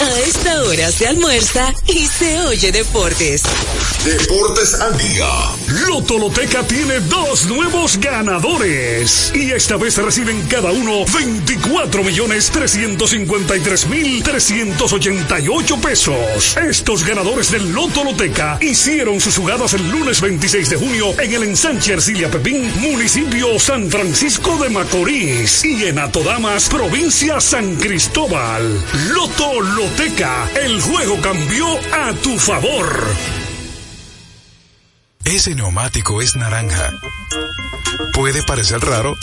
A 0.00 0.20
esta 0.20 0.64
hora 0.64 0.90
se 0.90 1.06
almuerza 1.06 1.72
y 1.86 2.06
se 2.06 2.40
oye 2.40 2.72
deportes. 2.72 3.42
Deportes 4.04 4.74
al 4.82 4.98
día. 4.98 5.26
Loto 5.86 6.18
Loteca 6.18 6.62
tiene 6.62 7.00
dos 7.00 7.46
nuevos 7.46 7.96
ganadores. 7.98 9.32
Y 9.34 9.50
esta 9.50 9.78
vez 9.78 9.96
reciben 9.96 10.42
cada 10.42 10.70
uno 10.72 11.06
24 11.06 12.04
millones 12.04 12.50
353 12.50 13.86
mil 13.86 14.22
388 14.22 15.80
pesos. 15.80 16.54
Estos 16.58 17.02
ganadores 17.02 17.50
del 17.50 17.72
Loto 17.72 18.04
Loteca 18.04 18.58
hicieron 18.60 19.22
sus 19.22 19.38
jugadas 19.38 19.72
el 19.72 19.90
lunes 19.90 20.20
26 20.20 20.68
de 20.68 20.76
junio 20.76 21.18
en 21.18 21.32
el 21.32 21.42
ensanche 21.44 21.94
Ercilia 21.94 22.30
Pepín, 22.30 22.70
municipio 22.82 23.58
San 23.58 23.90
Francisco 23.90 24.58
de 24.58 24.68
Macorís. 24.68 25.64
Y 25.64 25.86
en 25.86 25.98
Atodamas, 25.98 26.68
provincia 26.68 27.40
San 27.40 27.76
Cristóbal. 27.76 28.84
Loto 29.14 29.62
Loteca, 29.62 30.50
el 30.62 30.78
juego 30.82 31.18
cambió 31.22 31.66
a 31.90 32.12
tu 32.22 32.38
favor. 32.38 32.84
Ese 35.24 35.54
neumático 35.54 36.20
es 36.20 36.36
naranja. 36.36 36.92
Puede 38.12 38.42
parecer 38.42 38.80
raro, 38.80 39.16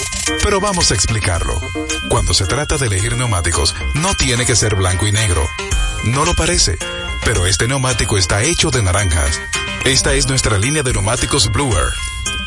pero 0.44 0.60
vamos 0.60 0.92
a 0.92 0.96
explicarlo. 0.96 1.54
Cuando 2.10 2.34
se 2.34 2.46
trata 2.46 2.78
de 2.78 2.88
elegir 2.88 3.16
neumáticos, 3.16 3.76
no 3.94 4.16
tiene 4.16 4.46
que 4.48 4.56
ser 4.56 4.76
blanco 4.76 5.06
y 5.06 5.12
negro. 5.12 5.48
No 6.06 6.26
lo 6.26 6.34
parece, 6.34 6.80
pero 7.24 7.46
este 7.46 7.68
neumático 7.68 8.18
está 8.18 8.42
hecho 8.42 8.72
de 8.72 8.82
naranjas. 8.82 9.40
Esta 9.86 10.14
es 10.16 10.28
nuestra 10.28 10.58
línea 10.58 10.82
de 10.82 10.92
neumáticos 10.92 11.52
Bluer. 11.52 11.94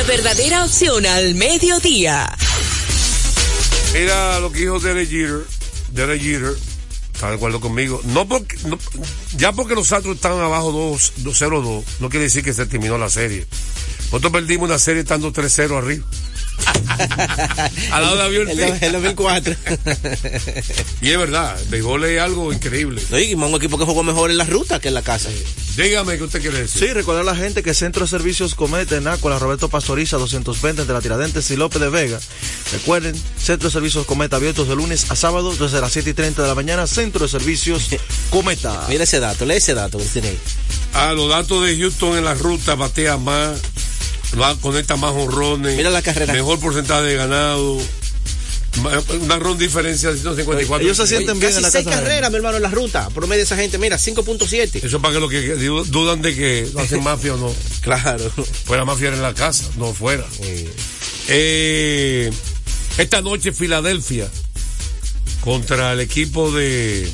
La 0.00 0.06
verdadera 0.06 0.64
opción 0.64 1.04
al 1.04 1.34
mediodía. 1.34 2.34
Mira 3.92 4.40
lo 4.40 4.50
que 4.50 4.60
dijo 4.60 4.80
Derek 4.80 5.10
Jeter. 5.10 5.44
Derek 5.92 6.22
Jeter. 6.22 6.54
Está 7.12 7.28
de 7.28 7.34
acuerdo 7.36 7.60
conmigo. 7.60 8.00
No 8.06 8.26
porque, 8.26 8.56
ya 9.36 9.52
porque 9.52 9.74
los 9.74 9.92
Astros 9.92 10.16
están 10.16 10.40
abajo 10.40 10.72
2 10.72 11.12
2-0-2, 11.22 11.84
no 11.98 12.08
quiere 12.08 12.24
decir 12.24 12.42
que 12.42 12.54
se 12.54 12.64
terminó 12.64 12.96
la 12.96 13.10
serie. 13.10 13.46
Nosotros 14.04 14.32
perdimos 14.32 14.70
una 14.70 14.78
serie 14.78 15.02
estando 15.02 15.34
3-0 15.34 15.76
arriba. 15.76 16.06
Al 17.92 18.02
lado 18.02 18.16
de 18.16 18.22
avión 18.22 18.50
El, 18.50 18.60
el 18.60 18.92
2004. 18.92 19.54
Y 21.00 21.10
es 21.10 21.18
verdad, 21.18 21.60
el 21.60 21.68
béisbol 21.68 22.04
es 22.04 22.20
algo 22.20 22.52
increíble. 22.52 23.02
No, 23.10 23.18
y 23.18 23.34
un 23.34 23.54
equipo 23.54 23.78
que 23.78 23.84
jugó 23.84 24.02
mejor 24.02 24.30
en 24.30 24.38
la 24.38 24.44
ruta 24.44 24.80
que 24.80 24.88
en 24.88 24.94
la 24.94 25.02
casa. 25.02 25.28
Dígame 25.76 26.18
qué 26.18 26.24
usted 26.24 26.40
quiere 26.40 26.62
decir. 26.62 26.88
Sí, 26.88 26.92
recordar 26.92 27.22
a 27.22 27.24
la 27.24 27.36
gente 27.36 27.62
que 27.62 27.74
Centro 27.74 28.04
de 28.04 28.10
Servicios 28.10 28.54
Cometa 28.54 28.96
en 28.96 29.04
Nácola, 29.04 29.38
Roberto 29.38 29.68
Pastoriza, 29.68 30.18
220 30.18 30.82
entre 30.82 30.94
la 30.94 31.00
Tiradentes 31.00 31.50
y 31.50 31.56
López 31.56 31.80
de 31.80 31.88
Vega. 31.88 32.20
Recuerden, 32.72 33.14
Centro 33.38 33.68
de 33.68 33.72
Servicios 33.72 34.06
Cometa 34.06 34.36
abiertos 34.36 34.68
de 34.68 34.76
lunes 34.76 35.10
a 35.10 35.16
sábado 35.16 35.54
desde 35.54 35.80
las 35.80 35.92
7 35.92 36.10
y 36.10 36.14
30 36.14 36.42
de 36.42 36.48
la 36.48 36.54
mañana. 36.54 36.86
Centro 36.86 37.24
de 37.24 37.28
Servicios 37.30 37.88
Cometa. 38.30 38.86
Mira 38.88 39.04
ese 39.04 39.20
dato, 39.20 39.46
lee 39.46 39.54
ese 39.54 39.74
dato 39.74 39.98
ahí. 39.98 40.38
Ah, 40.92 41.12
los 41.12 41.28
datos 41.28 41.64
de 41.64 41.76
Houston 41.78 42.18
en 42.18 42.24
la 42.24 42.34
ruta 42.34 42.74
batea 42.74 43.16
más, 43.16 43.60
lo 44.32 44.60
conecta 44.60 44.96
más 44.96 45.12
honrones. 45.12 45.76
Mira 45.76 45.90
la 45.90 46.02
carrera. 46.02 46.32
Mejor 46.32 46.58
porcentaje 46.60 47.02
de 47.02 47.16
ganado. 47.16 47.78
Una 49.20 49.38
ronda 49.38 49.62
diferencia 49.62 50.10
de 50.10 50.18
154. 50.18 50.84
Ellos 50.84 50.96
se 50.96 51.06
sienten 51.06 51.40
bien 51.40 51.50
Casi 51.50 51.56
en 51.56 51.62
la 51.62 51.70
seis 51.70 51.86
carreras, 51.86 52.30
mi 52.30 52.36
hermano, 52.36 52.56
en 52.56 52.62
la 52.62 52.70
ruta. 52.70 53.08
Promedio 53.10 53.42
esa 53.42 53.56
gente, 53.56 53.78
mira, 53.78 53.96
5.7. 53.96 54.84
Eso 54.84 55.00
para 55.00 55.14
que 55.14 55.20
los 55.20 55.30
que 55.30 55.54
dudan 55.90 56.22
de 56.22 56.34
que 56.34 56.68
no 56.72 56.80
hacen 56.80 57.02
mafia 57.02 57.34
o 57.34 57.36
no. 57.36 57.54
Claro. 57.80 58.30
Pues 58.36 58.78
la 58.78 58.84
mafia 58.84 59.08
era 59.08 59.16
en 59.16 59.22
la 59.22 59.34
casa, 59.34 59.64
no 59.76 59.92
fuera. 59.92 60.24
Eh, 61.28 62.30
esta 62.98 63.22
noche 63.22 63.52
Filadelfia 63.52 64.28
contra 65.40 65.92
el 65.92 66.00
equipo 66.00 66.52
de 66.52 67.10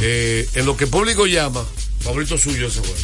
Eh, 0.00 0.48
en 0.54 0.66
lo 0.66 0.76
que 0.76 0.84
el 0.84 0.90
público 0.90 1.26
llama, 1.26 1.64
favorito 2.00 2.38
suyo 2.38 2.68
ese 2.68 2.78
juego. 2.80 2.94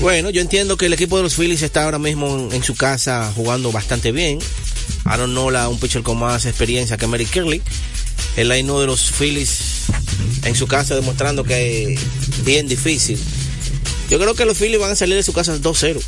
Bueno, 0.00 0.30
yo 0.30 0.40
entiendo 0.40 0.76
que 0.76 0.86
el 0.86 0.92
equipo 0.92 1.16
de 1.16 1.22
los 1.22 1.36
Phillies 1.36 1.62
está 1.62 1.84
ahora 1.84 2.00
mismo 2.00 2.48
en, 2.50 2.64
su 2.64 2.74
casa 2.74 3.32
jugando 3.36 3.70
bastante 3.70 4.10
bien. 4.10 4.40
Aaron 5.04 5.34
Nola, 5.34 5.68
un 5.68 5.78
pitcher 5.78 6.02
con 6.02 6.18
más 6.18 6.46
experiencia 6.46 6.96
que 6.96 7.06
Mary 7.06 7.26
Kelly. 7.26 7.62
El 8.36 8.48
line 8.48 8.72
de 8.72 8.86
los 8.86 9.12
Phillies 9.12 9.84
en 10.44 10.56
su 10.56 10.66
casa 10.66 10.96
demostrando 10.96 11.44
que 11.44 11.94
es 11.94 12.00
bien 12.44 12.66
difícil. 12.66 13.20
Yo 14.10 14.18
creo 14.18 14.34
que 14.34 14.44
los 14.44 14.58
Phillies 14.58 14.80
van 14.80 14.90
a 14.90 14.96
salir 14.96 15.14
de 15.14 15.22
su 15.22 15.32
casa 15.32 15.56
2-0. 15.56 16.02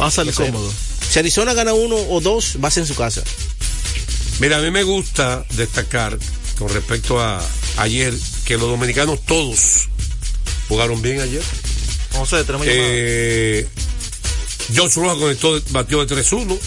Va 0.00 0.06
a 0.06 0.10
salir 0.10 0.32
2-0. 0.34 0.46
cómodo. 0.46 0.72
Si 1.08 1.18
Arizona 1.18 1.54
gana 1.54 1.72
uno 1.72 1.96
o 1.96 2.20
dos, 2.20 2.58
va 2.62 2.68
a 2.68 2.70
ser 2.70 2.82
en 2.82 2.86
su 2.88 2.94
casa. 2.94 3.22
Mira, 4.40 4.58
a 4.58 4.60
mí 4.60 4.70
me 4.70 4.82
gusta 4.82 5.44
destacar 5.56 6.18
con 6.58 6.68
respecto 6.68 7.20
a 7.20 7.42
ayer 7.78 8.12
que 8.44 8.58
los 8.58 8.68
dominicanos 8.68 9.24
todos 9.24 9.88
jugaron 10.68 11.00
bien 11.00 11.20
ayer. 11.20 11.42
Tenemos 12.44 12.66
llamada. 12.66 12.88
Eh, 12.90 13.68
Josh 14.74 14.94
Rojas 14.94 15.18
conectó, 15.18 15.62
batió 15.70 16.04
de 16.04 16.14
3-1. 16.14 16.58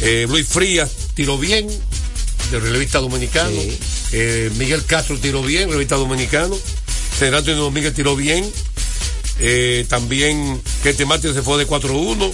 Eh, 0.00 0.26
Luis 0.28 0.46
Frías 0.46 0.90
tiró 1.14 1.38
bien, 1.38 1.68
de 2.50 2.60
relevista 2.60 2.98
dominicano. 2.98 3.60
Eh, 4.12 4.50
Miguel 4.56 4.84
Castro 4.84 5.18
tiró 5.18 5.42
bien, 5.42 5.68
relevista 5.68 5.96
dominicano. 5.96 6.56
General 7.18 7.40
Antonio 7.40 7.62
Domínguez 7.62 7.94
tiró 7.94 8.16
bien. 8.16 8.50
Eh, 9.38 9.84
también 9.88 10.60
Kete 10.82 11.06
Martínez 11.06 11.36
se 11.36 11.42
fue 11.42 11.58
de 11.58 11.66
4-1 11.66 12.32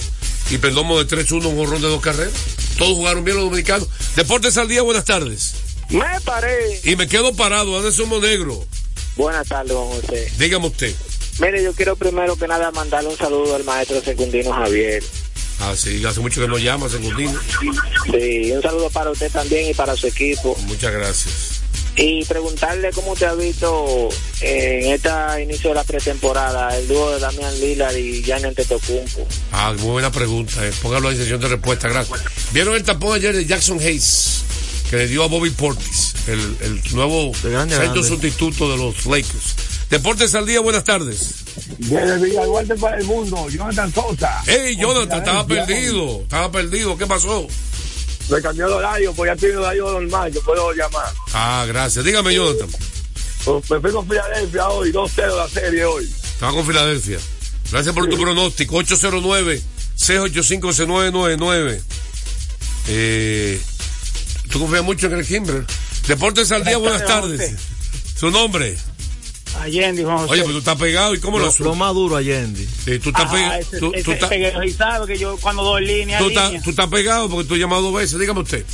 y 0.51 0.57
Perdomo 0.57 1.01
de 1.01 1.07
3-1, 1.07 1.45
un 1.45 1.55
jorrón 1.57 1.81
de 1.81 1.87
dos 1.87 2.01
carreras. 2.01 2.33
Todos 2.77 2.93
jugaron 2.93 3.23
bien 3.23 3.37
los 3.37 3.45
dominicanos. 3.45 3.87
Deportes 4.15 4.57
al 4.57 4.67
día, 4.67 4.81
buenas 4.81 5.05
tardes. 5.05 5.53
Me 5.89 6.21
paré. 6.23 6.79
Y 6.83 6.95
me 6.95 7.07
quedo 7.07 7.33
parado, 7.33 7.77
Anderson 7.77 8.09
Monegro. 8.09 8.65
Buenas 9.15 9.47
tardes, 9.47 9.73
don 9.73 9.87
José. 9.87 10.31
Dígame 10.37 10.67
usted. 10.67 10.95
Mire, 11.39 11.63
yo 11.63 11.73
quiero 11.73 11.95
primero 11.95 12.35
que 12.35 12.47
nada 12.47 12.71
mandarle 12.71 13.09
un 13.09 13.17
saludo 13.17 13.55
al 13.55 13.63
maestro 13.63 14.01
secundino 14.01 14.51
Javier. 14.53 15.03
Ah, 15.59 15.75
sí, 15.75 16.03
hace 16.03 16.19
mucho 16.19 16.41
que 16.41 16.47
no 16.47 16.57
llama, 16.57 16.89
Secundino. 16.89 17.39
Sí, 18.11 18.51
un 18.51 18.61
saludo 18.63 18.89
para 18.89 19.11
usted 19.11 19.31
también 19.31 19.69
y 19.69 19.73
para 19.75 19.95
su 19.95 20.07
equipo. 20.07 20.57
Muchas 20.65 20.91
gracias. 20.91 21.50
Y 21.97 22.23
preguntarle 22.25 22.91
cómo 22.93 23.15
te 23.15 23.25
ha 23.25 23.33
visto 23.33 24.09
en 24.39 24.93
este 24.93 25.09
inicio 25.43 25.69
de 25.69 25.75
la 25.75 25.83
pretemporada 25.83 26.75
el 26.77 26.87
dúo 26.87 27.11
de 27.11 27.19
Damián 27.19 27.53
Lillard 27.59 27.95
y 27.97 28.23
Jan 28.23 28.45
Antetokounmpo. 28.45 29.27
Ah, 29.51 29.73
muy 29.77 29.91
buena 29.91 30.11
pregunta. 30.11 30.65
Eh. 30.65 30.71
Póngalo 30.81 31.11
en 31.11 31.17
sesión 31.17 31.41
de 31.41 31.49
respuesta, 31.49 31.89
gracias. 31.89 32.19
¿Vieron 32.53 32.75
el 32.75 32.83
tapón 32.83 33.15
ayer 33.15 33.35
de 33.35 33.45
Jackson 33.45 33.79
Hayes? 33.79 34.43
Que 34.89 34.97
le 34.97 35.07
dio 35.07 35.23
a 35.23 35.27
Bobby 35.27 35.49
Portis, 35.51 36.13
el, 36.27 36.39
el 36.61 36.81
nuevo 36.93 37.31
grande, 37.43 37.75
centro 37.75 38.01
grande. 38.01 38.03
sustituto 38.03 38.69
de 38.71 38.77
los 38.77 39.05
Lakers. 39.05 39.55
Deportes 39.89 40.33
al 40.35 40.45
día, 40.45 40.61
buenas 40.61 40.83
tardes. 40.85 41.35
Desde 41.77 42.17
Villaguarte 42.17 42.75
para 42.75 42.97
el 42.97 43.03
mundo, 43.05 43.49
Jonathan 43.49 43.93
Sosa. 43.93 44.41
Hey, 44.45 44.77
Jonathan, 44.79 45.19
estaba 45.19 45.45
perdido. 45.45 46.21
Estaba 46.21 46.51
perdido. 46.51 46.97
¿Qué 46.97 47.05
pasó? 47.07 47.47
Me 48.31 48.41
cambió 48.41 48.67
de 48.69 48.73
horario, 48.75 49.13
pues 49.13 49.29
ya 49.29 49.35
tiene 49.35 49.57
horario 49.57 49.91
normal, 49.91 50.31
yo 50.31 50.41
puedo 50.41 50.71
llamar. 50.71 51.11
Ah, 51.33 51.65
gracias. 51.67 52.05
Dígame, 52.05 52.33
Jonathan. 52.33 52.69
Pues 53.43 53.69
me 53.69 53.81
fui 53.81 53.91
con 53.91 54.07
Filadelfia 54.07 54.69
hoy, 54.69 54.93
2-0 54.93 55.35
la 55.35 55.49
serie 55.49 55.83
hoy. 55.83 56.05
Estaba 56.05 56.53
con 56.53 56.65
Filadelfia. 56.65 57.19
Gracias 57.71 57.93
por 57.93 58.07
tu 58.07 58.17
pronóstico. 58.17 58.81
809-685-6999. 58.81 61.81
Eh, 62.87 63.61
¿Tú 64.49 64.59
confías 64.59 64.83
mucho 64.83 65.07
en 65.07 65.13
el 65.13 65.27
Kimber? 65.27 65.65
Deportes 66.07 66.49
al 66.53 66.63
día, 66.63 66.77
buenas 66.77 67.05
tardes. 67.05 67.53
Su 68.17 68.31
nombre. 68.31 68.77
Allende, 69.61 70.03
Juan 70.03 70.17
José. 70.17 70.31
Oye, 70.33 70.41
pero 70.41 70.53
tú 70.53 70.59
estás 70.59 70.77
pegado. 70.77 71.15
¿Y 71.15 71.19
cómo 71.19 71.39
lo, 71.39 71.45
Lo, 71.45 71.53
lo 71.65 71.75
más 71.75 71.93
duro 71.93 72.15
Allende. 72.15 72.65
Sí, 72.85 72.99
tú 72.99 73.09
estás 73.09 73.25
Ah, 73.27 73.31
pegado. 73.31 73.59
Tú, 73.79 73.91
ese 73.93 74.03
tú 74.03 74.11
estás- 74.11 74.29
sabe 74.77 75.07
que 75.07 75.17
yo 75.19 75.37
cuando 75.37 75.63
doy 75.63 75.85
línea, 75.85 76.19
tú 76.19 76.29
línea. 76.29 76.45
estás- 76.47 76.63
tú 76.63 76.69
estás 76.71 76.87
pegado 76.87 77.29
porque 77.29 77.47
tú 77.47 77.53
has 77.55 77.59
llamado 77.59 77.81
dos 77.83 77.93
veces. 77.93 78.19
Dígame 78.19 78.39
usted. 78.41 78.65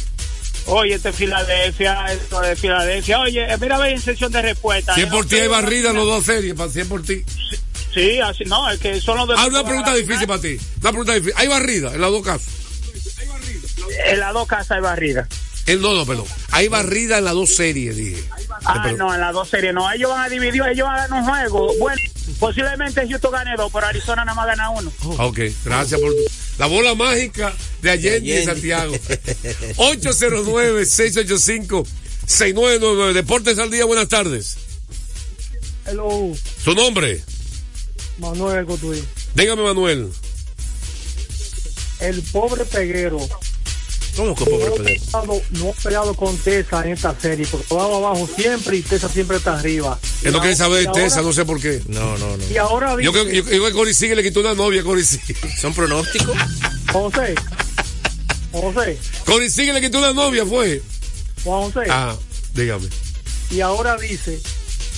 Oye, 0.70 0.96
este 0.96 1.10
es 1.10 1.16
Filadelfia, 1.16 2.06
esto 2.12 2.42
de 2.42 2.56
Filadelfia. 2.56 3.20
Oye, 3.22 3.42
eh, 3.54 3.58
mira, 3.60 3.78
ve 3.78 3.92
en 3.94 4.02
sección 4.02 4.32
de 4.32 4.42
respuesta. 4.42 4.94
100 4.96 5.08
Eh, 5.08 5.12
por 5.12 5.26
ti 5.26 5.36
hay 5.38 5.48
barrida 5.48 5.92
en 5.92 5.96
los 5.96 6.06
dos 6.06 6.26
series. 6.26 6.54
para 6.56 6.70
100 6.70 6.88
por 6.90 7.04
ti. 7.04 7.24
Sí, 7.94 8.20
así, 8.20 8.44
no, 8.46 8.70
es 8.70 8.80
que 8.80 9.00
son 9.00 9.18
los 9.18 9.28
de. 9.30 9.36
Ah, 9.38 9.48
una 9.48 9.64
pregunta 9.64 9.94
difícil 9.96 10.28
para 10.28 10.42
ti. 10.42 10.58
Una 10.82 10.90
pregunta 10.92 11.14
difícil. 11.14 11.34
¿Hay 11.38 11.48
barrida 11.48 11.94
en 11.94 12.02
los 12.02 12.12
dos 12.12 12.22
casos? 12.24 12.48
En 14.08 14.20
las 14.20 14.34
dos 14.34 14.48
casas 14.48 14.72
hay 14.72 14.82
barrida. 14.82 15.28
En, 15.66 15.82
no, 15.82 15.94
no, 15.94 16.06
perdón. 16.06 16.26
Hay 16.52 16.68
barrida 16.68 17.18
en 17.18 17.26
las 17.26 17.34
dos 17.34 17.56
series, 17.56 17.96
dije. 17.96 18.24
Ah, 18.70 18.92
no, 18.98 19.14
en 19.14 19.22
las 19.22 19.34
dos 19.34 19.48
series 19.50 19.74
no. 19.74 19.90
Ellos 19.92 20.10
van 20.10 20.26
a 20.26 20.30
dividir, 20.30 20.62
ellos 20.72 20.86
van 20.88 20.96
a 21.00 21.08
ganar 21.08 21.22
un 21.22 21.28
juego. 21.30 21.74
Bueno, 21.80 22.02
posiblemente 22.40 23.08
Houston 23.08 23.32
gane 23.32 23.56
dos, 23.58 23.72
pero 23.72 23.88
Arizona 23.88 24.26
nada 24.26 24.36
más 24.36 24.46
gana 24.48 24.70
uno. 24.72 24.92
Ah, 25.18 25.26
Ok, 25.28 25.40
gracias 25.64 26.00
por 26.02 26.12
tu- 26.12 26.18
la 26.58 26.66
bola 26.66 26.94
mágica 26.96 27.54
de 27.82 27.92
Allende 27.92 28.28
y 28.28 28.32
Allende. 28.34 28.46
Santiago. 28.54 28.94
809-685-6999. 32.28 33.14
Deportes 33.14 33.58
al 33.60 33.70
día, 33.72 33.86
buenas 33.86 34.08
tardes. 34.10 34.58
Hello, 35.86 36.34
Su 36.64 36.74
nombre, 36.74 37.24
Manuel 38.18 38.66
Cotuí. 38.66 39.02
dígame 39.36 39.64
Manuel. 39.64 40.10
El 42.00 42.22
pobre 42.24 42.66
peguero. 42.66 43.20
¿Cómo 44.18 44.36
que 44.36 44.46
pobre 44.46 44.66
no, 44.66 44.76
peleado- 44.76 45.42
no 45.52 45.70
ha 45.70 45.74
peleado 45.84 46.14
con 46.16 46.36
Tesa 46.40 46.84
en 46.86 46.94
esta 46.94 47.18
serie, 47.20 47.46
porque 47.50 47.74
va 47.74 47.84
abajo 47.86 48.28
siempre 48.36 48.78
y 48.78 48.82
Tesa 48.82 49.08
siempre 49.08 49.38
está 49.38 49.58
arriba. 49.60 49.98
Él 50.24 50.34
no 50.34 50.40
quiere 50.42 50.56
saber 50.56 50.82
de 50.82 50.88
ahora- 50.90 51.04
Tesa, 51.04 51.22
no 51.22 51.32
sé 51.32 51.46
por 51.46 51.62
qué. 51.62 51.82
No, 51.88 52.18
no, 52.18 52.36
no. 52.36 52.44
Y 52.52 52.58
ahora 52.58 52.96
Yo 53.02 53.12
creo 53.12 53.26
dice, 53.26 53.38
yo, 53.38 53.44
yo 53.44 53.50
creo 53.50 53.66
que 53.68 53.74
Cory 53.74 53.94
Sigue 53.94 54.16
le 54.16 54.24
quitó 54.24 54.40
una 54.42 54.54
novia 54.56 54.82
a 54.82 54.84
Cory 54.84 55.04
Sigue. 55.06 55.36
¿Son 55.62 55.74
pronósticos? 55.74 56.36
José, 56.92 57.36
José, 58.52 58.98
Cory 59.26 59.50
Sigue 59.50 59.74
le 59.74 59.82
quitó 59.82 60.00
una 60.00 60.14
novia, 60.14 60.46
fue. 60.46 60.82
Juan 61.44 61.72
José, 61.72 61.88
Ah, 61.90 62.16
dígame. 62.54 62.88
y 63.52 63.62
ahora 63.62 63.96
dice 63.98 64.40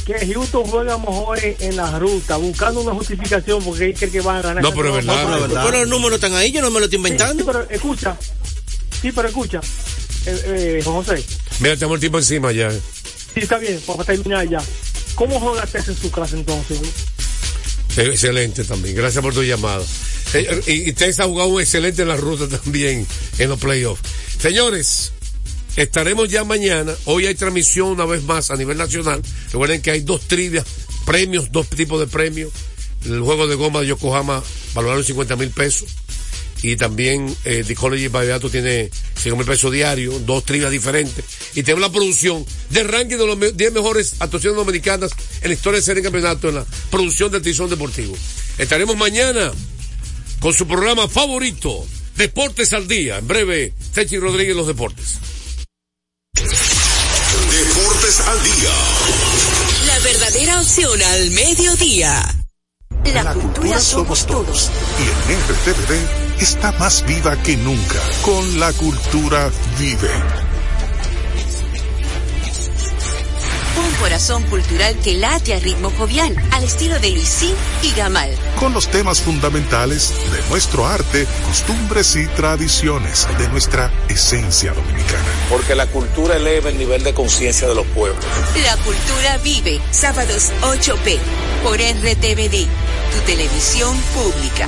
que 0.06 0.34
Houston 0.34 0.64
juega 0.66 0.98
mejor 0.98 1.38
en, 1.44 1.56
en 1.60 1.76
la 1.76 2.00
ruta, 2.00 2.38
buscando 2.38 2.82
una 2.82 2.94
justificación 2.94 3.62
porque 3.64 3.90
es 3.90 4.00
que, 4.00 4.10
que 4.10 4.22
van 4.22 4.38
a 4.38 4.42
ganar. 4.42 4.64
No, 4.64 4.72
pero 4.74 4.90
es 4.98 5.06
verdad, 5.06 5.28
No, 5.28 5.36
es 5.36 5.42
verdad. 5.42 5.66
Pero 5.66 5.80
los 5.82 5.90
números 5.90 6.16
están 6.16 6.34
ahí, 6.34 6.52
yo 6.52 6.62
no 6.62 6.72
me 6.72 6.80
lo 6.80 6.86
estoy 6.86 6.98
Sí, 7.00 7.06
inventando. 7.06 7.44
sí, 7.44 7.50
pero 7.52 7.70
escucha, 7.70 8.18
sí, 9.02 9.12
pero 9.12 9.28
escucha, 9.28 9.60
eh, 10.26 10.42
eh, 10.46 10.82
José, 10.84 11.24
Mira, 11.60 11.76
tenemos 11.76 11.96
el 11.96 12.00
tiempo 12.00 12.18
encima 12.20 12.52
ya. 12.52 12.72
sí, 12.72 12.80
está 13.42 13.58
bien, 13.58 13.80
para 13.86 14.04
terminar 14.04 14.48
ya. 14.48 14.62
¿Cómo 15.16 15.40
juega 15.40 15.68
en 15.74 15.96
su 15.96 16.12
casa 16.12 16.36
entonces? 16.36 16.80
Excelente 17.98 18.64
también. 18.64 18.96
Gracias 18.96 19.22
por 19.22 19.34
tu 19.34 19.44
llamada. 19.44 19.84
Eh, 20.34 20.62
Y, 20.68 20.90
y 20.90 20.96
ha 21.20 21.24
jugado 21.26 21.60
excelente 21.60 22.04
en 22.04 22.08
la 22.08 22.16
ruta 22.16 22.48
también 22.48 23.06
en 23.38 23.50
los 23.50 23.60
playoffs. 23.60 24.02
Señores, 24.40 25.12
estaremos 25.76 26.30
ya 26.30 26.44
mañana. 26.44 26.94
Hoy 27.06 27.26
hay 27.26 27.36
transmisión 27.36 27.90
una 27.90 28.06
vez 28.06 28.24
más 28.24 28.52
a 28.52 28.56
nivel 28.56 28.78
nacional. 28.78 29.22
Recuerden 29.52 29.82
que 29.82 29.92
hay 29.92 30.02
dos 30.02 30.22
trivias, 30.22 30.66
premios, 31.06 31.52
dos 31.52 31.68
tipos 31.70 32.00
de 32.00 32.08
premios. 32.08 32.52
El 33.06 33.22
juego 33.22 33.48
de 33.48 33.56
goma 33.56 33.82
de 33.82 33.88
Yokohama 33.88 34.44
valorado 34.74 35.00
en 35.00 35.06
50 35.06 35.36
mil 35.36 35.50
pesos. 35.50 35.90
Y 36.62 36.76
también 36.76 37.34
eh, 37.46 37.64
The 37.66 37.74
College 37.76 38.10
Vallenato 38.10 38.50
tiene 38.50 38.90
5 39.16 39.36
mil 39.38 39.46
pesos 39.46 39.72
diarios, 39.72 40.26
dos 40.26 40.44
trivias 40.44 40.72
diferentes. 40.72 41.24
Y 41.56 41.64
tenemos 41.64 41.82
la 41.82 41.92
producción 41.92 42.46
del 42.70 42.88
ranking 42.90 43.16
de 43.18 43.26
los 43.26 43.38
me- 43.38 43.52
10 43.54 43.72
mejores 43.72 44.16
actuaciones 44.20 44.58
dominicanas 44.58 45.12
en 45.42 45.48
la 45.50 45.54
historia 45.54 45.80
de 45.80 45.86
serie 45.86 46.02
de 46.02 46.08
campeonato 46.10 46.50
en 46.50 46.56
la 46.56 46.66
producción 46.92 47.32
del 47.32 47.42
Tizón 47.42 47.70
Deportivo. 47.70 48.16
Estaremos 48.58 48.98
mañana 48.98 49.52
con 50.42 50.54
su 50.54 50.68
programa 50.68 51.08
favorito, 51.08 51.86
Deportes 52.18 52.74
al 52.74 52.88
Día. 52.90 53.18
En 53.20 53.28
breve, 53.28 53.74
Techi 53.94 54.18
Rodríguez, 54.18 54.56
los 54.56 54.68
deportes. 54.68 55.18
Deportes 57.52 58.20
al 58.22 58.44
día. 58.44 58.72
La 59.88 60.00
verdadera 60.00 60.60
opción 60.62 61.02
al 61.02 61.32
mediodía. 61.32 62.36
La, 63.14 63.34
cultura 63.34 63.80
somos 63.80 64.26
todos. 64.28 64.70
Y 65.00 65.32
en 65.32 65.40
RTVD 65.40 66.29
está 66.40 66.72
más 66.74 67.06
viva 67.06 67.36
que 67.44 67.58
nunca. 67.58 68.00
Con 68.24 68.60
la 68.60 68.72
cultura 68.74 69.52
vive. 69.78 70.10
corazón 74.00 74.44
cultural 74.44 74.98
que 75.04 75.14
late 75.14 75.54
a 75.54 75.60
ritmo 75.60 75.92
jovial, 75.92 76.36
al 76.52 76.64
estilo 76.64 77.00
de 77.00 77.12
Luisín 77.12 77.54
y 77.84 77.92
Gamal. 77.92 78.32
Con 78.58 78.74
los 78.74 78.88
temas 78.88 79.22
fundamentales 79.22 80.14
de 80.32 80.50
nuestro 80.50 80.88
arte, 80.88 81.28
costumbres 81.46 82.16
y 82.16 82.26
tradiciones, 82.28 83.28
de 83.38 83.48
nuestra 83.50 83.92
esencia 84.08 84.74
dominicana. 84.74 85.26
Porque 85.50 85.76
la 85.76 85.88
cultura 85.88 86.38
eleva 86.38 86.70
el 86.70 86.78
nivel 86.78 87.04
de 87.04 87.14
conciencia 87.14 87.68
de 87.68 87.76
los 87.76 87.86
pueblos. 87.88 88.24
La 88.64 88.78
cultura 88.78 89.38
vive, 89.44 89.82
sábados 89.92 90.52
8p, 90.62 91.20
por 91.64 91.76
RTVD, 91.78 92.68
tu 93.14 93.20
televisión 93.26 93.96
pública. 94.16 94.68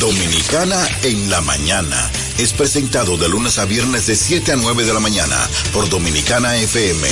Dominicana 0.01 0.83
en 1.03 1.29
la 1.29 1.41
mañana. 1.41 2.11
Es 2.39 2.53
presentado 2.53 3.17
de 3.17 3.29
lunes 3.29 3.59
a 3.59 3.65
viernes 3.65 4.07
de 4.07 4.15
7 4.15 4.53
a 4.53 4.55
9 4.55 4.83
de 4.83 4.95
la 4.95 4.99
mañana 4.99 5.37
por 5.71 5.89
Dominicana 5.89 6.57
FM. 6.57 7.07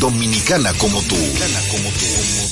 Dominicana 0.00 0.74
como 0.74 1.00
tú. 1.02 1.14
Dominicana 1.14 1.60
como 1.70 1.88
tú. 1.90 2.51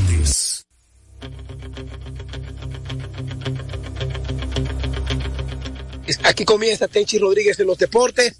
Aquí 6.23 6.45
comienza 6.45 6.87
Tenchi 6.87 7.17
Rodríguez 7.17 7.59
en 7.59 7.67
los 7.67 7.77
deportes 7.77 8.35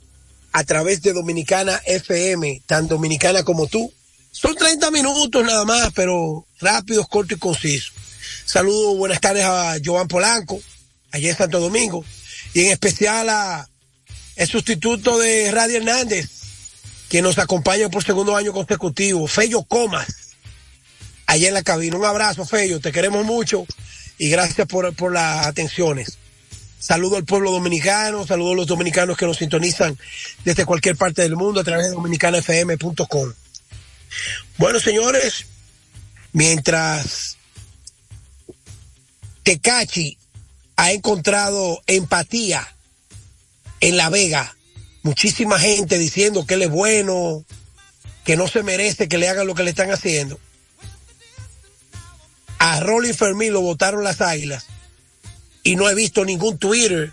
a 0.51 0.63
través 0.63 1.01
de 1.01 1.13
Dominicana 1.13 1.81
FM, 1.85 2.61
tan 2.65 2.87
dominicana 2.87 3.43
como 3.43 3.67
tú. 3.67 3.91
Son 4.31 4.55
30 4.55 4.91
minutos 4.91 5.43
nada 5.43 5.65
más, 5.65 5.91
pero 5.93 6.45
rápidos, 6.59 7.07
cortos 7.07 7.37
y 7.37 7.39
concisos. 7.39 7.93
Saludos, 8.45 8.97
buenas 8.97 9.19
tardes 9.19 9.45
a 9.45 9.77
Joan 9.83 10.07
Polanco, 10.07 10.61
allá 11.11 11.29
en 11.29 11.37
Santo 11.37 11.59
Domingo, 11.59 12.05
y 12.53 12.65
en 12.65 12.71
especial 12.71 13.29
a 13.29 13.67
el 14.35 14.47
sustituto 14.47 15.17
de 15.17 15.51
Radio 15.51 15.77
Hernández, 15.77 16.29
quien 17.09 17.23
nos 17.23 17.39
acompaña 17.39 17.89
por 17.89 18.03
segundo 18.03 18.35
año 18.35 18.53
consecutivo, 18.53 19.27
Fello 19.27 19.63
Comas, 19.63 20.07
allá 21.25 21.47
en 21.47 21.53
la 21.53 21.63
cabina. 21.63 21.97
Un 21.97 22.05
abrazo, 22.05 22.45
Fello, 22.45 22.79
te 22.79 22.91
queremos 22.91 23.25
mucho 23.25 23.65
y 24.17 24.29
gracias 24.29 24.67
por, 24.67 24.93
por 24.95 25.11
las 25.13 25.47
atenciones. 25.47 26.17
Saludo 26.81 27.17
al 27.17 27.25
pueblo 27.25 27.51
dominicano, 27.51 28.25
saludo 28.25 28.53
a 28.53 28.55
los 28.55 28.65
dominicanos 28.65 29.15
que 29.15 29.27
nos 29.27 29.37
sintonizan 29.37 29.95
desde 30.43 30.65
cualquier 30.65 30.97
parte 30.97 31.21
del 31.21 31.35
mundo 31.35 31.61
a 31.61 31.63
través 31.63 31.85
de 31.85 31.93
dominicanafm.com. 31.93 33.33
Bueno, 34.57 34.79
señores, 34.79 35.45
mientras 36.33 37.37
Tecachi 39.43 40.17
ha 40.75 40.91
encontrado 40.91 41.83
empatía 41.85 42.67
en 43.79 43.95
La 43.95 44.09
Vega, 44.09 44.57
muchísima 45.03 45.59
gente 45.59 45.99
diciendo 45.99 46.47
que 46.47 46.55
él 46.55 46.63
es 46.63 46.71
bueno, 46.71 47.45
que 48.23 48.35
no 48.35 48.47
se 48.47 48.63
merece 48.63 49.07
que 49.07 49.19
le 49.19 49.29
hagan 49.29 49.45
lo 49.45 49.53
que 49.53 49.63
le 49.63 49.69
están 49.69 49.91
haciendo. 49.91 50.39
A 52.57 52.79
Rolly 52.79 53.13
Fermín 53.13 53.53
lo 53.53 53.61
votaron 53.61 54.03
las 54.03 54.19
águilas 54.19 54.65
y 55.63 55.75
no 55.75 55.89
he 55.89 55.95
visto 55.95 56.25
ningún 56.25 56.57
Twitter 56.57 57.11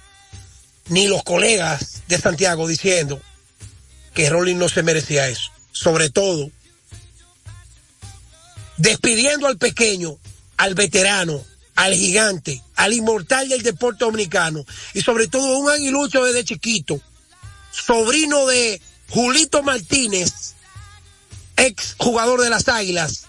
ni 0.89 1.07
los 1.07 1.23
colegas 1.23 2.03
de 2.09 2.19
Santiago 2.19 2.67
diciendo 2.67 3.21
que 4.15 4.31
Rolling 4.31 4.57
no 4.57 4.69
se 4.69 4.83
merecía 4.83 5.29
eso. 5.29 5.51
Sobre 5.73 6.11
todo, 6.11 6.51
despidiendo 8.79 9.47
al 9.47 9.59
pequeño, 9.59 10.17
al 10.57 10.75
veterano, 10.75 11.45
al 11.75 11.95
gigante, 11.95 12.63
al 12.75 12.93
inmortal 12.93 13.49
del 13.49 13.63
deporte 13.63 14.05
dominicano 14.05 14.65
y 14.95 15.03
sobre 15.03 15.29
todo 15.29 15.59
un 15.59 15.71
aguilucho 15.71 16.25
desde 16.25 16.45
chiquito, 16.45 17.01
sobrino 17.71 18.47
de 18.47 18.81
Julito 19.11 19.63
Martínez, 19.63 20.55
ex 21.57 21.95
jugador 21.99 22.41
de 22.41 22.51
las 22.51 22.69
Águilas, 22.69 23.27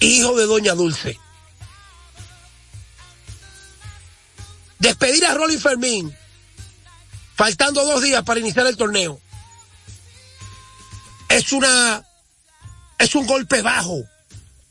hijo 0.00 0.36
de 0.38 0.46
Doña 0.46 0.74
Dulce. 0.74 1.18
Despedir 4.82 5.24
a 5.24 5.34
Rolly 5.34 5.58
Fermín, 5.58 6.12
faltando 7.36 7.84
dos 7.84 8.02
días 8.02 8.24
para 8.24 8.40
iniciar 8.40 8.66
el 8.66 8.76
torneo, 8.76 9.20
es 11.28 11.52
una, 11.52 12.04
es 12.98 13.14
un 13.14 13.24
golpe 13.24 13.62
bajo 13.62 14.02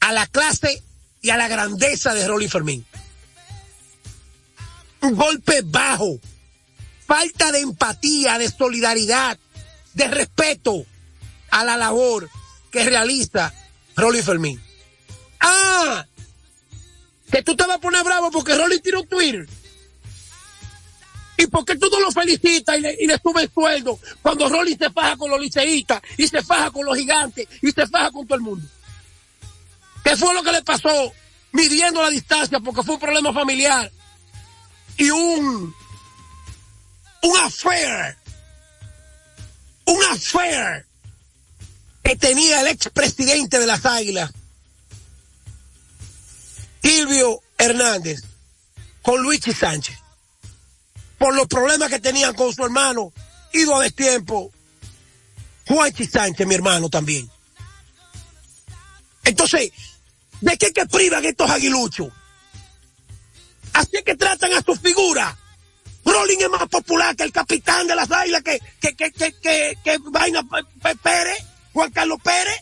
a 0.02 0.12
la 0.12 0.28
clase 0.28 0.84
y 1.22 1.30
a 1.30 1.38
la 1.38 1.48
grandeza 1.48 2.14
de 2.14 2.28
Rolly 2.28 2.50
Fermín. 2.50 2.86
Un 5.00 5.16
golpe 5.16 5.62
bajo, 5.64 6.20
falta 7.08 7.54
de 7.54 7.62
empatía, 7.62 8.38
de 8.38 8.52
solidaridad, 8.52 9.40
de 9.94 10.08
respeto 10.10 10.86
a 11.52 11.64
la 11.64 11.78
labor 11.78 12.30
que 12.70 12.84
realiza 12.84 13.54
Rolly 13.96 14.22
Fermín. 14.22 14.62
Ah, 15.40 16.06
que 17.32 17.42
tú 17.44 17.56
te 17.56 17.66
vas 17.66 17.78
a 17.78 17.80
poner 17.82 18.04
bravo 18.04 18.30
porque 18.30 18.58
Rolly 18.58 18.82
tiró 18.82 19.04
Twitter. 19.04 19.48
¿Y 21.38 21.48
por 21.48 21.66
qué 21.66 21.76
tú 21.76 21.88
no 21.90 22.00
lo 22.00 22.12
felicitas 22.12 22.78
y 22.78 22.82
le, 22.82 22.98
y 23.00 23.08
le 23.08 23.20
sueldo 23.54 24.00
cuando 24.22 24.48
Rolly 24.48 24.76
se 24.76 24.90
faja 24.92 25.18
con 25.18 25.30
los 25.30 25.40
liceístas 25.40 26.02
y 26.18 26.28
se 26.28 26.42
faja 26.44 26.72
con 26.72 26.86
los 26.86 26.98
gigantes 26.98 27.48
y 27.62 27.72
se 27.72 27.88
faja 27.88 28.12
con 28.12 28.28
todo 28.28 28.36
el 28.36 28.44
mundo? 28.44 28.68
¿Qué 30.04 30.16
fue 30.16 30.34
lo 30.34 30.44
que 30.44 30.52
le 30.52 30.64
pasó 30.64 31.14
midiendo 31.52 32.02
la 32.02 32.10
distancia 32.10 32.60
porque 32.60 32.84
fue 32.84 32.96
un 32.96 33.02
problema 33.02 33.34
familiar 33.34 33.92
y 34.98 35.10
un 35.10 35.76
un 37.24 37.38
affair 37.38 38.18
un 39.86 40.04
affair 40.06 40.86
que 42.04 42.16
tenía 42.16 42.62
el 42.62 42.68
expresidente 42.68 43.60
de 43.60 43.68
las 43.68 43.86
Águilas 43.86 44.32
Silvio 46.82 47.42
Hernández 47.58 48.24
con 49.02 49.22
Luigi 49.22 49.54
Sánchez 49.54 50.01
por 51.22 51.36
los 51.36 51.48
problemas 51.48 51.88
que 51.88 52.00
tenían 52.00 52.34
con 52.34 52.52
su 52.52 52.66
hermano, 52.66 53.14
ido 53.54 53.76
a 53.76 53.84
destiempo, 53.84 54.52
Juanchi 55.68 56.08
Sánchez, 56.08 56.48
mi 56.48 56.56
hermano 56.56 56.90
también. 56.90 57.30
Entonces, 59.24 59.72
¿de 60.42 60.58
qué 60.58 60.74
que 60.74 60.88
privan 60.88 61.24
estos 61.24 61.48
aguiluchos? 61.48 62.12
Así 63.74 64.02
que 64.04 64.16
tratan 64.16 64.52
a 64.54 64.64
su 64.64 64.76
figura. 64.76 65.38
Rolling 66.04 66.40
es 66.40 66.50
más 66.50 66.68
popular 66.68 67.16
que 67.16 67.22
el 67.22 67.32
capitán 67.32 67.86
de 67.86 67.96
las 67.96 68.10
águilas, 68.10 68.42
que, 68.42 68.60
que, 68.82 68.96
que, 68.96 69.12
que, 69.12 69.32
que, 69.34 69.78
que 69.84 69.98
Vaina 70.10 70.42
Pérez, 71.04 71.38
Juan 71.72 71.92
Carlos 71.92 72.18
Pérez. 72.24 72.60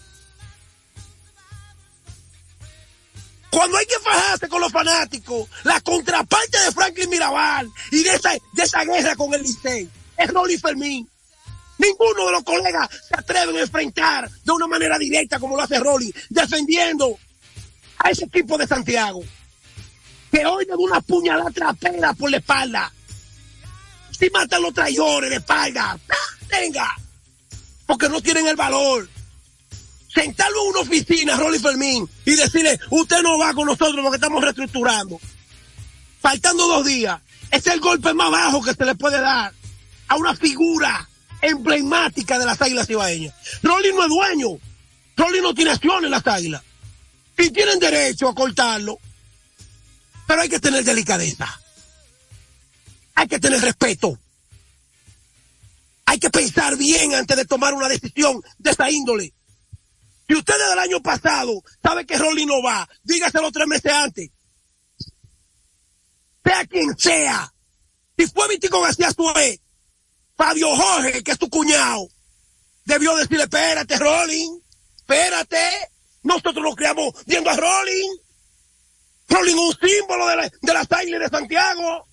Cuando 3.50 3.78
hay 3.78 3.86
que 3.86 4.00
fajarse 4.00 4.48
con 4.48 4.62
los 4.62 4.72
fanáticos, 4.72 5.50
la 5.64 5.82
contraparte 5.82 6.60
de 6.60 6.72
Franklin 6.72 7.10
Mirabal 7.10 7.70
y 7.92 8.04
de 8.04 8.14
esa, 8.14 8.32
de 8.54 8.64
esa 8.64 8.84
guerra 8.84 9.16
con 9.16 9.34
el 9.34 9.42
Licey 9.42 9.90
es 10.18 10.30
Rolly 10.32 10.58
Fermín. 10.58 11.10
Ninguno 11.78 12.26
de 12.26 12.32
los 12.34 12.44
colegas 12.44 12.90
se 13.08 13.18
atreven 13.18 13.56
a 13.56 13.62
enfrentar 13.62 14.30
de 14.30 14.52
una 14.52 14.68
manera 14.68 14.98
directa 14.98 15.40
como 15.40 15.56
lo 15.56 15.64
hace 15.64 15.80
Rolly, 15.80 16.14
defendiendo 16.30 17.18
a 17.98 18.10
ese 18.12 18.26
equipo 18.26 18.58
de 18.58 18.68
Santiago. 18.68 19.24
Que 20.32 20.46
hoy 20.46 20.66
le 20.66 20.72
da 20.72 20.78
una 20.78 21.02
puñalada 21.02 21.50
trapera 21.50 22.14
por 22.14 22.30
la 22.30 22.38
espalda. 22.38 22.94
Si 24.12 24.30
matan 24.30 24.62
los 24.62 24.74
traidores 24.74 25.30
de 25.30 25.38
espalda, 25.38 25.98
venga. 26.50 26.96
Porque 27.88 28.10
no 28.10 28.22
tienen 28.22 28.46
el 28.46 28.56
valor 28.58 29.10
sentarlo 30.22 30.64
en 30.64 30.70
una 30.70 30.80
oficina, 30.82 31.36
Rolly 31.38 31.60
Fermín, 31.60 32.10
y 32.26 32.36
decirle, 32.36 32.80
usted 32.90 33.22
no 33.22 33.38
va 33.38 33.54
con 33.54 33.66
nosotros 33.66 34.00
porque 34.02 34.18
estamos 34.18 34.44
reestructurando. 34.44 35.20
Faltando 36.20 36.68
dos 36.68 36.86
días. 36.86 37.22
Es 37.52 37.66
el 37.68 37.80
golpe 37.80 38.14
más 38.14 38.30
bajo 38.30 38.62
que 38.62 38.74
se 38.74 38.86
le 38.86 38.96
puede 38.96 39.20
dar 39.20 39.54
a 40.08 40.16
una 40.16 40.36
figura 40.36 41.08
emblemática 41.42 42.38
de 42.38 42.46
las 42.46 42.62
águilas 42.62 42.90
ibaeñas. 42.90 43.34
Rolly 43.64 43.94
no 43.94 44.04
es 44.04 44.10
dueño. 44.10 44.60
Rolly 45.16 45.42
no 45.42 45.54
tiene 45.54 45.72
acción 45.72 46.04
en 46.04 46.12
las 46.12 46.28
águilas. 46.28 46.62
Y 47.38 47.50
tienen 47.52 47.80
derecho 47.80 48.28
a 48.28 48.36
cortarlo. 48.36 49.00
Pero 50.28 50.42
hay 50.42 50.50
que 50.50 50.60
tener 50.60 50.84
delicadeza. 50.84 51.60
Hay 53.16 53.28
que 53.28 53.40
tener 53.40 53.62
respeto. 53.62 54.20
Hay 56.06 56.20
que 56.20 56.30
pensar 56.30 56.76
bien 56.76 57.16
antes 57.16 57.38
de 57.38 57.46
tomar 57.46 57.74
una 57.74 57.88
decisión 57.88 58.42
de 58.58 58.72
esa 58.72 58.92
índole. 58.92 59.34
Si 60.30 60.36
usted 60.36 60.54
desde 60.60 60.74
el 60.74 60.80
año 60.80 61.02
pasado 61.02 61.64
sabe 61.82 62.06
que 62.06 62.16
Rolly 62.16 62.46
no 62.46 62.62
va, 62.62 62.88
dígaselo 63.02 63.52
tres 63.52 63.66
meses 63.66 63.92
antes. 63.92 64.30
Sea 66.46 66.66
quien 66.68 66.96
sea. 66.96 67.52
Si 68.16 68.28
fue 68.28 68.48
Vitico 68.48 68.80
García 68.80 69.10
Suárez, 69.12 69.60
Fabio 70.38 70.68
Jorge, 70.76 71.24
que 71.24 71.32
es 71.32 71.40
tu 71.40 71.50
cuñado, 71.50 72.08
debió 72.86 73.16
decirle, 73.16 73.46
espérate, 73.46 73.98
Rolling, 73.98 74.60
espérate. 74.98 75.90
Nosotros 76.22 76.64
nos 76.64 76.76
criamos 76.76 77.12
viendo 77.26 77.50
a 77.50 77.56
Rolling. 77.56 78.18
Rolling 79.30 79.56
un 79.56 79.76
símbolo 79.82 80.28
de, 80.28 80.36
la, 80.36 80.52
de 80.62 80.74
las 80.74 80.88
de 80.88 81.30
Santiago. 81.32 82.08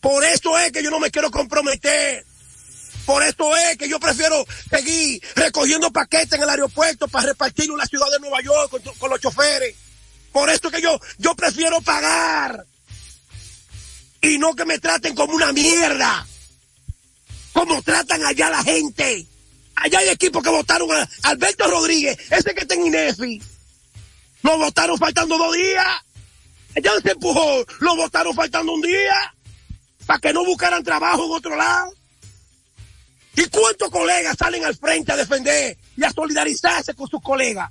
Por 0.00 0.24
eso 0.24 0.58
es 0.58 0.72
que 0.72 0.82
yo 0.82 0.90
no 0.90 0.98
me 0.98 1.12
quiero 1.12 1.30
comprometer. 1.30 2.26
Por 3.06 3.22
eso 3.22 3.56
es 3.56 3.78
que 3.78 3.88
yo 3.88 4.00
prefiero 4.00 4.44
seguir 4.68 5.22
recogiendo 5.36 5.92
paquetes 5.92 6.32
en 6.32 6.42
el 6.42 6.50
aeropuerto 6.50 7.06
para 7.06 7.28
repartirlo 7.28 7.74
en 7.74 7.78
la 7.78 7.86
ciudad 7.86 8.10
de 8.10 8.18
Nueva 8.18 8.42
York 8.42 8.82
con, 8.98 9.10
los 9.10 9.20
choferes. 9.20 9.76
Por 10.32 10.50
eso 10.50 10.66
es 10.66 10.74
que 10.74 10.82
yo, 10.82 10.98
yo 11.18 11.36
prefiero 11.36 11.80
pagar. 11.80 12.66
Y 14.20 14.38
no 14.38 14.56
que 14.56 14.64
me 14.64 14.80
traten 14.80 15.14
como 15.14 15.34
una 15.34 15.52
mierda. 15.52 16.26
Como 17.52 17.80
tratan 17.80 18.24
allá 18.24 18.50
la 18.50 18.64
gente. 18.64 19.24
Allá 19.76 20.00
hay 20.00 20.08
equipos 20.08 20.42
que 20.42 20.50
votaron 20.50 20.90
a 20.90 21.08
Alberto 21.22 21.68
Rodríguez, 21.68 22.18
ese 22.30 22.54
que 22.54 22.62
está 22.62 22.74
en 22.74 22.86
INEFI. 22.86 23.40
Lo 24.42 24.58
votaron 24.58 24.98
faltando 24.98 25.38
dos 25.38 25.54
días. 25.54 25.86
Allá 26.74 26.90
se 27.02 27.12
empujó, 27.12 27.64
lo 27.78 27.96
votaron 27.96 28.34
faltando 28.34 28.72
un 28.72 28.82
día. 28.82 29.34
Para 30.06 30.18
que 30.18 30.32
no 30.32 30.44
buscaran 30.44 30.82
trabajo 30.82 31.24
en 31.24 31.32
otro 31.32 31.54
lado. 31.54 31.94
¿Y 33.36 33.44
cuántos 33.48 33.90
colegas 33.90 34.36
salen 34.38 34.64
al 34.64 34.74
frente 34.74 35.12
a 35.12 35.16
defender 35.16 35.76
y 35.96 36.04
a 36.04 36.10
solidarizarse 36.10 36.94
con 36.94 37.08
sus 37.08 37.20
colegas? 37.20 37.70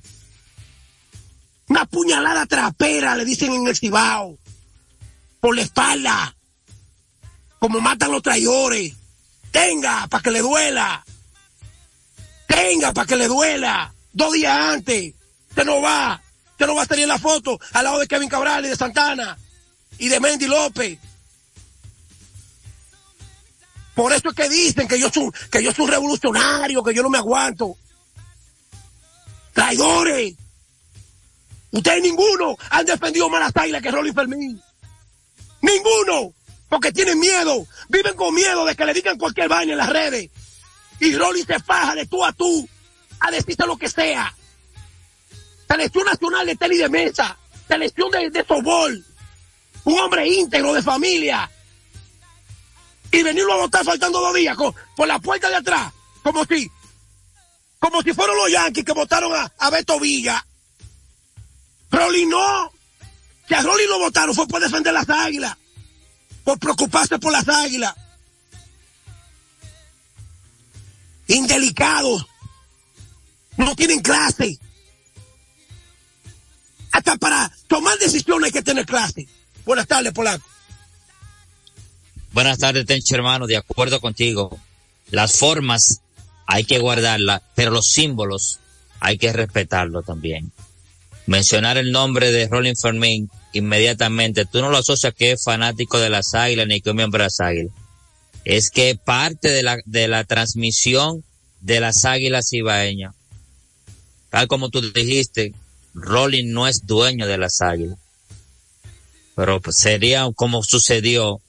Una 1.67 1.85
puñalada 1.85 2.45
trapera, 2.45 3.15
le 3.15 3.25
dicen 3.25 3.51
en 3.51 3.67
el 3.67 3.75
Cibao. 3.75 4.37
Por 5.39 5.55
la 5.55 5.63
espalda. 5.63 6.35
Como 7.57 7.81
matan 7.81 8.11
los 8.11 8.21
traidores. 8.21 8.93
Tenga, 9.51 10.05
para 10.07 10.21
que 10.21 10.31
le 10.31 10.41
duela. 10.41 11.03
Tenga, 12.47 12.93
para 12.93 13.07
que 13.07 13.15
le 13.15 13.27
duela. 13.27 13.91
Dos 14.13 14.33
días 14.33 14.55
antes. 14.55 15.15
Usted 15.49 15.65
no 15.65 15.81
va. 15.81 16.21
Usted 16.51 16.67
no 16.67 16.75
va 16.75 16.83
a 16.83 16.85
salir 16.85 17.03
en 17.03 17.09
la 17.09 17.17
foto 17.17 17.59
al 17.73 17.83
lado 17.85 17.99
de 17.99 18.07
Kevin 18.07 18.29
Cabral 18.29 18.65
y 18.65 18.69
de 18.69 18.75
Santana. 18.75 19.35
Y 19.97 20.09
de 20.09 20.19
Mendy 20.19 20.45
López. 20.45 20.99
Por 23.95 24.11
eso 24.11 24.29
es 24.29 24.35
que 24.35 24.49
dicen 24.49 24.87
que 24.87 24.99
yo 24.99 25.09
soy, 25.09 25.31
que 25.49 25.63
yo 25.63 25.71
soy 25.71 25.85
un 25.85 25.91
revolucionario, 25.91 26.83
que 26.83 26.93
yo 26.93 27.01
no 27.01 27.09
me 27.09 27.17
aguanto. 27.17 27.77
Traidores. 29.53 30.35
Ustedes 31.71 32.03
ninguno 32.03 32.57
han 32.69 32.85
defendido 32.85 33.29
más 33.29 33.39
las 33.39 33.55
águilas 33.55 33.81
que 33.81 33.91
Rolly 33.91 34.11
Fermín. 34.11 34.61
Ninguno. 35.61 36.33
Porque 36.67 36.91
tienen 36.91 37.19
miedo. 37.19 37.65
Viven 37.87 38.15
con 38.15 38.35
miedo 38.35 38.65
de 38.65 38.75
que 38.75 38.85
le 38.85 38.93
digan 38.93 39.17
cualquier 39.17 39.47
vaina 39.47 39.71
en 39.71 39.77
las 39.77 39.89
redes. 39.89 40.29
Y 40.99 41.15
Rolly 41.15 41.43
se 41.43 41.59
faja 41.59 41.95
de 41.95 42.05
tú 42.05 42.23
a 42.23 42.33
tú 42.33 42.67
a 43.21 43.31
decirte 43.31 43.65
lo 43.65 43.77
que 43.77 43.87
sea. 43.87 44.35
Selección 45.69 46.05
nacional 46.05 46.45
de 46.45 46.55
tenis 46.57 46.79
de 46.79 46.89
mesa. 46.89 47.37
Selección 47.65 48.11
de, 48.11 48.29
de 48.29 48.45
softball. 48.45 49.05
Un 49.85 49.99
hombre 49.99 50.27
íntegro 50.27 50.73
de 50.73 50.81
familia 50.81 51.49
y 53.11 53.23
venirlo 53.23 53.53
a 53.53 53.57
votar 53.57 53.85
faltando 53.85 54.19
dos 54.19 54.35
días 54.35 54.57
por 54.95 55.07
la 55.07 55.19
puerta 55.19 55.49
de 55.49 55.55
atrás, 55.55 55.93
como 56.23 56.43
si, 56.45 56.69
como 57.79 58.01
si 58.01 58.13
fueron 58.13 58.35
los 58.37 58.51
Yankees 58.51 58.85
que 58.85 58.93
votaron 58.93 59.33
a, 59.33 59.51
a 59.57 59.69
Beto 59.69 59.99
Villa. 59.99 60.45
Rolly 61.91 62.25
no. 62.25 62.71
Si 63.47 63.53
a 63.53 63.61
Rolly 63.61 63.87
lo 63.87 63.99
votaron 63.99 64.35
fue 64.35 64.47
por 64.47 64.61
defender 64.61 64.93
las 64.93 65.09
águilas, 65.09 65.55
por 66.43 66.59
preocuparse 66.59 67.19
por 67.19 67.31
las 67.31 67.47
águilas. 67.47 67.93
Indelicados. 71.27 72.25
No 73.57 73.75
tienen 73.75 74.01
clase. 74.01 74.59
Hasta 76.91 77.15
para 77.17 77.51
tomar 77.67 77.97
decisiones 77.99 78.47
hay 78.47 78.51
que 78.51 78.61
tener 78.61 78.85
clase. 78.85 79.27
Buenas 79.65 79.87
tardes, 79.87 80.13
Polaco. 80.13 80.45
Buenas 82.35 82.57
tardes, 82.57 82.85
Tencho 82.85 83.15
hermano, 83.15 83.47
de 83.47 83.55
acuerdo 83.55 84.01
contigo. 84.01 84.59
Las 85.09 85.37
formas 85.37 86.01
hay 86.45 86.65
que 86.65 86.79
guardarlas, 86.79 87.41
pero 87.55 87.71
los 87.71 87.87
símbolos 87.87 88.59
hay 88.99 89.17
que 89.17 89.31
respetarlo 89.31 90.01
también. 90.01 90.51
Mencionar 91.27 91.77
el 91.77 91.93
nombre 91.93 92.33
de 92.33 92.49
Rolling 92.49 92.75
Fermín 92.75 93.29
inmediatamente, 93.53 94.43
tú 94.45 94.59
no 94.59 94.69
lo 94.69 94.79
asocias 94.79 95.13
que 95.13 95.31
es 95.31 95.45
fanático 95.45 95.97
de 95.97 96.09
las 96.09 96.33
águilas 96.33 96.67
ni 96.67 96.81
que 96.81 96.89
es 96.89 96.95
miembro 96.97 97.19
de 97.19 97.27
las 97.27 97.39
águilas. 97.39 97.73
Es 98.43 98.69
que 98.69 98.99
parte 99.01 99.51
de 99.51 99.63
la, 99.63 99.77
de 99.85 100.09
la 100.09 100.25
transmisión 100.25 101.23
de 101.61 101.79
las 101.79 102.03
águilas 102.03 102.51
ibaeñas. 102.51 103.15
Tal 104.29 104.49
como 104.49 104.69
tú 104.69 104.81
dijiste, 104.81 105.53
Rolling 105.93 106.51
no 106.51 106.67
es 106.67 106.85
dueño 106.85 107.27
de 107.27 107.37
las 107.37 107.61
águilas. 107.61 107.97
Pero 109.35 109.61
sería 109.71 110.29
como 110.35 110.63
sucedió 110.63 111.39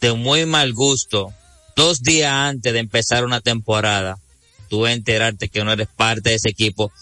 de 0.00 0.12
muy 0.12 0.46
mal 0.46 0.72
gusto, 0.72 1.32
dos 1.76 2.02
días 2.02 2.32
antes 2.32 2.72
de 2.72 2.78
empezar 2.78 3.24
una 3.24 3.40
temporada, 3.40 4.18
tú 4.68 4.86
enterarte 4.86 5.48
que 5.48 5.64
no 5.64 5.72
eres 5.72 5.88
parte 5.88 6.30
de 6.30 6.36
ese 6.36 6.50
equipo. 6.50 6.92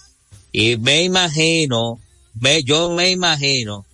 Y 0.53 0.77
me 0.77 1.03
imagino, 1.03 2.01
me, 2.35 2.63
yo 2.63 2.91
me 2.91 3.11
imagino 3.11 3.85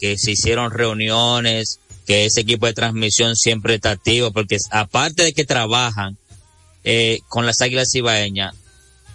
que 0.00 0.18
se 0.18 0.32
hicieron 0.32 0.70
reuniones, 0.70 1.78
que 2.06 2.24
ese 2.24 2.40
equipo 2.40 2.66
de 2.66 2.72
transmisión 2.72 3.36
siempre 3.36 3.74
está 3.74 3.92
activo, 3.92 4.32
porque 4.32 4.56
aparte 4.70 5.22
de 5.24 5.32
que 5.32 5.44
trabajan 5.44 6.16
eh, 6.84 7.20
con 7.28 7.46
las 7.46 7.60
Águilas 7.60 7.94
Ibaeñas, 7.94 8.54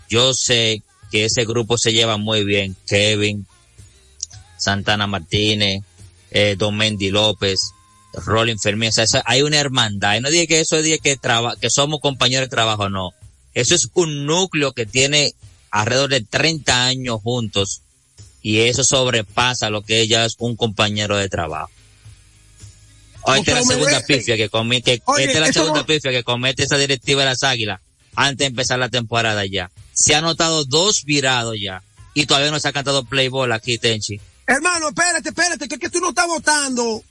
yo 0.09 0.33
sé 0.33 0.83
que 1.11 1.25
ese 1.25 1.45
grupo 1.45 1.77
se 1.77 1.93
lleva 1.93 2.17
muy 2.17 2.43
bien. 2.43 2.75
Kevin, 2.87 3.45
Santana 4.57 5.07
Martínez, 5.07 5.83
eh, 6.31 6.55
Don 6.57 6.75
Mendy 6.75 7.09
López, 7.09 7.73
Rolling 8.25 8.57
Fermín. 8.57 8.89
O 8.89 8.91
sea, 8.91 9.03
eso, 9.03 9.21
hay 9.25 9.41
una 9.41 9.59
hermandad. 9.59 10.15
Y 10.15 10.21
no 10.21 10.29
dije 10.29 10.47
que 10.47 10.59
eso 10.59 10.77
es 10.77 11.01
que, 11.01 11.17
traba, 11.17 11.55
que 11.55 11.69
somos 11.69 11.99
compañeros 11.99 12.47
de 12.47 12.55
trabajo, 12.55 12.89
no. 12.89 13.11
Eso 13.53 13.75
es 13.75 13.89
un 13.93 14.25
núcleo 14.25 14.73
que 14.73 14.85
tiene 14.85 15.33
alrededor 15.71 16.09
de 16.09 16.21
30 16.21 16.85
años 16.85 17.21
juntos 17.21 17.81
y 18.41 18.59
eso 18.61 18.83
sobrepasa 18.83 19.69
lo 19.69 19.81
que 19.81 19.99
ella 19.99 20.25
es 20.25 20.35
un 20.39 20.55
compañero 20.55 21.17
de 21.17 21.29
trabajo. 21.29 21.69
Oh, 23.23 23.35
esta 23.35 23.51
es 23.51 23.57
la 23.57 23.73
segunda 23.73 24.01
pifia 24.01 24.37
que 24.37 24.49
comete, 24.49 24.93
esta 24.93 25.21
es 25.21 25.39
la 25.39 25.51
segunda 25.51 25.85
pifia 25.85 26.11
que 26.11 26.23
comete 26.23 26.63
esa 26.63 26.77
directiva 26.77 27.23
de 27.23 27.29
las 27.29 27.43
águilas 27.43 27.81
antes 28.15 28.37
de 28.37 28.45
empezar 28.45 28.79
la 28.79 28.89
temporada 28.89 29.45
ya. 29.45 29.69
Se 29.91 30.15
ha 30.15 30.21
notado 30.21 30.63
dos 30.63 31.03
virados 31.03 31.55
ya 31.59 31.83
y 32.13 32.25
todavía 32.25 32.51
no 32.51 32.59
se 32.59 32.69
ha 32.69 32.73
cantado 32.73 33.03
Playboy 33.03 33.51
aquí, 33.51 33.77
Tenchi. 33.77 34.21
Hermano, 34.45 34.89
espérate, 34.89 35.29
espérate, 35.29 35.67
que, 35.67 35.75
es 35.75 35.81
que 35.81 35.89
tú 35.89 35.99
no 35.99 36.09
estás 36.09 36.27
votando 36.27 37.03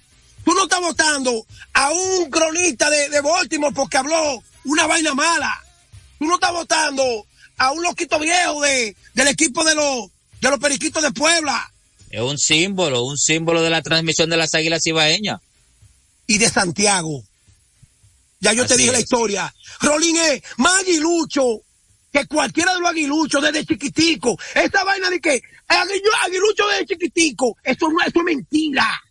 Tú 0.46 0.54
no 0.54 0.62
estás 0.62 0.80
votando 0.80 1.44
a 1.74 1.90
un 1.90 2.30
cronista 2.30 2.88
de, 2.88 3.08
de 3.10 3.20
Baltimore 3.20 3.74
porque 3.74 3.98
habló 3.98 4.42
una 4.64 4.86
vaina 4.86 5.12
mala. 5.12 5.52
Tú 6.20 6.24
no 6.26 6.36
estás 6.36 6.52
votando 6.52 7.02
a 7.58 7.72
un 7.72 7.82
loquito 7.82 8.18
viejo 8.20 8.62
de, 8.62 8.96
del 9.14 9.26
equipo 9.28 9.64
de 9.64 9.74
los, 9.74 10.06
de 10.40 10.50
los 10.50 10.60
periquitos 10.60 11.02
de 11.02 11.10
Puebla. 11.10 11.68
Es 12.10 12.20
un 12.20 12.38
símbolo, 12.38 13.02
un 13.02 13.18
símbolo 13.18 13.60
de 13.60 13.70
la 13.70 13.82
transmisión 13.82 14.30
de 14.30 14.36
las 14.36 14.54
águilas 14.54 14.86
ibaeñas. 14.86 15.40
Y 16.28 16.38
de 16.38 16.48
Santiago. 16.48 17.24
Ya 18.38 18.52
yo 18.52 18.66
te 18.66 18.76
dije 18.76 18.92
la 18.92 19.00
historia. 19.00 19.54
Rolín 19.80 20.16
es 20.16 20.42
más 20.58 20.80
aguilucho 20.82 21.42
que 22.12 22.24
cualquiera 22.26 22.72
de 22.74 22.80
los 22.80 22.90
aguiluchos 22.90 23.42
desde 23.42 23.66
chiquitico. 23.66 24.38
Esa 24.54 24.84
vaina 24.84 25.10
de 25.10 25.20
que 25.20 25.42
aguilu- 25.68 26.24
aguilucho 26.24 26.66
desde 26.68 26.86
chiquitico, 26.86 27.56
eso 27.64 27.88
no 27.90 28.00
eso 28.00 28.18
es 28.20 28.24
mentira. 28.24 29.02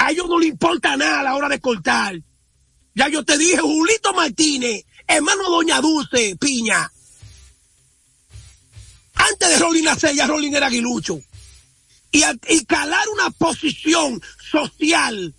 A 0.00 0.10
ellos 0.12 0.28
no 0.28 0.38
le 0.38 0.46
importa 0.46 0.96
nada 0.96 1.20
a 1.20 1.22
la 1.22 1.36
hora 1.36 1.46
de 1.46 1.60
cortar. 1.60 2.18
Ya 2.94 3.08
yo 3.08 3.22
te 3.22 3.36
dije, 3.36 3.58
Julito 3.58 4.14
Martínez, 4.14 4.86
hermano 5.06 5.50
Doña 5.50 5.82
Dulce 5.82 6.36
Piña. 6.40 6.90
Antes 9.14 9.48
de 9.50 9.58
Rolín 9.58 9.84
nacer, 9.84 10.14
ya 10.14 10.26
Rolín 10.26 10.56
era 10.56 10.68
aguilucho. 10.68 11.20
Y, 12.10 12.22
y 12.48 12.64
calar 12.64 13.06
una 13.12 13.28
posición 13.28 14.22
social 14.50 15.34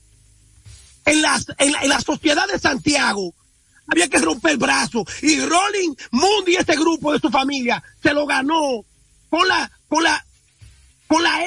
en, 1.06 1.22
la, 1.24 2.00
sociedad 2.00 2.48
de 2.48 2.60
Santiago, 2.60 3.34
había 3.88 4.10
que 4.10 4.20
romper 4.20 4.52
el 4.52 4.58
brazo. 4.60 5.04
Y 5.24 5.40
Rolling 5.40 5.96
Mundi 6.12 6.52
y 6.52 6.58
ese 6.58 6.76
grupo 6.76 7.14
de 7.14 7.20
su 7.20 7.32
familia 7.32 7.84
se 8.04 8.14
lo 8.14 8.28
ganó 8.28 8.86
con 9.28 9.48
la 9.48 9.72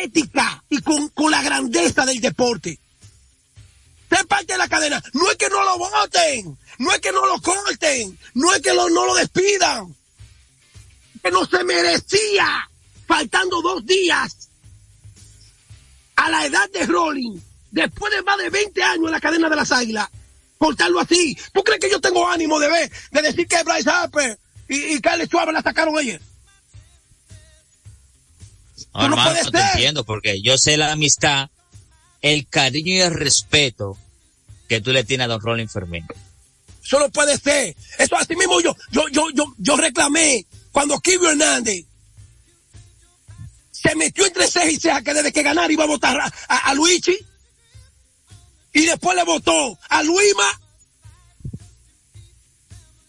ética 0.02 0.64
y 0.68 0.80
con, 0.80 1.10
con 1.10 1.30
la 1.30 1.42
grandeza 1.42 2.04
del 2.04 2.20
deporte. 2.20 2.80
Ser 4.14 4.26
parte 4.26 4.52
de 4.52 4.58
la 4.58 4.68
cadena. 4.68 5.02
No 5.12 5.30
es 5.30 5.36
que 5.36 5.48
no 5.48 5.62
lo 5.64 5.78
voten, 5.78 6.58
no 6.78 6.92
es 6.92 7.00
que 7.00 7.10
no 7.12 7.26
lo 7.26 7.40
corten, 7.40 8.18
no 8.34 8.52
es 8.54 8.60
que 8.62 8.72
lo- 8.74 8.88
no 8.90 9.06
lo 9.06 9.14
despidan. 9.14 9.94
Que 11.22 11.30
no 11.30 11.44
se 11.46 11.64
merecía, 11.64 12.68
faltando 13.06 13.62
dos 13.62 13.84
días 13.86 14.48
a 16.16 16.28
la 16.30 16.44
edad 16.46 16.68
de 16.70 16.86
Rolling, 16.86 17.38
después 17.70 18.12
de 18.14 18.22
más 18.22 18.38
de 18.38 18.50
20 18.50 18.82
años 18.82 19.06
en 19.06 19.12
la 19.12 19.20
cadena 19.20 19.48
de 19.48 19.56
las 19.56 19.72
águilas, 19.72 20.08
cortarlo 20.58 21.00
así. 21.00 21.36
¿Tú 21.52 21.62
crees 21.64 21.80
que 21.80 21.90
yo 21.90 22.00
tengo 22.00 22.28
ánimo 22.28 22.60
de 22.60 22.68
ver, 22.68 22.92
de 23.10 23.22
decir 23.22 23.48
que 23.48 23.62
Bryce 23.64 23.90
Harper 23.90 24.38
y, 24.68 24.94
y 24.94 25.00
Carles 25.00 25.28
Suárez 25.30 25.54
la 25.54 25.62
sacaron 25.62 25.96
ayer? 25.98 26.20
No, 28.92 29.00
no 29.00 29.04
hermano, 29.06 29.30
no 29.44 29.50
te 29.50 29.58
entiendo 29.60 30.04
porque 30.04 30.40
yo 30.40 30.56
sé 30.56 30.76
la 30.76 30.92
amistad, 30.92 31.48
el 32.22 32.46
cariño 32.46 32.92
y 32.94 33.00
el 33.00 33.12
respeto 33.14 33.98
que 34.68 34.80
tú 34.80 34.92
le 34.92 35.04
tienes 35.04 35.26
a 35.26 35.28
don 35.28 35.40
Rolling 35.40 35.68
Fermín. 35.68 36.06
Eso 36.82 36.98
no 36.98 37.08
puede 37.10 37.38
ser. 37.38 37.74
Eso 37.98 38.16
así 38.16 38.36
mismo 38.36 38.60
yo, 38.60 38.76
yo, 38.90 39.08
yo, 39.08 39.30
yo, 39.30 39.54
yo 39.58 39.76
reclamé 39.76 40.46
cuando 40.72 41.00
Kivio 41.00 41.30
Hernández 41.30 41.86
se 43.84 43.94
metió 43.96 44.24
entre 44.26 44.46
ceja 44.46 44.70
y 44.70 44.76
ceja 44.76 45.02
que 45.02 45.14
desde 45.14 45.32
que 45.32 45.42
ganara 45.42 45.72
iba 45.72 45.84
a 45.84 45.88
votar 45.88 46.18
a, 46.18 46.32
a, 46.48 46.74
Luigi 46.74 47.16
y 48.72 48.86
después 48.86 49.16
le 49.16 49.24
votó 49.24 49.78
a 49.88 50.02
Luima. 50.02 50.60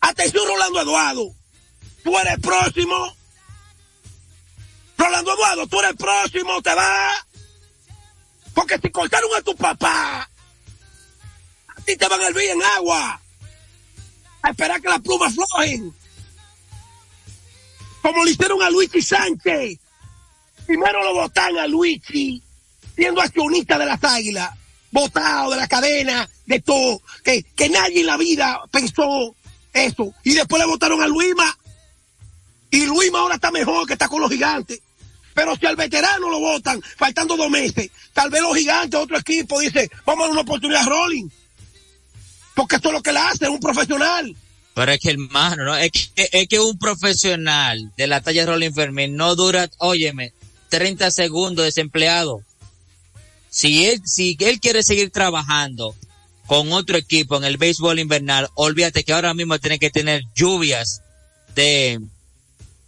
Atención 0.01 0.47
Rolando 0.47 0.81
Eduardo, 0.81 1.35
tú 2.03 2.17
eres 2.19 2.39
próximo. 2.39 3.15
Rolando 4.97 5.33
Eduardo, 5.33 5.67
tú 5.67 5.79
eres 5.79 5.95
próximo, 5.95 6.61
te 6.61 6.73
va. 6.75 7.27
Porque 8.53 8.77
si 8.77 8.89
cortaron 8.91 9.29
a 9.35 9.41
tu 9.41 9.55
papá, 9.55 10.29
ti 11.85 11.95
te 11.95 12.07
van 12.07 12.21
a 12.21 12.27
hervir 12.27 12.49
en 12.49 12.61
agua 12.77 13.21
a 14.41 14.49
esperar 14.49 14.81
que 14.81 14.89
las 14.89 15.01
plumas 15.01 15.33
flojen. 15.33 15.93
Como 18.01 18.23
le 18.23 18.31
hicieron 18.31 18.61
a 18.61 18.69
Luigi 18.69 19.01
Sánchez. 19.01 19.79
Primero 20.67 21.03
lo 21.03 21.13
votan 21.13 21.57
a 21.57 21.67
Luigi, 21.67 22.41
siendo 22.95 23.21
accionista 23.21 23.77
de 23.77 23.85
las 23.85 24.03
águilas, 24.03 24.51
votado 24.91 25.51
de 25.51 25.57
la 25.57 25.67
cadena, 25.67 26.27
de 26.45 26.59
todo, 26.59 27.01
que, 27.23 27.43
que 27.55 27.69
nadie 27.69 28.01
en 28.01 28.07
la 28.07 28.17
vida 28.17 28.61
pensó 28.71 29.35
eso. 29.73 30.13
Y 30.23 30.33
después 30.33 30.59
le 30.59 30.67
votaron 30.67 31.01
a 31.01 31.07
Luima. 31.07 31.57
Y 32.71 32.85
Luima 32.85 33.19
ahora 33.19 33.35
está 33.35 33.51
mejor 33.51 33.85
que 33.85 33.93
está 33.93 34.07
con 34.07 34.21
los 34.21 34.31
gigantes. 34.31 34.79
Pero 35.33 35.55
si 35.55 35.65
al 35.65 35.75
veterano 35.75 36.29
lo 36.29 36.39
votan, 36.39 36.81
faltando 36.97 37.35
dos 37.35 37.49
meses, 37.49 37.91
tal 38.13 38.29
vez 38.29 38.41
los 38.41 38.55
gigantes, 38.55 38.99
otro 38.99 39.17
equipo, 39.17 39.59
dice, 39.59 39.91
vamos 40.05 40.23
a 40.23 40.27
dar 40.27 40.31
una 40.31 40.41
oportunidad 40.41 40.81
a 40.83 40.89
Rolling. 40.89 41.27
Porque 42.55 42.77
esto 42.77 42.87
es 42.89 42.93
lo 42.93 43.03
que 43.03 43.11
le 43.11 43.19
hace, 43.19 43.47
un 43.47 43.59
profesional. 43.59 44.35
Pero 44.73 44.91
es 44.91 44.99
que 44.99 45.11
hermano, 45.11 45.63
¿no? 45.63 45.77
Es 45.77 45.91
que, 45.91 46.29
es 46.31 46.47
que 46.47 46.59
un 46.59 46.77
profesional 46.77 47.91
de 47.95 48.07
la 48.07 48.21
talla 48.21 48.41
de 48.41 48.47
Rolling 48.47 48.73
Fermín 48.73 49.15
no 49.15 49.35
dura, 49.35 49.69
óyeme, 49.77 50.33
30 50.69 51.11
segundos 51.11 51.65
desempleado. 51.65 52.41
Si 53.49 53.85
él, 53.85 54.01
si 54.05 54.35
él 54.39 54.59
quiere 54.59 54.83
seguir 54.83 55.11
trabajando 55.11 55.95
con 56.45 56.73
otro 56.73 56.97
equipo 56.97 57.37
en 57.37 57.45
el 57.45 57.57
béisbol 57.57 57.99
invernal, 57.99 58.49
olvídate 58.55 59.03
que 59.03 59.13
ahora 59.13 59.33
mismo 59.33 59.57
tiene 59.59 59.79
que 59.79 59.89
tener 59.89 60.23
lluvias 60.35 61.01
de, 61.55 61.99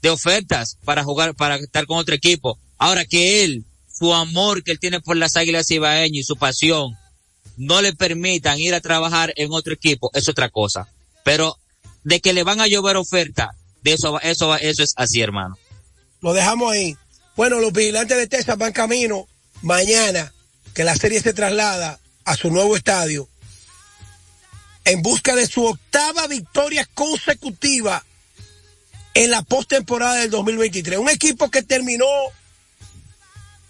de 0.01 0.09
ofertas 0.09 0.77
para 0.83 1.03
jugar, 1.03 1.35
para 1.35 1.55
estar 1.55 1.85
con 1.85 1.97
otro 1.97 2.15
equipo. 2.15 2.59
Ahora 2.77 3.05
que 3.05 3.43
él, 3.43 3.63
su 3.97 4.13
amor 4.13 4.63
que 4.63 4.71
él 4.71 4.79
tiene 4.79 4.99
por 4.99 5.15
las 5.17 5.37
águilas 5.37 5.71
ibaeñas 5.71 6.17
y 6.17 6.23
su 6.23 6.35
pasión, 6.35 6.97
no 7.57 7.81
le 7.81 7.93
permitan 7.93 8.59
ir 8.59 8.73
a 8.73 8.81
trabajar 8.81 9.33
en 9.35 9.51
otro 9.51 9.73
equipo, 9.73 10.09
es 10.13 10.29
otra 10.29 10.49
cosa. 10.49 10.87
Pero 11.23 11.57
de 12.03 12.21
que 12.21 12.33
le 12.33 12.43
van 12.43 12.61
a 12.61 12.67
llover 12.67 12.95
oferta, 12.95 13.51
de 13.81 13.93
eso, 13.93 14.19
eso, 14.21 14.55
eso 14.55 14.83
es 14.83 14.93
así, 14.95 15.21
hermano. 15.21 15.57
Lo 16.21 16.33
dejamos 16.33 16.71
ahí. 16.71 16.95
Bueno, 17.35 17.59
los 17.59 17.73
vigilantes 17.73 18.17
de 18.17 18.27
Texas 18.27 18.57
van 18.57 18.73
camino 18.73 19.27
mañana 19.61 20.33
que 20.73 20.83
la 20.83 20.95
serie 20.95 21.21
se 21.21 21.33
traslada 21.33 21.99
a 22.23 22.35
su 22.35 22.49
nuevo 22.49 22.75
estadio 22.75 23.27
en 24.85 25.01
busca 25.01 25.35
de 25.35 25.47
su 25.47 25.65
octava 25.65 26.27
victoria 26.27 26.87
consecutiva 26.93 28.03
en 29.13 29.31
la 29.31 29.41
postemporada 29.41 30.15
del 30.15 30.29
2023. 30.29 30.99
Un 30.99 31.09
equipo 31.09 31.49
que 31.49 31.63
terminó 31.63 32.05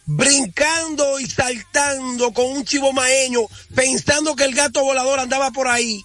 brincando 0.07 1.19
y 1.19 1.27
saltando 1.29 2.33
con 2.33 2.45
un 2.47 2.65
chivo 2.65 2.93
maeño, 2.93 3.41
pensando 3.75 4.35
que 4.35 4.45
el 4.45 4.55
gato 4.55 4.81
volador 4.81 5.19
andaba 5.19 5.51
por 5.51 5.67
ahí 5.67 6.03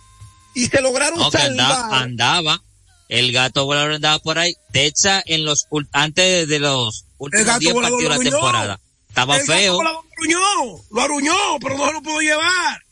y 0.55 0.67
se 0.67 0.81
lograron 0.83 1.19
No, 1.19 1.31
salvar. 1.31 1.51
andaba, 1.51 1.99
andaba, 2.01 2.63
el 3.09 3.33
gato 3.33 3.65
volador 3.65 3.93
andaba 3.93 4.19
por 4.19 4.39
ahí. 4.39 4.55
Techa 4.73 5.23
en 5.25 5.45
los, 5.45 5.67
antes 5.93 6.49
de 6.49 6.59
los 6.59 7.05
últimos 7.19 7.47
gato 7.47 7.61
10 7.61 7.73
volador 7.75 7.93
partidos 8.03 8.19
de 8.19 8.25
la 8.25 8.31
temporada. 8.31 8.81
Estaba 9.09 9.37
El 9.37 9.47
gato 9.47 9.53
feo. 9.53 9.75
volador 9.75 10.05
Lo 10.05 10.13
aruñó, 10.35 10.85
lo 10.91 11.01
aruñó, 11.03 11.37
pero 11.61 11.79
no 11.79 11.87
se 11.87 11.93
lo 11.93 12.03
pudo 12.03 12.21
llevar. 12.21 12.85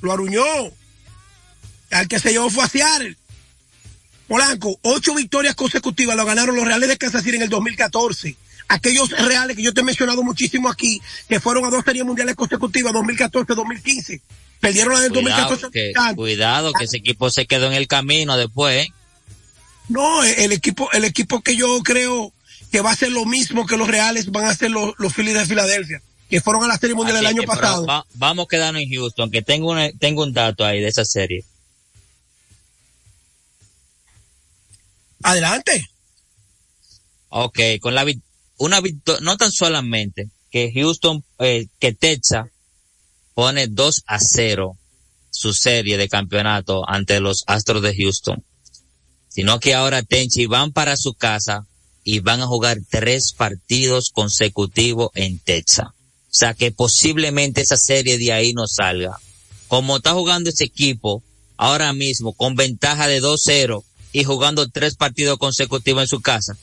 Lo 0.00 0.12
aruñó. 0.12 0.44
Al 1.90 2.08
que 2.08 2.18
se 2.18 2.32
llevó 2.32 2.48
fue 2.50 2.64
a 2.64 2.68
Seattle. 2.68 3.16
Polanco, 4.28 4.78
ocho 4.82 5.14
victorias 5.14 5.54
consecutivas 5.54 6.16
lo 6.16 6.24
ganaron 6.24 6.56
los 6.56 6.64
Reales 6.66 6.88
de 6.88 6.96
Kansas 6.98 7.22
City 7.22 7.36
en 7.36 7.42
el 7.42 7.48
2014. 7.48 8.36
Aquellos 8.68 9.10
Reales 9.10 9.56
que 9.56 9.62
yo 9.62 9.72
te 9.72 9.80
he 9.80 9.84
mencionado 9.84 10.22
muchísimo 10.24 10.68
aquí, 10.68 11.00
que 11.28 11.38
fueron 11.40 11.64
a 11.64 11.70
dos 11.70 11.84
series 11.84 12.04
mundiales 12.04 12.34
consecutivas, 12.34 12.92
2014-2015. 12.92 14.20
Perdieron 14.60 14.94
la 14.94 15.00
del 15.00 15.12
Cuidado 15.12 15.50
2014. 15.50 15.70
que, 15.70 16.14
cuidado 16.16 16.72
que 16.72 16.84
ese 16.86 16.96
equipo 16.96 17.30
se 17.30 17.46
quedó 17.46 17.66
en 17.66 17.74
el 17.74 17.86
camino 17.86 18.36
después. 18.36 18.86
¿eh? 18.86 18.92
No, 19.88 20.24
el 20.24 20.50
equipo, 20.52 20.90
el 20.92 21.04
equipo 21.04 21.42
que 21.42 21.54
yo 21.56 21.80
creo 21.84 22.32
que 22.72 22.80
va 22.80 22.90
a 22.90 22.96
ser 22.96 23.12
lo 23.12 23.24
mismo 23.24 23.66
que 23.66 23.76
los 23.76 23.86
Reales 23.86 24.30
van 24.32 24.46
a 24.46 24.54
ser 24.54 24.70
los, 24.72 24.94
los 24.98 25.12
Phillies 25.14 25.34
de 25.34 25.46
Filadelfia, 25.46 26.02
que 26.28 26.40
fueron 26.40 26.64
a 26.64 26.66
la 26.66 26.76
serie 26.78 26.96
mundial 26.96 27.18
Así 27.18 27.24
el 27.26 27.30
año 27.30 27.40
que, 27.42 27.46
pasado. 27.46 27.86
va- 27.86 28.04
vamos 28.14 28.46
a 28.46 28.48
quedarnos 28.48 28.82
en 28.82 28.90
Houston, 28.92 29.30
que 29.30 29.42
tengo, 29.42 29.70
una- 29.70 29.92
tengo 29.92 30.24
un 30.24 30.32
dato 30.32 30.64
ahí 30.64 30.80
de 30.80 30.88
esa 30.88 31.04
serie. 31.04 31.44
Adelante. 35.22 35.86
Ok, 37.28 37.58
con 37.80 37.94
la 37.94 38.04
una 38.58 38.80
victoria, 38.80 39.20
no 39.22 39.36
tan 39.36 39.52
solamente 39.52 40.30
que 40.50 40.72
Houston, 40.74 41.24
eh, 41.38 41.66
que 41.78 41.92
Texas 41.92 42.48
pone 43.34 43.66
2 43.66 44.02
a 44.06 44.18
0 44.18 44.76
su 45.30 45.52
serie 45.52 45.98
de 45.98 46.08
campeonato 46.08 46.88
ante 46.88 47.20
los 47.20 47.44
Astros 47.46 47.82
de 47.82 47.94
Houston, 47.94 48.42
sino 49.28 49.60
que 49.60 49.74
ahora 49.74 50.02
Tenchi 50.02 50.46
van 50.46 50.72
para 50.72 50.96
su 50.96 51.14
casa 51.14 51.66
y 52.02 52.20
van 52.20 52.40
a 52.40 52.46
jugar 52.46 52.78
tres 52.88 53.34
partidos 53.36 54.10
consecutivos 54.12 55.10
en 55.14 55.38
Texas. 55.38 55.88
O 55.88 56.38
sea 56.38 56.54
que 56.54 56.70
posiblemente 56.70 57.60
esa 57.60 57.76
serie 57.76 58.18
de 58.18 58.32
ahí 58.32 58.52
no 58.52 58.66
salga. 58.66 59.18
Como 59.68 59.96
está 59.96 60.12
jugando 60.12 60.50
ese 60.50 60.64
equipo 60.64 61.22
ahora 61.56 61.92
mismo 61.92 62.32
con 62.32 62.54
ventaja 62.54 63.08
de 63.08 63.20
2-0 63.20 63.82
y 64.12 64.24
jugando 64.24 64.68
tres 64.68 64.94
partidos 64.94 65.38
consecutivos 65.38 66.02
en 66.02 66.08
su 66.08 66.20
casa, 66.20 66.56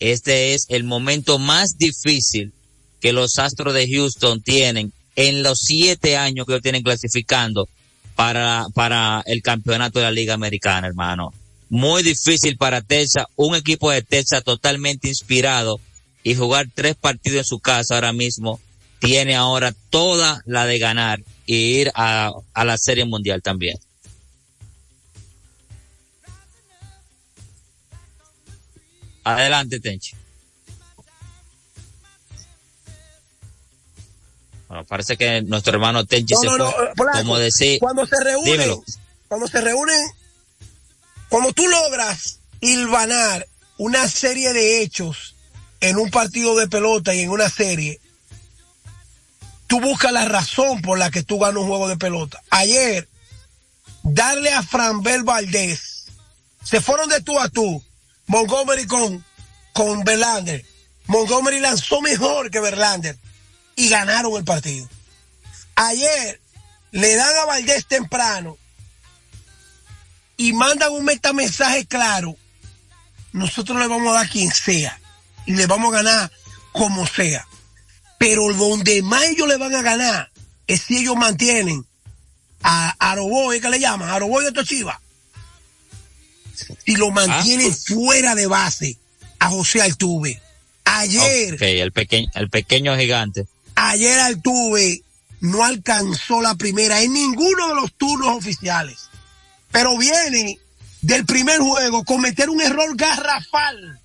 este 0.00 0.54
es 0.54 0.66
el 0.68 0.84
momento 0.84 1.38
más 1.38 1.76
difícil 1.76 2.52
que 3.00 3.12
los 3.12 3.38
Astros 3.38 3.74
de 3.74 3.88
Houston 3.88 4.42
tienen 4.42 4.92
en 5.16 5.42
los 5.42 5.60
siete 5.60 6.16
años 6.16 6.46
que 6.46 6.60
tienen 6.60 6.82
clasificando 6.82 7.68
para, 8.14 8.66
para 8.74 9.22
el 9.26 9.42
campeonato 9.42 9.98
de 9.98 10.04
la 10.04 10.10
Liga 10.10 10.34
Americana, 10.34 10.88
hermano. 10.88 11.32
muy 11.68 12.02
difícil 12.02 12.56
para 12.56 12.80
Texas, 12.80 13.26
un 13.36 13.54
equipo 13.54 13.90
de 13.90 14.02
Texas 14.02 14.42
totalmente 14.44 15.08
inspirado 15.08 15.80
y 16.22 16.34
jugar 16.34 16.66
tres 16.74 16.96
partidos 16.96 17.38
en 17.38 17.44
su 17.44 17.58
casa 17.60 17.94
ahora 17.94 18.12
mismo 18.12 18.60
tiene 19.00 19.36
ahora 19.36 19.74
toda 19.90 20.42
la 20.46 20.66
de 20.66 20.78
ganar 20.78 21.20
y 21.46 21.54
ir 21.54 21.90
a, 21.94 22.32
a 22.52 22.64
la 22.64 22.76
Serie 22.76 23.04
Mundial 23.04 23.42
también. 23.42 23.78
Adelante, 29.34 29.80
Tenchi. 29.80 30.14
Bueno, 34.68 34.84
parece 34.84 35.16
que 35.16 35.42
nuestro 35.42 35.72
hermano 35.72 36.04
Tenchi 36.04 36.34
No, 36.34 36.40
se 36.40 36.46
no, 36.58 36.70
fue. 36.72 36.84
eh, 36.86 36.92
como 37.14 37.38
decir, 37.38 37.78
cuando 37.80 38.06
se 38.06 38.22
reúnen, 38.22 38.52
dímelo. 38.52 38.84
cuando 39.28 39.46
se 39.48 39.60
reúnen, 39.60 40.10
cuando 41.28 41.52
tú 41.52 41.66
logras 41.68 42.40
hilvanar 42.60 43.46
una 43.78 44.08
serie 44.08 44.52
de 44.52 44.82
hechos 44.82 45.34
en 45.80 45.96
un 45.96 46.10
partido 46.10 46.56
de 46.56 46.68
pelota 46.68 47.14
y 47.14 47.20
en 47.20 47.30
una 47.30 47.48
serie, 47.48 47.98
tú 49.68 49.80
buscas 49.80 50.12
la 50.12 50.26
razón 50.26 50.82
por 50.82 50.98
la 50.98 51.10
que 51.10 51.22
tú 51.22 51.38
ganas 51.38 51.62
un 51.62 51.68
juego 51.68 51.88
de 51.88 51.96
pelota. 51.96 52.42
Ayer, 52.50 53.08
darle 54.02 54.52
a 54.52 54.62
Franbel 54.62 55.22
Valdés, 55.22 56.06
se 56.62 56.80
fueron 56.82 57.08
de 57.08 57.22
tú 57.22 57.38
a 57.40 57.48
tú, 57.48 57.82
Montgomery 58.28 58.86
con, 58.86 59.24
con 59.72 60.04
Verlander. 60.04 60.64
Montgomery 61.06 61.60
lanzó 61.60 62.00
mejor 62.00 62.50
que 62.50 62.60
Verlander 62.60 63.18
y 63.74 63.88
ganaron 63.88 64.34
el 64.36 64.44
partido. 64.44 64.88
Ayer 65.74 66.40
le 66.90 67.16
dan 67.16 67.36
a 67.36 67.44
Valdés 67.46 67.86
temprano 67.86 68.56
y 70.36 70.52
mandan 70.52 70.92
un 70.92 71.04
metamensaje 71.04 71.86
claro. 71.86 72.36
Nosotros 73.32 73.78
le 73.78 73.88
vamos 73.88 74.08
a 74.08 74.18
dar 74.18 74.28
quien 74.28 74.52
sea 74.52 75.00
y 75.46 75.54
le 75.54 75.66
vamos 75.66 75.92
a 75.92 76.02
ganar 76.02 76.32
como 76.72 77.06
sea. 77.06 77.46
Pero 78.18 78.52
donde 78.52 79.02
más 79.02 79.24
ellos 79.24 79.48
le 79.48 79.56
van 79.56 79.74
a 79.74 79.82
ganar 79.82 80.30
es 80.66 80.82
si 80.82 80.98
ellos 80.98 81.16
mantienen 81.16 81.86
a 82.62 82.94
Aroboy, 82.98 83.60
que 83.60 83.68
le 83.70 83.80
llaman, 83.80 84.10
Aroboy 84.10 84.44
de 84.44 84.52
Toshiba. 84.52 85.00
Si 86.84 86.96
lo 86.96 87.10
mantienen 87.10 87.74
fuera 87.74 88.34
de 88.34 88.46
base 88.46 88.98
a 89.38 89.50
José 89.50 89.82
Altuve. 89.82 90.40
Ayer, 90.84 91.62
el 91.62 91.92
pequeño, 91.92 92.30
el 92.34 92.48
pequeño 92.48 92.96
gigante. 92.96 93.46
ayer 93.74 94.18
Altuve 94.20 95.02
no 95.40 95.64
alcanzó 95.64 96.40
la 96.40 96.54
primera 96.54 97.02
en 97.02 97.12
ninguno 97.12 97.68
de 97.68 97.74
los 97.74 97.92
turnos 97.92 98.36
oficiales. 98.36 99.08
Pero 99.70 99.96
viene 99.98 100.58
del 101.02 101.26
primer 101.26 101.60
juego 101.60 102.04
cometer 102.04 102.50
un 102.50 102.60
error 102.60 102.96
garrafal 102.96 104.00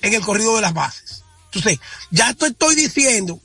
en 0.00 0.14
el 0.14 0.20
corrido 0.22 0.56
de 0.56 0.62
las 0.62 0.74
bases. 0.74 1.22
Entonces, 1.52 1.78
ya 2.10 2.34
te 2.34 2.46
estoy 2.46 2.74
diciendo 2.74 3.40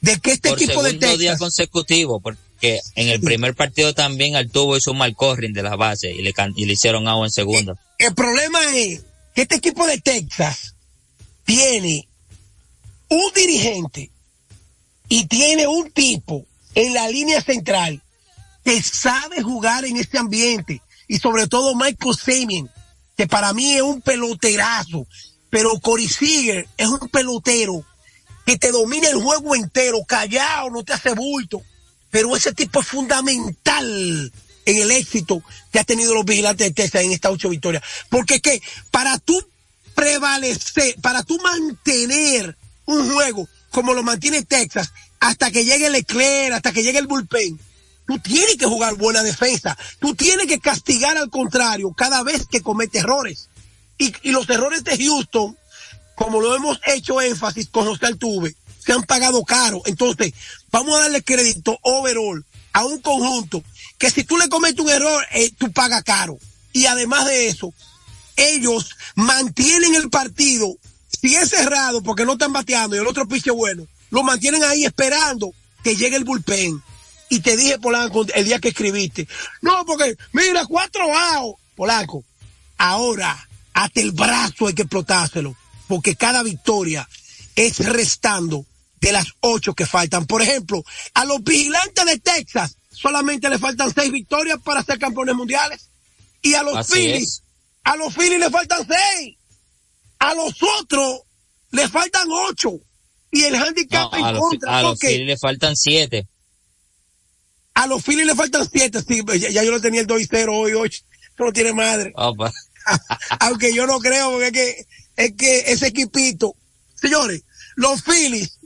de 0.00 0.18
que 0.18 0.32
este 0.32 0.50
por 0.50 0.58
equipo 0.60 0.82
de 0.82 0.92
día 1.16 1.36
Texas, 1.36 1.38
porque 2.62 2.80
en 2.94 3.08
el 3.08 3.20
primer 3.20 3.56
partido 3.56 3.92
también 3.92 4.36
Altuvo 4.36 4.76
hizo 4.76 4.92
un 4.92 4.98
mal 4.98 5.16
corring 5.16 5.52
de 5.52 5.64
las 5.64 5.76
bases 5.76 6.14
y 6.16 6.22
le, 6.22 6.32
y 6.54 6.64
le 6.64 6.72
hicieron 6.74 7.08
agua 7.08 7.26
en 7.26 7.32
segundo. 7.32 7.76
el 7.98 8.14
problema 8.14 8.60
es 8.76 9.02
que 9.34 9.42
este 9.42 9.56
equipo 9.56 9.84
de 9.84 10.00
Texas 10.00 10.76
tiene 11.44 12.06
un 13.08 13.32
dirigente 13.34 14.10
y 15.08 15.26
tiene 15.26 15.66
un 15.66 15.90
tipo 15.90 16.46
en 16.76 16.94
la 16.94 17.08
línea 17.08 17.42
central 17.42 18.00
que 18.64 18.80
sabe 18.80 19.42
jugar 19.42 19.84
en 19.84 19.96
este 19.96 20.18
ambiente 20.18 20.80
y 21.08 21.18
sobre 21.18 21.48
todo 21.48 21.74
Michael 21.74 22.14
Semien, 22.14 22.70
que 23.16 23.26
para 23.26 23.52
mí 23.52 23.74
es 23.74 23.82
un 23.82 24.00
peloterazo, 24.02 25.04
pero 25.50 25.80
Corey 25.80 26.06
Seager 26.06 26.68
es 26.76 26.86
un 26.86 27.08
pelotero 27.08 27.84
que 28.46 28.56
te 28.56 28.70
domina 28.70 29.08
el 29.08 29.20
juego 29.20 29.56
entero, 29.56 30.04
callado, 30.06 30.70
no 30.70 30.84
te 30.84 30.92
hace 30.92 31.12
bulto, 31.12 31.60
pero 32.12 32.36
ese 32.36 32.52
tipo 32.52 32.80
es 32.80 32.86
fundamental 32.86 34.32
en 34.66 34.76
el 34.76 34.90
éxito 34.90 35.42
que 35.72 35.78
ha 35.78 35.84
tenido 35.84 36.14
los 36.14 36.26
vigilantes 36.26 36.68
de 36.68 36.74
Texas 36.74 37.02
en 37.02 37.10
estas 37.10 37.32
ocho 37.32 37.48
victorias, 37.48 37.82
porque 38.10 38.42
que 38.42 38.62
para 38.90 39.18
tú 39.18 39.42
prevalecer, 39.94 40.94
para 41.00 41.22
tú 41.22 41.38
mantener 41.38 42.54
un 42.84 43.10
juego 43.10 43.48
como 43.70 43.94
lo 43.94 44.02
mantiene 44.02 44.42
Texas, 44.42 44.92
hasta 45.20 45.50
que 45.50 45.64
llegue 45.64 45.88
Leclerc, 45.88 46.52
hasta 46.52 46.72
que 46.72 46.82
llegue 46.82 46.98
el 46.98 47.06
bullpen, 47.06 47.58
tú 48.06 48.18
tienes 48.18 48.56
que 48.56 48.66
jugar 48.66 48.96
buena 48.96 49.22
defensa, 49.22 49.78
tú 49.98 50.14
tienes 50.14 50.46
que 50.46 50.60
castigar 50.60 51.16
al 51.16 51.30
contrario 51.30 51.94
cada 51.94 52.22
vez 52.22 52.46
que 52.46 52.60
comete 52.60 52.98
errores. 52.98 53.48
Y, 53.96 54.12
y 54.22 54.32
los 54.32 54.50
errores 54.50 54.84
de 54.84 55.02
Houston, 55.02 55.56
como 56.14 56.42
lo 56.42 56.54
hemos 56.54 56.78
hecho 56.84 57.22
énfasis 57.22 57.70
con 57.70 57.86
José 57.86 58.04
Altuve, 58.04 58.54
se 58.84 58.92
han 58.92 59.02
pagado 59.04 59.44
caro. 59.44 59.82
Entonces, 59.86 60.32
vamos 60.70 60.96
a 60.96 61.02
darle 61.02 61.22
crédito 61.22 61.78
overall 61.82 62.44
a 62.72 62.84
un 62.84 63.00
conjunto 63.00 63.62
que 63.98 64.10
si 64.10 64.24
tú 64.24 64.36
le 64.36 64.48
cometes 64.48 64.80
un 64.80 64.90
error, 64.90 65.24
eh, 65.32 65.50
tú 65.56 65.70
pagas 65.72 66.02
caro. 66.02 66.38
Y 66.72 66.86
además 66.86 67.26
de 67.26 67.48
eso, 67.48 67.72
ellos 68.36 68.96
mantienen 69.14 69.94
el 69.94 70.10
partido, 70.10 70.74
si 71.20 71.36
es 71.36 71.50
cerrado 71.50 72.02
porque 72.02 72.24
no 72.24 72.32
están 72.32 72.52
bateando 72.52 72.96
y 72.96 72.98
el 72.98 73.06
otro 73.06 73.28
piche 73.28 73.50
bueno, 73.50 73.86
lo 74.10 74.22
mantienen 74.22 74.64
ahí 74.64 74.84
esperando 74.84 75.52
que 75.84 75.96
llegue 75.96 76.16
el 76.16 76.24
bullpen. 76.24 76.82
Y 77.28 77.40
te 77.40 77.56
dije, 77.56 77.78
Polanco, 77.78 78.26
el 78.34 78.44
día 78.44 78.58
que 78.58 78.68
escribiste, 78.68 79.26
no, 79.62 79.84
porque 79.86 80.16
mira, 80.32 80.66
cuatro 80.66 81.16
outs, 81.16 81.60
Polanco, 81.76 82.24
ahora 82.76 83.48
hasta 83.72 84.00
el 84.00 84.12
brazo 84.12 84.66
hay 84.66 84.74
que 84.74 84.82
explotárselo, 84.82 85.56
porque 85.88 86.16
cada 86.16 86.42
victoria 86.42 87.08
es 87.56 87.78
restando 87.78 88.66
de 89.02 89.12
las 89.12 89.26
ocho 89.40 89.74
que 89.74 89.84
faltan. 89.84 90.26
Por 90.26 90.40
ejemplo, 90.42 90.82
a 91.14 91.24
los 91.26 91.42
vigilantes 91.42 92.04
de 92.06 92.18
Texas 92.20 92.76
solamente 92.90 93.50
le 93.50 93.58
faltan 93.58 93.92
seis 93.92 94.10
victorias 94.12 94.58
para 94.64 94.82
ser 94.82 94.98
campeones 94.98 95.34
mundiales. 95.34 95.90
Y 96.40 96.54
a 96.54 96.62
los 96.62 96.76
Así 96.76 96.92
Phillies, 96.94 97.22
es. 97.22 97.42
a 97.84 97.96
los 97.96 98.14
Phillies 98.14 98.38
le 98.40 98.50
faltan 98.50 98.86
seis. 98.88 99.36
A 100.20 100.34
los 100.34 100.54
otros 100.80 101.22
le 101.72 101.88
faltan 101.88 102.28
ocho. 102.30 102.72
Y 103.32 103.42
el 103.44 103.58
No, 103.58 103.64
handicap 103.64 104.14
en 104.14 104.24
a 104.24 104.32
los, 104.32 104.40
contra, 104.40 104.78
a 104.78 104.82
los 104.82 104.98
Phillies 105.00 105.26
le 105.26 105.36
faltan 105.36 105.76
siete. 105.76 106.28
a 107.74 107.86
los 107.88 108.04
Phillies 108.04 108.26
le 108.26 108.34
faltan 108.36 108.68
siete. 108.70 109.02
Sí, 109.02 109.20
ya, 109.38 109.50
ya 109.50 109.64
yo 109.64 109.70
lo 109.72 109.80
tenía 109.80 110.00
el 110.02 110.06
2 110.06 110.20
y 110.20 110.26
0 110.30 110.54
hoy, 110.56 110.72
hoy. 110.74 110.88
Eso 110.88 111.44
no 111.44 111.52
tiene 111.52 111.72
madre. 111.72 112.12
Opa. 112.14 112.52
Aunque 113.40 113.74
yo 113.74 113.86
no 113.86 113.98
creo, 113.98 114.30
porque 114.30 114.46
es 114.46 114.52
que, 114.52 114.86
es 115.16 115.32
que 115.36 115.72
ese 115.72 115.86
equipito, 115.88 116.54
señores, 116.94 117.42
los 117.74 118.02
Phillies, 118.02 118.58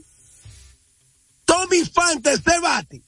Tommy 1.47 1.85
Fan, 1.85 2.21
tercer 2.21 2.59
bate, 2.59 3.01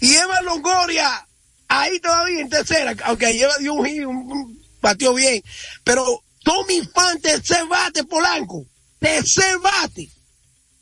y 0.00 0.14
Eva 0.14 0.42
Longoria, 0.42 1.26
ahí 1.66 1.98
todavía 1.98 2.40
en 2.40 2.50
tercera, 2.50 2.94
aunque 3.04 3.24
ahí 3.24 3.40
Eva 3.40 3.56
dio 3.58 3.72
un, 3.72 3.86
un, 4.06 4.62
batió 4.82 5.14
bien, 5.14 5.42
pero 5.82 6.22
Tommy 6.44 6.82
Fan, 6.82 7.22
tercer 7.22 7.64
bate, 7.66 8.04
Polanco, 8.04 8.66
tercer 8.98 9.58
bate. 9.60 10.10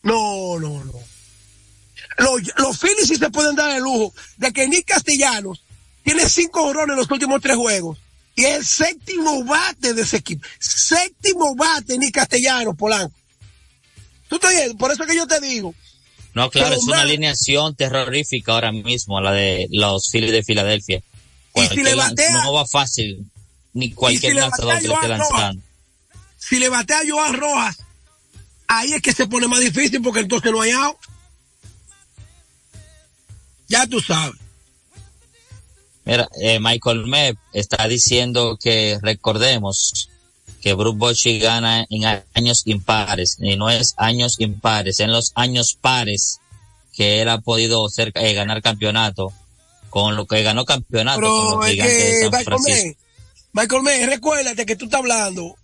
No, 0.02 0.58
no, 0.58 0.84
no. 0.84 0.92
Los, 2.18 2.42
los 2.56 2.78
Phillies 2.80 3.06
sí 3.06 3.16
se 3.16 3.30
pueden 3.30 3.54
dar 3.54 3.70
el 3.70 3.84
lujo 3.84 4.12
de 4.36 4.52
que 4.52 4.66
Nick 4.68 4.88
Castellanos 4.88 5.62
tiene 6.02 6.28
cinco 6.28 6.64
horrones 6.64 6.94
en 6.94 6.98
los 6.98 7.10
últimos 7.10 7.40
tres 7.40 7.56
juegos. 7.56 7.98
Y 8.34 8.44
es 8.44 8.56
el 8.56 8.66
séptimo 8.66 9.44
bate 9.44 9.94
de 9.94 10.02
ese 10.02 10.16
equipo. 10.16 10.44
Séptimo 10.58 11.54
bate 11.54 11.96
Nick 11.96 12.14
Castellanos, 12.14 12.76
Polanco. 12.76 13.14
¿Tú 14.28 14.38
te? 14.38 14.74
Por 14.74 14.90
eso 14.90 15.06
que 15.06 15.14
yo 15.14 15.28
te 15.28 15.40
digo. 15.40 15.74
No, 16.34 16.50
claro, 16.50 16.68
Pero 16.70 16.80
es 16.80 16.86
una 16.88 17.02
alineación 17.02 17.74
terrorífica 17.76 18.52
ahora 18.52 18.72
mismo, 18.72 19.20
la 19.20 19.32
de 19.32 19.66
los 19.70 20.10
Phillies 20.10 20.32
de 20.32 20.42
Filadelfia. 20.42 21.02
Y 21.54 21.66
si 21.66 21.82
le 21.82 21.94
batea- 21.94 22.42
no 22.44 22.52
va 22.54 22.66
fácil, 22.66 23.26
ni 23.74 23.92
cualquier 23.92 24.36
lanzador 24.36 24.78
que 24.80 24.88
le 24.88 24.94
esté 24.94 25.08
lanzando. 25.08 25.62
Si 26.38 26.58
le 26.58 26.68
batea 26.70 26.98
a 27.00 27.02
Joan 27.08 27.34
Rojas, 27.34 27.78
ahí 28.66 28.94
es 28.94 29.02
que 29.02 29.12
se 29.12 29.26
pone 29.26 29.46
más 29.46 29.60
difícil 29.60 30.00
porque 30.02 30.20
entonces 30.20 30.50
no 30.50 30.62
hay 30.62 30.70
out. 30.72 30.96
Ya 33.68 33.86
tú 33.86 34.00
sabes. 34.00 34.34
Mira, 36.04 36.28
eh, 36.40 36.58
Michael 36.60 37.06
Mepp 37.06 37.38
está 37.52 37.86
diciendo 37.86 38.58
que 38.60 38.98
recordemos 39.02 40.08
que 40.62 40.74
Bruce 40.74 40.96
Bochy 40.96 41.38
gana 41.40 41.84
en 41.90 42.22
años 42.34 42.62
impares, 42.66 43.36
y 43.40 43.56
no 43.56 43.68
es 43.68 43.94
años 43.96 44.36
impares, 44.38 45.00
en 45.00 45.10
los 45.10 45.32
años 45.34 45.76
pares 45.78 46.38
que 46.94 47.20
él 47.20 47.28
ha 47.28 47.38
podido 47.38 47.88
ser, 47.88 48.12
eh, 48.14 48.32
ganar 48.32 48.62
campeonato, 48.62 49.32
con 49.90 50.14
lo 50.14 50.26
que 50.26 50.42
ganó 50.42 50.64
campeonato 50.64 51.20
con 51.20 51.30
Pero 51.30 51.56
los 51.56 51.66
es 51.66 51.72
gigantes 51.72 51.98
de 51.98 52.04
que, 52.04 52.20
San 52.20 52.30
Michael 52.30 52.44
Francisco. 52.44 52.98
May, 53.52 53.64
Michael 53.64 53.82
May, 53.82 54.06
recuérdate 54.06 54.64
que 54.64 54.76
tú 54.76 54.84
estás 54.84 55.00
hablando. 55.00 55.56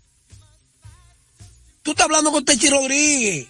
Tú 1.82 1.92
estás 1.92 2.04
hablando 2.04 2.32
con 2.32 2.44
Techi 2.44 2.68
Rodríguez. 2.68 3.46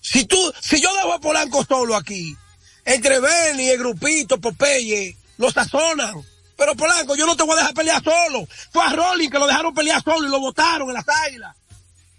Si 0.00 0.26
tú, 0.26 0.36
si 0.60 0.80
yo 0.80 0.94
dejo 0.94 1.12
a 1.14 1.20
Polanco 1.20 1.64
solo 1.64 1.96
aquí, 1.96 2.36
entre 2.84 3.18
Benny, 3.18 3.70
el 3.70 3.78
grupito, 3.78 4.38
Popeye, 4.38 5.16
lo 5.38 5.50
sazonan. 5.50 6.22
Pero 6.56 6.74
Polanco, 6.76 7.16
yo 7.16 7.26
no 7.26 7.36
te 7.36 7.42
voy 7.42 7.54
a 7.54 7.60
dejar 7.60 7.74
pelear 7.74 8.02
solo. 8.02 8.46
Fue 8.72 8.84
a 8.84 8.90
Rolling 8.90 9.30
que 9.30 9.38
lo 9.38 9.46
dejaron 9.46 9.74
pelear 9.74 10.02
solo 10.02 10.26
y 10.26 10.30
lo 10.30 10.40
votaron 10.40 10.88
en 10.88 10.94
las 10.94 11.08
águilas. 11.26 11.56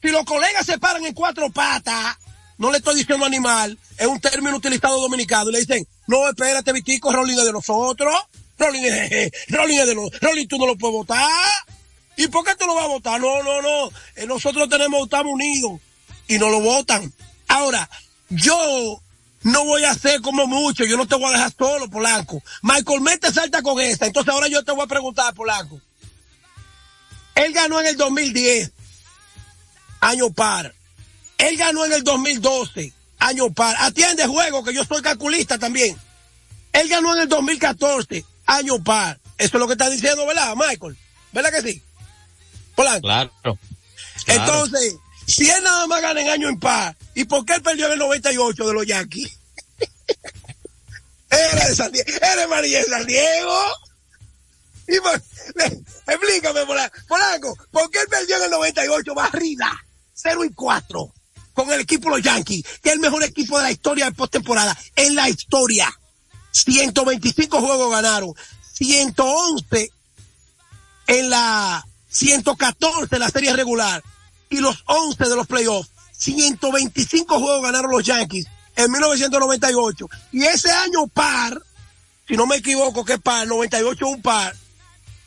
Si 0.02 0.10
los 0.10 0.26
colegas 0.26 0.66
se 0.66 0.78
paran 0.80 1.06
en 1.06 1.14
cuatro 1.14 1.50
patas, 1.50 2.18
no 2.58 2.72
le 2.72 2.78
estoy 2.78 2.96
diciendo 2.96 3.26
animal, 3.26 3.78
es 3.98 4.08
un 4.08 4.20
término 4.20 4.58
utilizado 4.58 5.00
dominicano, 5.00 5.50
y 5.50 5.54
le 5.54 5.60
dicen, 5.60 5.88
no, 6.08 6.28
espérate, 6.28 6.74
Vitico, 6.74 7.12
Rolling 7.12 7.38
es 7.38 7.46
de 7.46 7.54
nosotros, 7.54 8.14
Rolling 8.58 8.84
es, 8.84 9.32
Rolling 9.50 9.80
es 9.80 9.88
de 9.88 9.96
nosotros, 9.96 10.22
Rolling 10.22 10.48
tú 10.48 10.58
no 10.58 10.68
lo 10.68 10.78
puedes 10.78 10.96
votar. 10.96 11.30
¿Y 12.16 12.28
por 12.28 12.46
qué 12.46 12.56
tú 12.56 12.66
lo 12.66 12.76
vas 12.76 12.86
a 12.86 12.90
votar? 12.90 13.20
No, 13.20 13.42
no, 13.44 13.62
no, 13.62 13.92
eh, 14.16 14.28
nosotros 14.28 14.70
tenemos, 14.70 15.04
estamos 15.04 15.34
unidos 15.34 15.80
y 16.28 16.38
no 16.38 16.50
lo 16.50 16.60
votan. 16.60 17.12
Ahora, 17.48 17.90
yo 18.30 19.02
no 19.44 19.66
voy 19.66 19.84
a 19.84 19.92
hacer 19.92 20.22
como 20.22 20.48
mucho, 20.48 20.86
yo 20.86 20.98
no 20.98 21.08
te 21.08 21.16
voy 21.16 21.28
a 21.28 21.38
dejar 21.38 21.54
solo, 21.58 21.90
Polanco. 21.90 22.42
Michael 22.62 23.02
Mete 23.02 23.32
salta 23.32 23.62
con 23.62 23.80
esta, 23.80 24.06
entonces 24.06 24.34
ahora 24.34 24.48
yo 24.48 24.64
te 24.64 24.72
voy 24.72 24.84
a 24.84 24.88
preguntar, 24.88 25.34
Polanco. 25.34 25.80
Él 27.36 27.52
ganó 27.52 27.82
en 27.82 27.88
el 27.88 27.98
2010, 27.98 28.72
año 30.00 30.32
par. 30.32 30.74
Él 31.38 31.58
ganó 31.58 31.86
en 31.86 31.94
el 31.94 32.04
2012, 32.04 32.94
año 33.20 33.52
par. 33.52 33.76
Atiende 33.80 34.26
juego, 34.28 34.64
que 34.64 34.74
yo 34.74 34.86
soy 34.86 35.02
calculista 35.02 35.58
también. 35.58 35.98
Él 36.72 36.88
ganó 36.88 37.16
en 37.16 37.24
el 37.24 37.30
2014, 37.30 38.26
año 38.46 38.82
par. 38.84 39.20
Eso 39.38 39.58
es 39.58 39.60
lo 39.60 39.68
que 39.68 39.74
está 39.74 39.90
diciendo, 39.90 40.26
¿verdad, 40.26 40.56
Michael? 40.56 40.98
¿Verdad 41.34 41.52
que 41.52 41.62
sí? 41.62 41.82
Polanco. 42.76 43.02
Claro. 43.02 43.32
claro. 43.42 43.60
Entonces, 44.28 44.96
si 45.28 45.50
él 45.50 45.64
nada 45.64 45.88
más 45.88 46.02
gana 46.02 46.22
en 46.22 46.30
año 46.30 46.50
impar, 46.50 46.96
¿y 47.16 47.26
por 47.26 47.46
qué 47.46 47.56
él 47.56 47.62
perdió 47.62 47.88
en 47.88 47.94
el 47.94 48.00
98 48.00 48.68
de 48.68 48.74
los 48.74 48.86
Yankees? 48.86 49.38
era 51.30 51.68
de 51.68 51.76
San 51.76 51.92
Diego, 51.92 52.10
era 52.22 52.48
María 52.48 52.80
de 52.80 52.86
San 52.86 53.06
Diego. 53.06 53.58
Y 54.88 55.00
por, 55.00 55.22
explícame, 56.08 56.62
Polanco, 57.08 57.58
¿por 57.72 57.90
qué 57.90 58.02
él 58.02 58.08
perdió 58.10 58.38
en 58.38 58.44
el 58.44 58.52
98 58.52 59.14
barrida? 59.14 59.72
0 60.14 60.46
y 60.46 60.54
4 60.54 61.14
con 61.54 61.72
el 61.72 61.82
equipo 61.82 62.10
de 62.10 62.18
los 62.18 62.26
Yankees, 62.26 62.64
que 62.82 62.90
es 62.90 62.96
el 62.96 63.00
mejor 63.00 63.24
equipo 63.24 63.58
de 63.58 63.64
la 63.64 63.72
historia 63.72 64.06
de 64.06 64.12
postemporada, 64.12 64.78
en 64.96 65.16
la 65.16 65.30
historia. 65.30 65.88
125 66.52 67.62
juegos 67.62 67.92
ganaron, 67.92 68.34
111 68.74 69.92
en 71.08 71.30
la 71.30 71.86
114 72.10 73.16
en 73.16 73.20
la 73.20 73.30
serie 73.30 73.54
regular 73.54 74.04
y 74.50 74.58
los 74.58 74.84
11 74.86 75.24
de 75.24 75.36
los 75.36 75.48
playoffs. 75.48 75.90
125 76.24 77.40
juegos 77.40 77.62
ganaron 77.62 77.92
los 77.92 78.04
Yankees 78.04 78.48
en 78.76 78.92
1998. 78.92 80.10
Y 80.32 80.44
ese 80.44 80.72
año 80.72 81.08
par, 81.08 81.62
si 82.28 82.36
no 82.36 82.46
me 82.46 82.58
equivoco, 82.58 83.04
que 83.04 83.18
par, 83.18 83.48
98 83.48 84.08
un 84.08 84.22
par, 84.22 84.56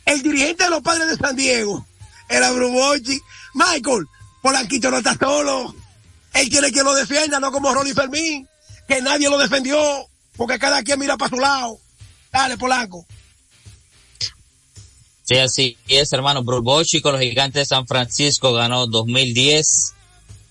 el 0.04 0.22
dirigente 0.22 0.64
de 0.64 0.70
los 0.70 0.82
padres 0.82 1.08
de 1.08 1.16
San 1.16 1.36
Diego 1.36 1.86
era 2.28 2.50
Brubochi. 2.52 3.20
Michael, 3.54 4.06
Polanquito 4.42 4.90
no 4.90 4.98
está 4.98 5.16
solo. 5.18 5.74
Él 6.32 6.48
quiere 6.48 6.72
que 6.72 6.82
lo 6.82 6.94
defienda, 6.94 7.40
no 7.40 7.50
como 7.52 7.72
Ronnie 7.72 7.94
Fermín, 7.94 8.48
que 8.86 9.00
nadie 9.00 9.28
lo 9.28 9.38
defendió, 9.38 9.78
porque 10.36 10.58
cada 10.58 10.82
quien 10.82 10.98
mira 10.98 11.16
para 11.16 11.30
su 11.30 11.40
lado. 11.40 11.78
Dale, 12.30 12.56
Polanco. 12.56 13.06
Sí, 15.24 15.38
así 15.38 15.76
es, 15.88 16.12
hermano. 16.12 16.44
Bruce 16.44 17.02
con 17.02 17.12
los 17.12 17.20
gigantes 17.20 17.62
de 17.62 17.66
San 17.66 17.86
Francisco 17.86 18.52
ganó 18.52 18.86
2010, 18.86 19.94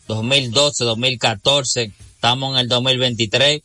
2012, 0.07 0.83
2014. 0.83 1.91
Estamos 2.15 2.53
en 2.53 2.59
el 2.59 2.67
2023. 2.67 3.61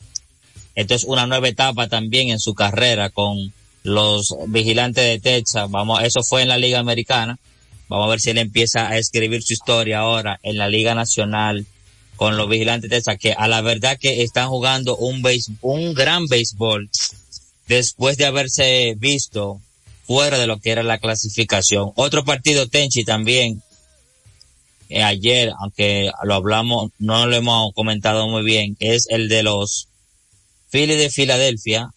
Esto 0.75 0.95
es 0.95 1.03
una 1.03 1.27
nueva 1.27 1.47
etapa 1.47 1.87
también 1.87 2.29
en 2.29 2.39
su 2.39 2.53
carrera 2.53 3.09
con 3.09 3.53
los 3.83 4.35
vigilantes 4.47 5.03
de 5.03 5.19
Texas. 5.19 5.69
Vamos, 5.69 6.01
eso 6.03 6.23
fue 6.23 6.43
en 6.43 6.47
la 6.47 6.57
Liga 6.57 6.79
Americana. 6.79 7.37
Vamos 7.87 8.07
a 8.07 8.09
ver 8.09 8.21
si 8.21 8.29
él 8.29 8.37
empieza 8.37 8.87
a 8.87 8.97
escribir 8.97 9.43
su 9.43 9.53
historia 9.53 9.99
ahora 9.99 10.39
en 10.43 10.57
la 10.57 10.69
Liga 10.69 10.95
Nacional 10.95 11.65
con 12.15 12.37
los 12.37 12.47
vigilantes 12.47 12.89
de 12.89 12.97
Texas, 12.97 13.17
que 13.19 13.33
a 13.33 13.47
la 13.47 13.61
verdad 13.61 13.97
que 13.99 14.21
están 14.21 14.47
jugando 14.47 14.95
un, 14.95 15.21
base, 15.21 15.51
un 15.61 15.93
gran 15.93 16.27
béisbol 16.27 16.89
después 17.67 18.17
de 18.17 18.25
haberse 18.25 18.95
visto 18.97 19.59
fuera 20.05 20.37
de 20.37 20.47
lo 20.47 20.59
que 20.59 20.71
era 20.71 20.83
la 20.83 20.99
clasificación. 20.99 21.91
Otro 21.95 22.23
partido 22.23 22.67
Tenchi 22.67 23.03
también 23.03 23.61
eh, 24.91 25.03
ayer, 25.03 25.53
aunque 25.59 26.11
lo 26.23 26.35
hablamos, 26.35 26.91
no 26.99 27.25
lo 27.25 27.35
hemos 27.35 27.73
comentado 27.73 28.27
muy 28.27 28.43
bien, 28.43 28.75
es 28.79 29.07
el 29.09 29.29
de 29.29 29.43
los 29.43 29.87
Phillies 30.69 30.99
de 30.99 31.09
Filadelfia 31.09 31.89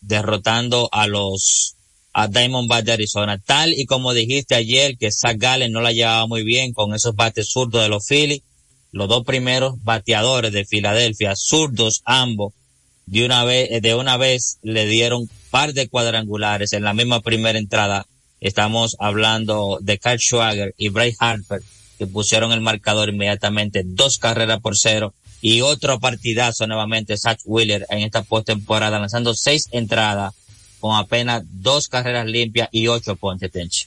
derrotando 0.00 0.88
a 0.92 1.06
los 1.06 1.76
a 2.12 2.26
Diamondbacks 2.26 2.84
de 2.84 2.92
Arizona, 2.92 3.38
tal 3.38 3.72
y 3.72 3.86
como 3.86 4.12
dijiste 4.12 4.56
ayer 4.56 4.98
que 4.98 5.12
Zach 5.12 5.36
Gallen 5.38 5.70
no 5.70 5.80
la 5.80 5.92
llevaba 5.92 6.26
muy 6.26 6.42
bien 6.42 6.72
con 6.72 6.92
esos 6.92 7.14
bates 7.14 7.48
zurdos 7.52 7.82
de 7.82 7.88
los 7.88 8.04
Phillies, 8.04 8.42
los 8.90 9.08
dos 9.08 9.24
primeros 9.24 9.82
bateadores 9.84 10.52
de 10.52 10.64
Filadelfia, 10.64 11.34
zurdos 11.36 12.02
ambos, 12.04 12.52
de 13.06 13.24
una 13.24 13.44
vez, 13.44 13.80
de 13.80 13.94
una 13.94 14.16
vez 14.16 14.58
le 14.62 14.86
dieron 14.86 15.28
par 15.50 15.72
de 15.72 15.88
cuadrangulares 15.88 16.72
en 16.72 16.82
la 16.82 16.94
misma 16.94 17.20
primera 17.20 17.58
entrada. 17.58 18.06
Estamos 18.40 18.96
hablando 18.98 19.78
de 19.80 19.98
Carl 19.98 20.18
Schwager 20.18 20.74
y 20.76 20.88
Bryce 20.88 21.16
Harper, 21.20 21.60
que 22.00 22.06
pusieron 22.06 22.50
el 22.52 22.62
marcador 22.62 23.10
inmediatamente, 23.10 23.82
dos 23.84 24.16
carreras 24.16 24.58
por 24.60 24.74
cero. 24.74 25.12
Y 25.42 25.60
otro 25.60 26.00
partidazo 26.00 26.66
nuevamente, 26.66 27.18
Zach 27.18 27.38
Wheeler 27.44 27.86
en 27.90 27.98
esta 27.98 28.22
postemporada, 28.22 28.98
lanzando 28.98 29.34
seis 29.34 29.68
entradas 29.70 30.32
con 30.80 30.96
apenas 30.96 31.42
dos 31.46 31.88
carreras 31.88 32.24
limpias 32.24 32.70
y 32.72 32.86
ocho 32.86 33.16
ponches, 33.16 33.52
Tenchi. 33.52 33.84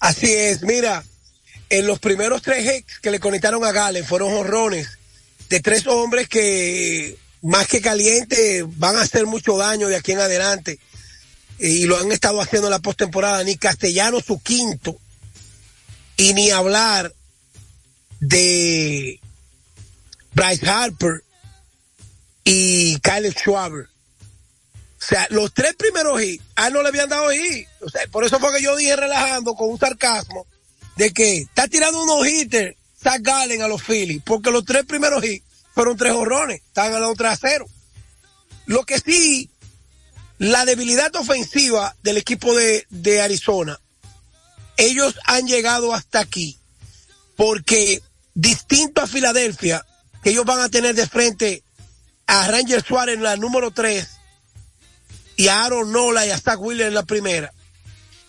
Así 0.00 0.30
es, 0.30 0.60
mira, 0.64 1.02
en 1.70 1.86
los 1.86 1.98
primeros 1.98 2.42
tres 2.42 2.66
hits 2.66 2.98
que 2.98 3.10
le 3.10 3.20
conectaron 3.20 3.64
a 3.64 3.72
Galen 3.72 4.04
fueron 4.04 4.34
honrones 4.34 4.98
de 5.48 5.60
tres 5.60 5.86
hombres 5.86 6.28
que 6.28 7.16
más 7.40 7.66
que 7.68 7.80
caliente, 7.80 8.66
van 8.66 8.96
a 8.96 9.00
hacer 9.00 9.24
mucho 9.24 9.56
daño 9.56 9.88
de 9.88 9.96
aquí 9.96 10.12
en 10.12 10.20
adelante. 10.20 10.78
Y 11.58 11.86
lo 11.86 11.96
han 11.96 12.12
estado 12.12 12.38
haciendo 12.42 12.68
en 12.68 12.72
la 12.72 12.80
postemporada. 12.80 13.42
Ni 13.44 13.56
Castellano 13.56 14.20
su 14.20 14.42
quinto. 14.42 14.98
Y 16.16 16.34
ni 16.34 16.50
hablar 16.50 17.12
de 18.20 19.20
Bryce 20.32 20.68
Harper 20.68 21.22
y 22.44 22.98
Kyle 23.00 23.32
Schwaber. 23.32 23.88
O 25.04 25.06
sea, 25.06 25.26
los 25.30 25.52
tres 25.52 25.74
primeros 25.74 26.22
hits, 26.22 26.42
a 26.56 26.68
él 26.68 26.74
no 26.74 26.82
le 26.82 26.88
habían 26.88 27.08
dado 27.08 27.30
hit. 27.30 27.68
O 27.80 27.90
sea, 27.90 28.06
por 28.10 28.24
eso 28.24 28.38
fue 28.40 28.54
que 28.54 28.62
yo 28.62 28.74
dije 28.76 28.96
relajando 28.96 29.54
con 29.54 29.68
un 29.68 29.78
sarcasmo 29.78 30.46
de 30.96 31.12
que 31.12 31.38
está 31.38 31.68
tirando 31.68 32.02
unos 32.02 32.26
hitters 32.26 32.76
Zach 33.02 33.20
Gallen 33.20 33.60
a 33.60 33.68
los 33.68 33.82
Phillies, 33.82 34.22
porque 34.24 34.50
los 34.50 34.64
tres 34.64 34.86
primeros 34.86 35.22
hits 35.22 35.44
fueron 35.74 35.96
tres 35.96 36.12
horrones, 36.12 36.62
están 36.62 36.92
ganando 36.92 37.14
3 37.14 37.32
a 37.32 37.36
0. 37.36 37.66
Lo 38.66 38.84
que 38.84 38.98
sí, 38.98 39.50
la 40.38 40.64
debilidad 40.64 41.14
ofensiva 41.16 41.96
del 42.02 42.16
equipo 42.16 42.54
de, 42.54 42.86
de 42.90 43.20
Arizona, 43.20 43.78
ellos 44.76 45.14
han 45.24 45.46
llegado 45.46 45.94
hasta 45.94 46.20
aquí, 46.20 46.58
porque 47.36 48.02
distinto 48.34 49.00
a 49.00 49.06
Filadelfia, 49.06 49.84
que 50.22 50.30
ellos 50.30 50.44
van 50.44 50.60
a 50.60 50.68
tener 50.68 50.94
de 50.94 51.06
frente 51.06 51.62
a 52.26 52.48
Ranger 52.48 52.82
Suárez 52.82 53.16
en 53.16 53.22
la 53.22 53.36
número 53.36 53.70
3 53.70 54.08
y 55.36 55.48
a 55.48 55.64
Aaron 55.64 55.92
Nola 55.92 56.26
y 56.26 56.30
a 56.30 56.38
Zach 56.38 56.58
Wheeler 56.60 56.88
en 56.88 56.94
la 56.94 57.04
primera. 57.04 57.52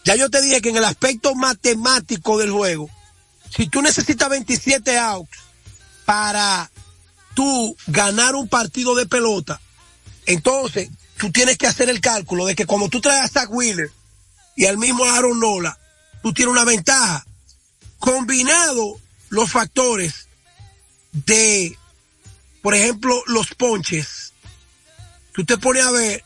Ya 0.04 0.16
yo 0.16 0.30
te 0.30 0.42
dije 0.42 0.62
que 0.62 0.70
en 0.70 0.78
el 0.78 0.86
aspecto 0.86 1.34
matemático 1.36 2.38
del 2.38 2.52
juego, 2.52 2.90
si 3.56 3.68
tú 3.68 3.82
necesitas 3.82 4.30
27 4.30 4.98
outs 4.98 5.38
para 6.06 6.70
tú 7.34 7.76
ganar 7.88 8.36
un 8.36 8.48
partido 8.48 8.96
de 8.96 9.08
pelota, 9.08 9.60
entonces 10.26 10.90
tú 11.18 11.32
tienes 11.32 11.58
que 11.58 11.68
hacer 11.68 11.90
el 11.90 12.02
cálculo 12.02 12.46
de 12.46 12.56
que 12.56 12.66
cuando 12.66 12.90
tú 12.90 13.02
traes 13.02 13.24
a 13.24 13.28
Zach 13.28 13.50
Wheeler 13.50 13.92
y 14.56 14.66
al 14.66 14.78
mismo 14.78 15.06
Aaron 15.06 15.40
Nola, 15.40 15.78
tú 16.26 16.34
tienes 16.34 16.54
una 16.54 16.66
ventaja. 16.66 17.24
Combinado 18.00 19.00
los 19.30 19.52
factores 19.52 20.28
de, 21.12 21.78
por 22.64 22.74
ejemplo, 22.74 23.22
los 23.28 23.54
ponches, 23.54 24.34
tú 25.34 25.46
te 25.46 25.60
pones 25.60 25.86
a 25.86 25.92
ver 25.92 26.24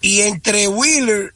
y 0.00 0.22
entre 0.22 0.66
Wheeler 0.66 1.32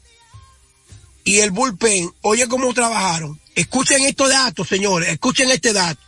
y 1.23 1.39
el 1.39 1.51
bullpen, 1.51 2.13
oye 2.19 2.49
cómo 2.49 2.73
trabajaron. 2.73 3.39
Escuchen 3.55 4.03
estos 4.03 4.27
datos, 4.27 4.67
señores, 4.67 5.07
escuchen 5.07 5.49
este 5.51 5.71
dato. 5.71 6.01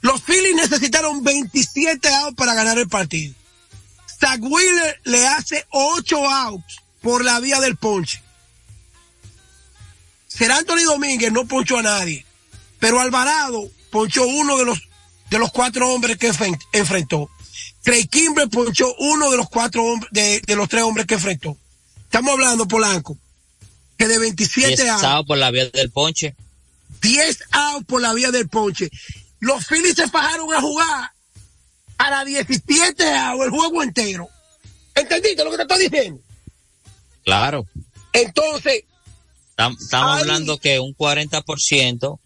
Los 0.00 0.22
Phillies 0.22 0.56
necesitaron 0.56 1.22
27 1.22 2.08
outs 2.14 2.34
para 2.34 2.54
ganar 2.54 2.78
el 2.78 2.88
partido. 2.88 3.34
Zach 4.18 4.40
Wheeler 4.40 5.02
le 5.04 5.26
hace 5.26 5.66
8 5.68 6.30
outs 6.30 6.78
por 7.02 7.22
la 7.26 7.40
vía 7.40 7.60
del 7.60 7.76
ponche. 7.76 8.22
Ser 10.38 10.52
Anthony 10.52 10.84
Domínguez 10.84 11.32
no 11.32 11.46
ponchó 11.46 11.78
a 11.78 11.82
nadie, 11.82 12.24
pero 12.78 13.00
Alvarado 13.00 13.68
ponchó 13.90 14.24
uno 14.24 14.56
de 14.56 14.66
los, 14.66 14.78
de 15.30 15.38
los 15.40 15.50
cuatro 15.50 15.90
hombres 15.92 16.16
que 16.16 16.30
enfrentó. 16.72 17.28
Trey 17.82 18.06
Kimber 18.06 18.48
ponchó 18.48 18.94
uno 18.98 19.32
de 19.32 19.36
los 19.36 19.48
cuatro 19.48 19.82
hombres, 19.82 20.12
de, 20.12 20.40
de 20.46 20.54
los 20.54 20.68
tres 20.68 20.84
hombres 20.84 21.06
que 21.06 21.14
enfrentó. 21.14 21.56
Estamos 22.04 22.34
hablando, 22.34 22.68
Polanco, 22.68 23.18
que 23.98 24.06
de 24.06 24.18
27 24.20 24.76
10 24.76 24.88
outs, 24.90 25.02
outs 25.02 25.26
por 25.26 25.38
la 25.38 25.50
vía 25.50 25.68
del 25.70 25.90
ponche. 25.90 26.36
10 27.02 27.38
outs 27.50 27.86
por 27.86 28.00
la 28.00 28.14
vía 28.14 28.30
del 28.30 28.48
ponche. 28.48 28.90
Los 29.40 29.66
Phillies 29.66 29.96
se 29.96 30.08
fajaron 30.08 30.54
a 30.54 30.60
jugar 30.60 31.12
a 31.98 32.10
las 32.10 32.24
17 32.24 33.10
outs 33.12 33.44
el 33.44 33.50
juego 33.50 33.82
entero. 33.82 34.28
¿Entendiste 34.94 35.42
lo 35.42 35.50
que 35.50 35.56
te 35.56 35.62
estoy 35.62 35.88
diciendo? 35.88 36.22
Claro. 37.24 37.66
Entonces, 38.12 38.84
Estamos 39.58 40.20
hablando 40.20 40.58
que 40.58 40.78
un 40.78 40.94
40% 40.94 42.20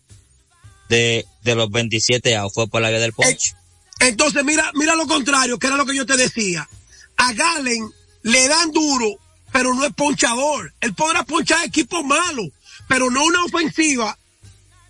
de, 0.91 1.27
de 1.43 1.55
los 1.55 1.71
27 1.71 2.37
outs 2.37 2.55
fue 2.55 2.69
por 2.69 2.83
la 2.83 2.91
vía 2.91 3.01
del 3.01 3.15
ponche. 3.15 3.55
entonces 4.01 4.45
mira, 4.45 4.71
mira 4.75 4.95
lo 4.97 5.07
contrario, 5.07 5.59
que 5.59 5.69
era 5.69 5.77
lo 5.77 5.87
que 5.87 5.97
yo 5.97 6.05
te 6.05 6.19
decía. 6.19 6.69
A 7.17 7.33
Galen 7.33 7.91
le 8.23 8.49
dan 8.49 8.71
duro, 8.71 9.15
pero 9.51 9.73
no 9.73 9.87
es 9.87 9.95
ponchador. 9.95 10.75
Él 10.83 10.95
podrá 10.95 11.25
ponchar 11.25 11.65
equipos 11.65 12.05
malos, 12.05 12.49
pero 12.87 13.11
no 13.11 13.25
una 13.25 13.45
ofensiva 13.45 14.19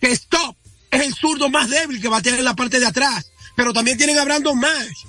que 0.00 0.10
stop 0.10 0.56
es 0.90 1.00
el 1.00 1.14
zurdo 1.14 1.48
más 1.48 1.70
débil 1.70 2.02
que 2.02 2.08
va 2.08 2.18
a 2.18 2.22
tener 2.22 2.40
en 2.40 2.44
la 2.44 2.56
parte 2.56 2.80
de 2.80 2.86
atrás. 2.86 3.30
Pero 3.54 3.72
también 3.72 3.96
tienen 3.96 4.18
a 4.18 4.24
Brandon 4.24 4.58
Marsh, 4.58 5.04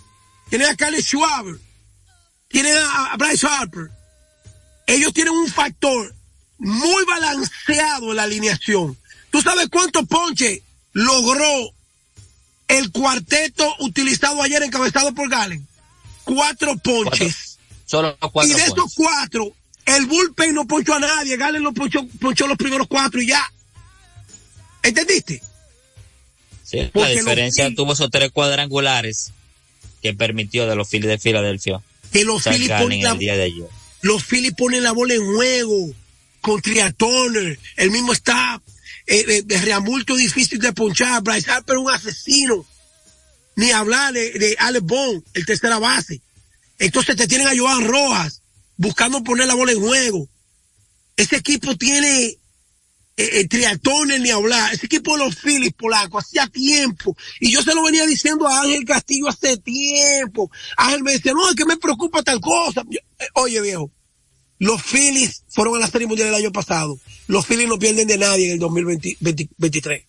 tienen 0.49 0.67
a 0.67 0.75
Kyle 0.75 1.01
Schwaber, 1.01 1.55
tienen 2.47 2.77
a 2.77 3.15
Bryce 3.17 3.47
Harper. 3.47 3.89
Ellos 4.85 5.13
tienen 5.13 5.33
un 5.33 5.47
factor 5.47 6.13
muy 6.57 7.05
balanceado 7.05 8.13
la 8.13 8.23
alineación. 8.23 8.97
¿Tú 9.29 9.41
sabes 9.41 9.67
cuántos 9.69 10.07
ponches 10.07 10.61
logró 10.91 11.73
el 12.67 12.91
cuarteto 12.91 13.75
utilizado 13.79 14.41
ayer 14.43 14.63
encabezado 14.63 15.13
por 15.13 15.29
Galen? 15.29 15.67
Cuatro 16.23 16.77
ponches. 16.77 17.57
Solo 17.85 18.17
cuatro 18.19 18.51
y 18.51 18.55
de 18.55 18.61
esos 18.61 18.75
ponches. 18.75 18.95
cuatro, 18.95 19.53
el 19.85 20.05
bullpen 20.05 20.53
no 20.53 20.65
ponchó 20.65 20.93
a 20.93 20.99
nadie. 20.99 21.37
Galen 21.37 21.63
lo 21.63 21.73
ponchó, 21.73 22.07
ponchó 22.19 22.47
los 22.47 22.57
primeros 22.57 22.87
cuatro 22.87 23.21
y 23.21 23.27
ya. 23.27 23.43
¿Entendiste? 24.81 25.41
Sí, 26.63 26.77
la 26.77 26.89
porque 26.91 27.15
los 27.15 27.25
diferencia 27.25 27.73
tuvo 27.75 27.93
esos 27.93 28.09
tres 28.09 28.31
cuadrangulares 28.31 29.31
que 30.01 30.13
permitió 30.13 30.67
de 30.67 30.75
los 30.75 30.89
Phillies 30.89 31.09
de 31.09 31.17
Filadelfia. 31.17 31.81
Que 32.11 32.23
los 32.23 32.43
sacar 32.43 32.57
Phillies 32.57 32.71
en 32.71 32.81
ponen 32.83 33.03
la, 33.03 33.11
el 33.11 33.17
día 33.17 33.35
de 33.35 33.43
ayer. 33.43 33.67
los 34.01 34.23
Phillies 34.23 34.53
ponen 34.53 34.83
la 34.83 34.91
bola 34.91 35.13
en 35.13 35.25
juego 35.25 35.93
con 36.43 36.61
Tria 36.61 36.91
Turner, 36.91 37.57
el 37.77 37.89
mismo 37.89 38.11
staff, 38.11 38.61
eh, 39.07 39.43
eh, 39.49 39.57
Reamulto 39.61 40.15
difícil 40.15 40.59
de 40.59 40.73
ponchar, 40.73 41.23
Bryce 41.23 41.49
Harper 41.49 41.77
un 41.77 41.89
asesino, 41.89 42.65
ni 43.55 43.71
hablar 43.71 44.13
de, 44.13 44.31
de 44.33 44.55
Alex 44.59 44.85
Bond, 44.85 45.23
el 45.33 45.45
tercera 45.45 45.79
base. 45.79 46.21
Entonces 46.79 47.15
te 47.15 47.27
tienen 47.27 47.47
a 47.47 47.57
Joan 47.57 47.87
Rojas 47.87 48.41
buscando 48.75 49.23
poner 49.23 49.47
la 49.47 49.55
bola 49.55 49.71
en 49.71 49.79
juego. 49.79 50.27
Ese 51.15 51.37
equipo 51.37 51.77
tiene 51.77 52.25
eh, 52.25 52.39
eh, 53.15 53.47
Tria 53.47 53.77
Turner 53.77 54.19
ni 54.19 54.29
hablar. 54.29 54.73
Ese 54.73 54.87
equipo 54.87 55.13
de 55.13 55.23
los 55.23 55.35
Phillies 55.37 55.73
polaco 55.73 56.19
hacía 56.19 56.47
tiempo. 56.47 57.15
Y 57.39 57.51
yo 57.51 57.63
se 57.63 57.73
lo 57.73 57.83
venía 57.83 58.05
diciendo 58.05 58.47
a 58.47 58.63
Ángel 58.63 58.83
Castillo 58.83 59.29
hace 59.29 59.55
tiempo. 59.57 60.51
Ángel 60.75 61.03
me 61.03 61.13
decía, 61.13 61.31
no, 61.31 61.49
es 61.49 61.55
que 61.55 61.65
me 61.65 61.77
preocupa 61.77 62.21
tal 62.21 62.41
cosa. 62.41 62.83
Yo, 62.89 62.99
eh, 63.19 63.27
oye, 63.35 63.61
viejo, 63.61 63.89
los 64.63 64.81
Phillies 64.81 65.43
fueron 65.49 65.75
a 65.75 65.79
la 65.79 65.87
Serie 65.89 66.07
Mundial 66.07 66.29
el 66.29 66.35
año 66.35 66.51
pasado. 66.53 66.97
Los 67.27 67.45
Phillies 67.45 67.67
no 67.67 67.77
pierden 67.77 68.07
de 68.07 68.17
nadie 68.17 68.45
en 68.47 68.53
el 68.53 68.59
2023. 68.59 70.03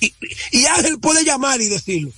Y, 0.00 0.14
y 0.52 0.64
Ángel 0.66 0.98
puede 0.98 1.24
llamar 1.24 1.60
y 1.60 1.68
decirlo. 1.68 2.10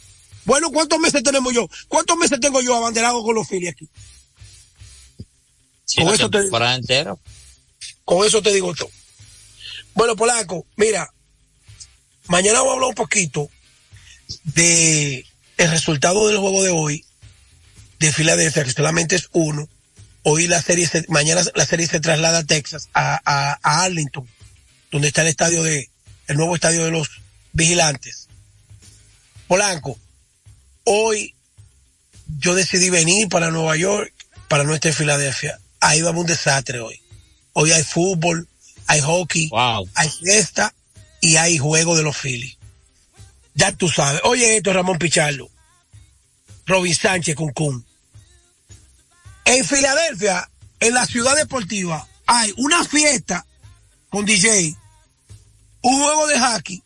Bueno, 0.45 0.71
¿cuántos 0.71 0.99
meses 1.01 1.23
tenemos 1.23 1.53
yo? 1.53 1.69
¿Cuántos 1.89 2.17
meses 2.17 2.39
tengo 2.41 2.61
yo 2.61 2.77
abanderado 2.77 3.23
con 3.25 3.35
los 3.35 3.49
Phillies 3.49 3.73
aquí? 3.73 3.89
Sí, 5.85 6.03
Con 6.03 6.15
eso 6.15 6.31
te- 6.31 6.49
entera. 6.77 7.17
Con 8.05 8.25
eso 8.27 8.41
te 8.41 8.53
digo 8.53 8.73
todo. 8.75 8.91
Bueno, 9.95 10.15
Polaco, 10.15 10.65
mira, 10.77 11.13
mañana 12.29 12.59
vamos 12.61 12.71
a 12.71 12.75
hablar 12.75 12.89
un 12.91 12.95
poquito 12.95 13.51
de 14.45 15.25
el 15.57 15.71
resultado 15.71 16.29
del 16.29 16.39
juego 16.39 16.63
de 16.63 16.71
hoy 16.71 17.05
de 17.99 18.13
Filadelfia, 18.13 18.63
que 18.65 18.73
solamente 18.73 19.17
es 19.17 19.29
uno. 19.33 19.69
Hoy 20.31 20.47
la 20.47 20.61
serie, 20.61 20.87
se- 20.87 21.07
mañana 21.09 21.43
la 21.55 21.65
serie 21.65 21.87
se 21.87 22.01
traslada 22.01 22.41
a 22.41 22.45
Texas, 22.45 22.91
a, 22.93 23.19
a- 23.25 23.59
a 23.63 23.85
Arlington, 23.85 24.29
donde 24.93 25.09
está 25.09 25.23
el 25.23 25.29
estadio 25.29 25.63
de, 25.63 25.89
el 26.27 26.37
nuevo 26.37 26.55
estadio 26.55 26.85
de 26.85 26.91
los 26.91 27.09
vigilantes. 27.55 28.29
Polanco, 29.47 29.99
hoy 30.85 31.35
yo 32.39 32.55
decidí 32.55 32.91
venir 32.91 33.29
para 33.31 33.51
Nueva 33.51 33.77
York, 33.77 34.13
para 34.49 34.65
no 34.65 34.75
estar 34.75 34.91
en 34.91 34.97
Filadelfia. 34.97 35.59
Ahí 35.81 36.03
vamos 36.03 36.23
un 36.23 36.27
desastre 36.27 36.81
hoy. 36.81 37.01
Hoy 37.55 37.73
hay 37.73 37.83
fútbol, 37.83 38.47
hay 38.87 39.01
hockey, 39.01 39.49
hay 39.95 40.11
fiesta 40.11 40.75
y 41.23 41.37
hay 41.37 41.57
juego 41.57 41.97
de 41.97 42.03
los 42.03 42.17
Phillies. 42.17 42.57
Ya 43.55 43.73
tú 43.73 43.89
sabes. 43.89 44.21
Oye 44.25 44.59
esto, 44.59 44.73
Ramón 44.75 44.99
Pichardo. 44.99 45.49
Robin 46.67 46.95
Sánchez 46.95 47.35
Cuncún. 47.35 47.85
En 49.49 49.65
Filadelfia, 49.65 50.47
en 50.79 50.93
la 50.93 51.07
ciudad 51.07 51.35
deportiva, 51.35 52.07
hay 52.27 52.53
una 52.59 52.85
fiesta 52.85 53.47
con 54.11 54.27
DJ, 54.27 54.77
un 55.81 56.03
juego 56.03 56.27
de 56.27 56.39
hockey 56.39 56.83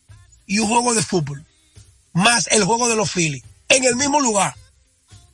y 0.47 0.59
un 0.59 0.69
juego 0.69 0.93
de 0.93 1.03
fútbol. 1.03 1.43
Más 2.13 2.47
el 2.47 2.63
juego 2.63 2.87
de 2.87 2.95
los 2.95 3.11
Phillies. 3.11 3.43
En 3.67 3.83
el 3.83 3.97
mismo 3.97 4.21
lugar. 4.21 4.55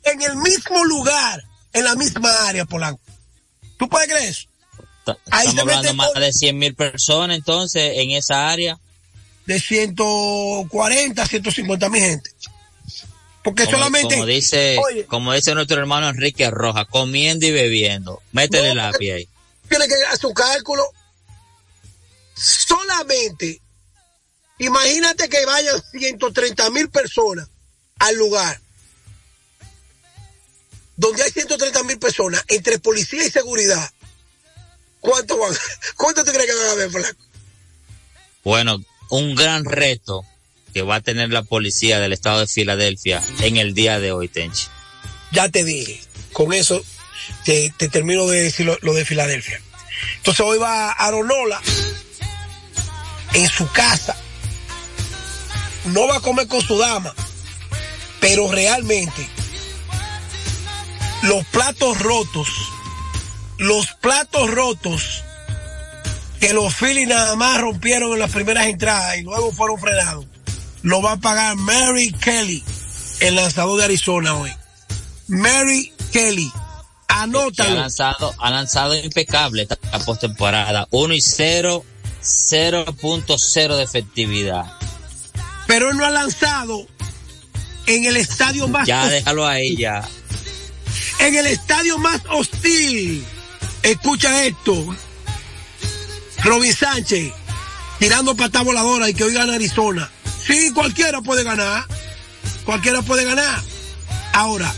En 0.02 0.20
el 0.22 0.34
mismo 0.38 0.84
lugar. 0.84 1.44
En 1.72 1.84
la 1.84 1.94
misma 1.94 2.48
área, 2.48 2.64
Polanco. 2.64 3.00
¿Tú 3.76 3.88
puedes 3.88 4.08
creer 4.08 4.30
eso? 4.30 4.48
Ahí 5.30 5.46
Estamos 5.46 5.60
hablando 5.60 5.94
más 5.94 6.12
de 6.14 6.32
100 6.32 6.58
mil 6.58 6.74
personas 6.74 7.36
entonces 7.36 7.92
en 7.98 8.10
esa 8.10 8.48
área. 8.48 8.76
de 9.46 9.60
140, 9.60 11.26
150 11.26 11.88
mil 11.90 12.02
gente. 12.02 12.30
Porque 13.42 13.64
Como, 13.64 13.76
solamente, 13.78 14.14
como 14.14 14.26
dice, 14.26 14.76
oye, 14.78 15.06
como 15.06 15.32
dice 15.32 15.54
nuestro 15.54 15.78
hermano 15.78 16.08
Enrique 16.08 16.50
Roja, 16.50 16.84
comiendo 16.84 17.46
y 17.46 17.50
bebiendo. 17.50 18.22
Métele 18.32 18.74
No, 18.74 18.74
la 18.74 18.92
pie 18.92 19.14
ahí. 19.14 19.28
tiene 19.68 19.88
que 19.88 19.94
hacer 20.10 20.26
un 20.26 20.34
cálculo. 20.34 20.84
Solamente, 22.34 23.60
imagínate 24.58 25.28
que 25.28 25.44
vayan 25.46 25.80
130 25.90 26.70
mil 26.70 26.90
personas 26.90 27.48
al 27.98 28.16
lugar. 28.16 28.60
Donde 30.96 31.22
hay 31.22 31.30
130 31.30 31.82
mil 31.84 31.98
personas, 31.98 32.44
entre 32.48 32.78
policía 32.78 33.24
y 33.24 33.30
seguridad. 33.30 33.90
¿Cuánto 35.00 35.38
van? 35.38 35.54
¿Cuánto 35.96 36.24
tú 36.24 36.30
crees 36.32 36.46
que 36.46 36.56
van 36.56 36.66
a 36.66 36.72
haber, 36.72 36.90
Flaco? 36.90 37.24
Bueno, 38.44 38.84
un 39.08 39.34
gran 39.34 39.64
reto 39.64 40.24
que 40.72 40.82
va 40.82 40.96
a 40.96 41.00
tener 41.00 41.30
la 41.30 41.42
policía 41.42 42.00
del 42.00 42.12
estado 42.12 42.40
de 42.40 42.46
Filadelfia 42.46 43.22
en 43.40 43.56
el 43.56 43.74
día 43.74 44.00
de 44.00 44.12
hoy, 44.12 44.28
Tenchi. 44.28 44.66
Ya 45.32 45.48
te 45.48 45.64
dije. 45.64 46.00
Con 46.32 46.52
eso 46.52 46.82
te, 47.44 47.72
te 47.76 47.88
termino 47.88 48.26
de 48.26 48.42
decir 48.42 48.66
lo, 48.66 48.78
lo 48.82 48.94
de 48.94 49.04
Filadelfia. 49.04 49.60
Entonces 50.16 50.40
hoy 50.44 50.58
va 50.58 50.92
Aronola 50.92 51.60
en 53.34 53.48
su 53.48 53.70
casa. 53.72 54.16
No 55.86 56.06
va 56.06 56.16
a 56.16 56.20
comer 56.20 56.46
con 56.46 56.62
su 56.62 56.78
dama. 56.78 57.14
Pero 58.20 58.50
realmente 58.52 59.26
los 61.22 61.44
platos 61.46 61.98
rotos, 62.00 62.48
los 63.58 63.86
platos 64.00 64.50
rotos 64.50 65.24
que 66.40 66.54
los 66.54 66.74
Phillies 66.74 67.08
nada 67.08 67.36
más 67.36 67.60
rompieron 67.60 68.12
en 68.12 68.18
las 68.18 68.30
primeras 68.30 68.66
entradas 68.66 69.18
y 69.18 69.22
luego 69.22 69.52
fueron 69.52 69.78
frenados, 69.78 70.26
lo 70.82 71.02
va 71.02 71.12
a 71.12 71.16
pagar 71.16 71.56
Mary 71.56 72.12
Kelly, 72.12 72.62
el 73.20 73.36
lanzador 73.36 73.78
de 73.78 73.84
Arizona 73.84 74.34
hoy. 74.34 74.52
Mary 75.28 75.92
Kelly, 76.12 76.50
Que 76.50 77.14
ha 77.14 77.22
anótalo. 77.22 77.74
lanzado, 77.76 78.34
ha 78.38 78.50
lanzado 78.50 78.96
impecable 78.96 79.62
esta 79.62 79.76
postemporada. 80.04 80.86
1 80.90 81.14
y 81.14 81.20
0, 81.20 81.84
0.0 82.22 83.76
de 83.76 83.82
efectividad. 83.82 84.72
Pero 85.66 85.90
él 85.90 85.96
no 85.96 86.04
ha 86.04 86.10
lanzado 86.10 86.86
en 87.86 88.04
el 88.06 88.16
estadio 88.16 88.66
más 88.68 88.86
Ya 88.86 89.00
hostil. 89.02 89.12
déjalo 89.14 89.46
ahí 89.46 89.76
ya. 89.76 90.02
en 91.20 91.34
el 91.36 91.46
estadio 91.46 91.98
más 91.98 92.20
hostil. 92.30 93.24
Escucha 93.82 94.44
esto. 94.44 94.96
Robin 96.42 96.74
Sánchez 96.74 97.32
tirando 97.98 98.34
patada 98.34 98.64
voladora 98.64 99.08
y 99.10 99.14
que 99.14 99.24
hoy 99.24 99.34
gana 99.34 99.54
Arizona. 99.54 100.10
Sí, 100.50 100.72
cualquiera 100.72 101.20
puede 101.20 101.44
ganar. 101.44 101.84
Cualquiera 102.64 103.02
puede 103.02 103.24
ganar. 103.24 103.62
Ahora, 104.32 104.74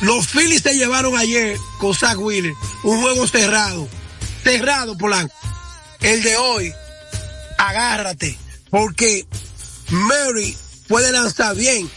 los 0.00 0.28
Phillies 0.28 0.62
se 0.62 0.76
llevaron 0.76 1.18
ayer 1.18 1.58
con 1.78 1.92
Zach 1.92 2.16
Wheeler 2.16 2.54
un 2.84 3.00
juego 3.00 3.26
cerrado. 3.26 3.88
Cerrado, 4.44 4.96
Polanco. 4.96 5.34
El 5.98 6.22
de 6.22 6.36
hoy, 6.36 6.72
agárrate. 7.58 8.38
Porque 8.70 9.26
Mary 9.88 10.56
puede 10.86 11.10
lanzar 11.10 11.56
bien. 11.56 11.90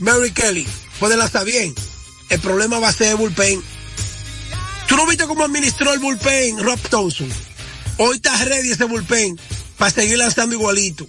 Mary 0.00 0.32
Kelly 0.32 0.66
puede 0.98 1.16
lanzar 1.16 1.44
bien. 1.44 1.72
El 2.28 2.40
problema 2.40 2.80
va 2.80 2.88
a 2.88 2.92
ser 2.92 3.10
el 3.10 3.16
bullpen. 3.18 3.62
¿Tú 4.88 4.96
no 4.96 5.06
viste 5.06 5.28
cómo 5.28 5.44
administró 5.44 5.92
el 5.92 6.00
bullpen 6.00 6.58
Rob 6.58 6.80
Thompson? 6.88 7.28
Hoy 7.98 8.16
está 8.16 8.36
ready 8.44 8.72
ese 8.72 8.84
bullpen 8.84 9.38
para 9.78 9.92
seguir 9.92 10.18
lanzando 10.18 10.56
igualito. 10.56 11.06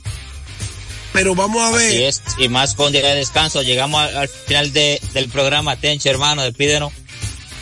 Pero 1.14 1.36
vamos 1.36 1.62
a 1.62 1.72
ver. 1.76 1.88
Así 1.88 2.04
es, 2.04 2.22
y 2.38 2.48
más 2.48 2.74
con 2.76 2.92
día 2.94 3.06
de 3.06 3.16
descanso. 3.16 3.62
Llegamos 3.64 4.02
al, 4.02 4.16
al 4.18 4.28
final 4.30 4.72
de, 4.72 5.02
del 5.14 5.28
programa. 5.30 5.76
Tenche, 5.76 6.10
hermano, 6.10 6.42
despídenos. 6.44 6.94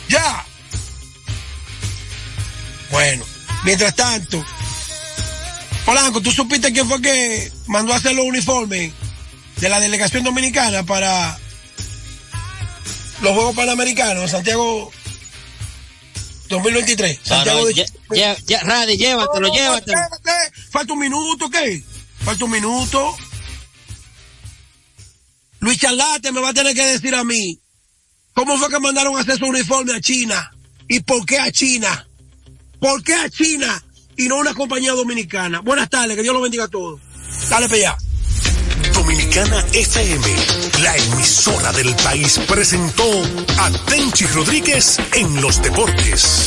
¡Ya! 0.08 0.44
Bueno, 2.90 3.24
mientras 3.64 3.94
tanto, 3.94 4.44
Polanco, 5.84 6.20
¿tú 6.20 6.30
supiste 6.32 6.72
quién 6.72 6.88
fue 6.88 7.00
que 7.00 7.50
mandó 7.66 7.92
a 7.92 7.96
hacer 7.96 8.14
los 8.14 8.24
uniformes 8.26 8.92
de 9.56 9.68
la 9.68 9.78
delegación 9.80 10.24
dominicana 10.24 10.82
para 10.84 11.38
los 13.22 13.32
Juegos 13.34 13.54
Panamericanos 13.54 14.30
Santiago 14.32 14.90
2023? 16.48 17.18
No, 17.18 17.24
Santiago 17.26 17.60
no, 17.60 17.66
de- 17.66 17.74
lle- 17.74 18.36
lle- 18.46 18.60
Radi, 18.62 18.96
llévatelo, 18.96 19.48
No, 19.48 19.54
llévatelo. 19.54 19.98
Falta 20.70 20.92
un 20.92 20.98
minuto, 20.98 21.48
¿qué? 21.48 21.82
Falta 22.24 22.44
un 22.44 22.50
minuto. 22.50 23.16
Luis 25.60 25.78
Charlate 25.78 26.32
me 26.32 26.40
va 26.40 26.50
a 26.50 26.54
tener 26.54 26.74
que 26.74 26.84
decir 26.84 27.14
a 27.14 27.22
mí 27.24 27.60
cómo 28.32 28.56
fue 28.58 28.68
que 28.68 28.80
mandaron 28.80 29.16
a 29.16 29.20
hacer 29.20 29.38
su 29.38 29.46
uniforme 29.46 29.94
a 29.94 30.00
China 30.00 30.50
y 30.88 31.00
por 31.00 31.24
qué 31.24 31.38
a 31.38 31.50
China. 31.52 32.06
¿Por 32.80 33.02
qué 33.02 33.14
a 33.14 33.28
China 33.28 33.82
y 34.16 34.26
no 34.26 34.36
a 34.36 34.40
una 34.40 34.54
compañía 34.54 34.92
dominicana? 34.92 35.60
Buenas 35.60 35.90
tardes, 35.90 36.16
que 36.16 36.22
Dios 36.22 36.34
lo 36.34 36.40
bendiga 36.40 36.64
a 36.64 36.68
todos. 36.68 37.00
Dale 37.50 37.68
para 37.68 37.76
allá. 37.76 37.98
Dominicana 38.94 39.64
FM, 39.72 40.26
la 40.82 40.96
emisora 40.96 41.72
del 41.72 41.94
país, 41.96 42.40
presentó 42.48 43.22
a 43.58 43.70
Tenchi 43.86 44.26
Rodríguez 44.26 44.98
en 45.12 45.40
los 45.42 45.62
deportes. 45.62 46.46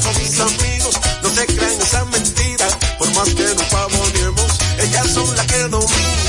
Aconsejo 0.00 0.08
a 0.08 0.12
mis 0.18 0.40
amigos, 0.40 1.00
no 1.22 1.30
se 1.30 1.46
crean 1.46 1.80
esa 1.80 2.04
mentira. 2.06 2.66
Por 2.98 3.10
más 3.14 3.28
que 3.34 3.42
nos 3.42 3.64
pavoneemos, 3.64 4.58
ellas 4.78 5.10
son 5.12 5.36
las 5.36 5.46
que 5.46 5.58
dominan. 5.68 6.20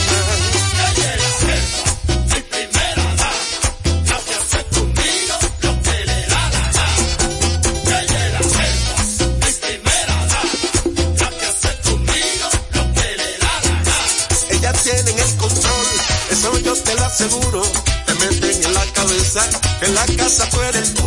Yo 17.20 17.62
te 18.06 18.14
meten 18.16 18.66
en 18.66 18.74
la 18.74 18.86
cabeza, 18.94 19.48
en 19.82 19.94
la 19.94 20.06
casa 20.18 20.50
tú 20.50 20.62
eres 20.62 21.01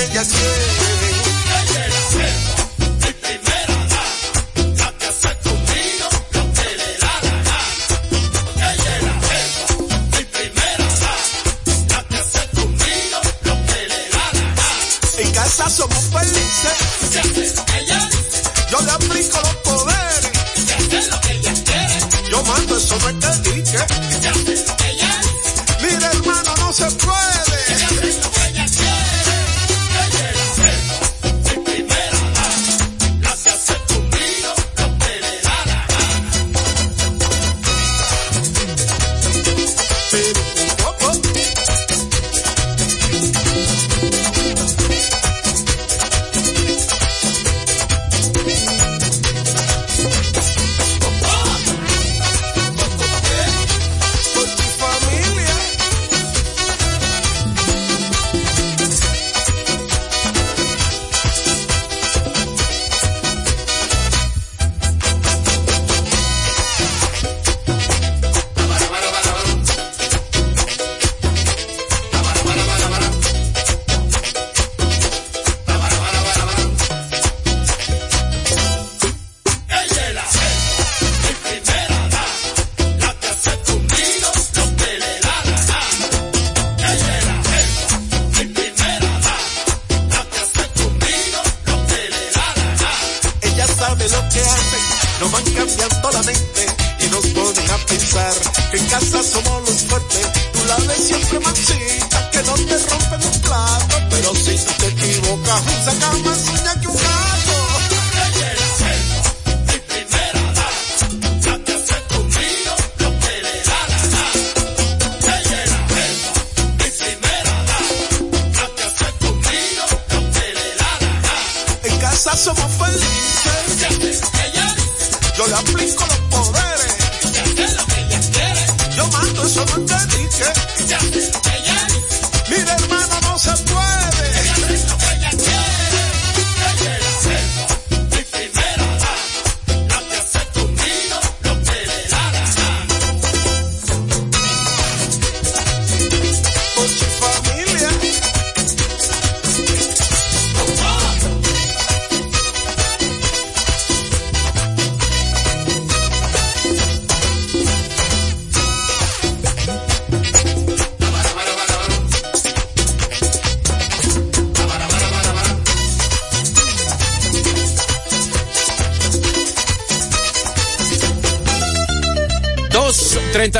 hace 0.00 0.38
todo 0.38 0.77
somos 99.10 99.68
los 99.68 99.82
fuertes. 99.84 100.26
Tú 100.52 100.64
la 100.66 100.76
ves 100.76 101.06
siempre 101.06 101.40
manchita, 101.40 102.30
que 102.30 102.42
no 102.42 102.54
te 102.54 102.78
rompen 102.78 103.28
un 103.32 103.40
plato, 103.40 103.96
pero 104.10 104.34
si 104.34 104.56
tú 104.56 104.72
te 104.78 104.86
equivocas, 104.88 105.62
saca 105.84 106.27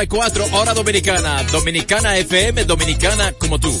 2.34, 0.09 0.53
hora 0.53 0.73
dominicana. 0.73 1.43
Dominicana 1.51 2.17
FM, 2.17 2.65
dominicana 2.65 3.31
como 3.33 3.59
tú. 3.59 3.71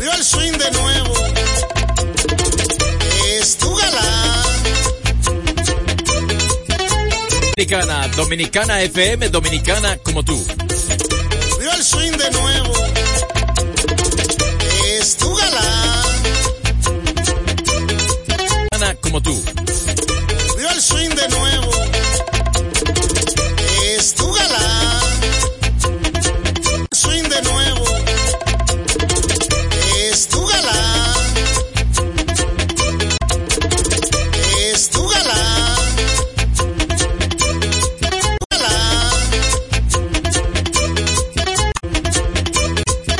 Vio 0.00 0.12
el 0.12 0.24
swing 0.24 0.52
de 0.52 0.70
nuevo. 0.72 1.14
Es 3.38 3.56
tu 3.56 3.72
galán. 3.76 4.44
Dominicana, 7.56 8.08
dominicana 8.16 8.82
FM, 8.82 9.28
dominicana 9.28 9.96
como 9.98 10.24
tú. 10.24 10.44
Vio 11.60 11.72
el 11.72 11.84
swing 11.84 12.12
de 12.12 12.30
nuevo. 12.32 12.63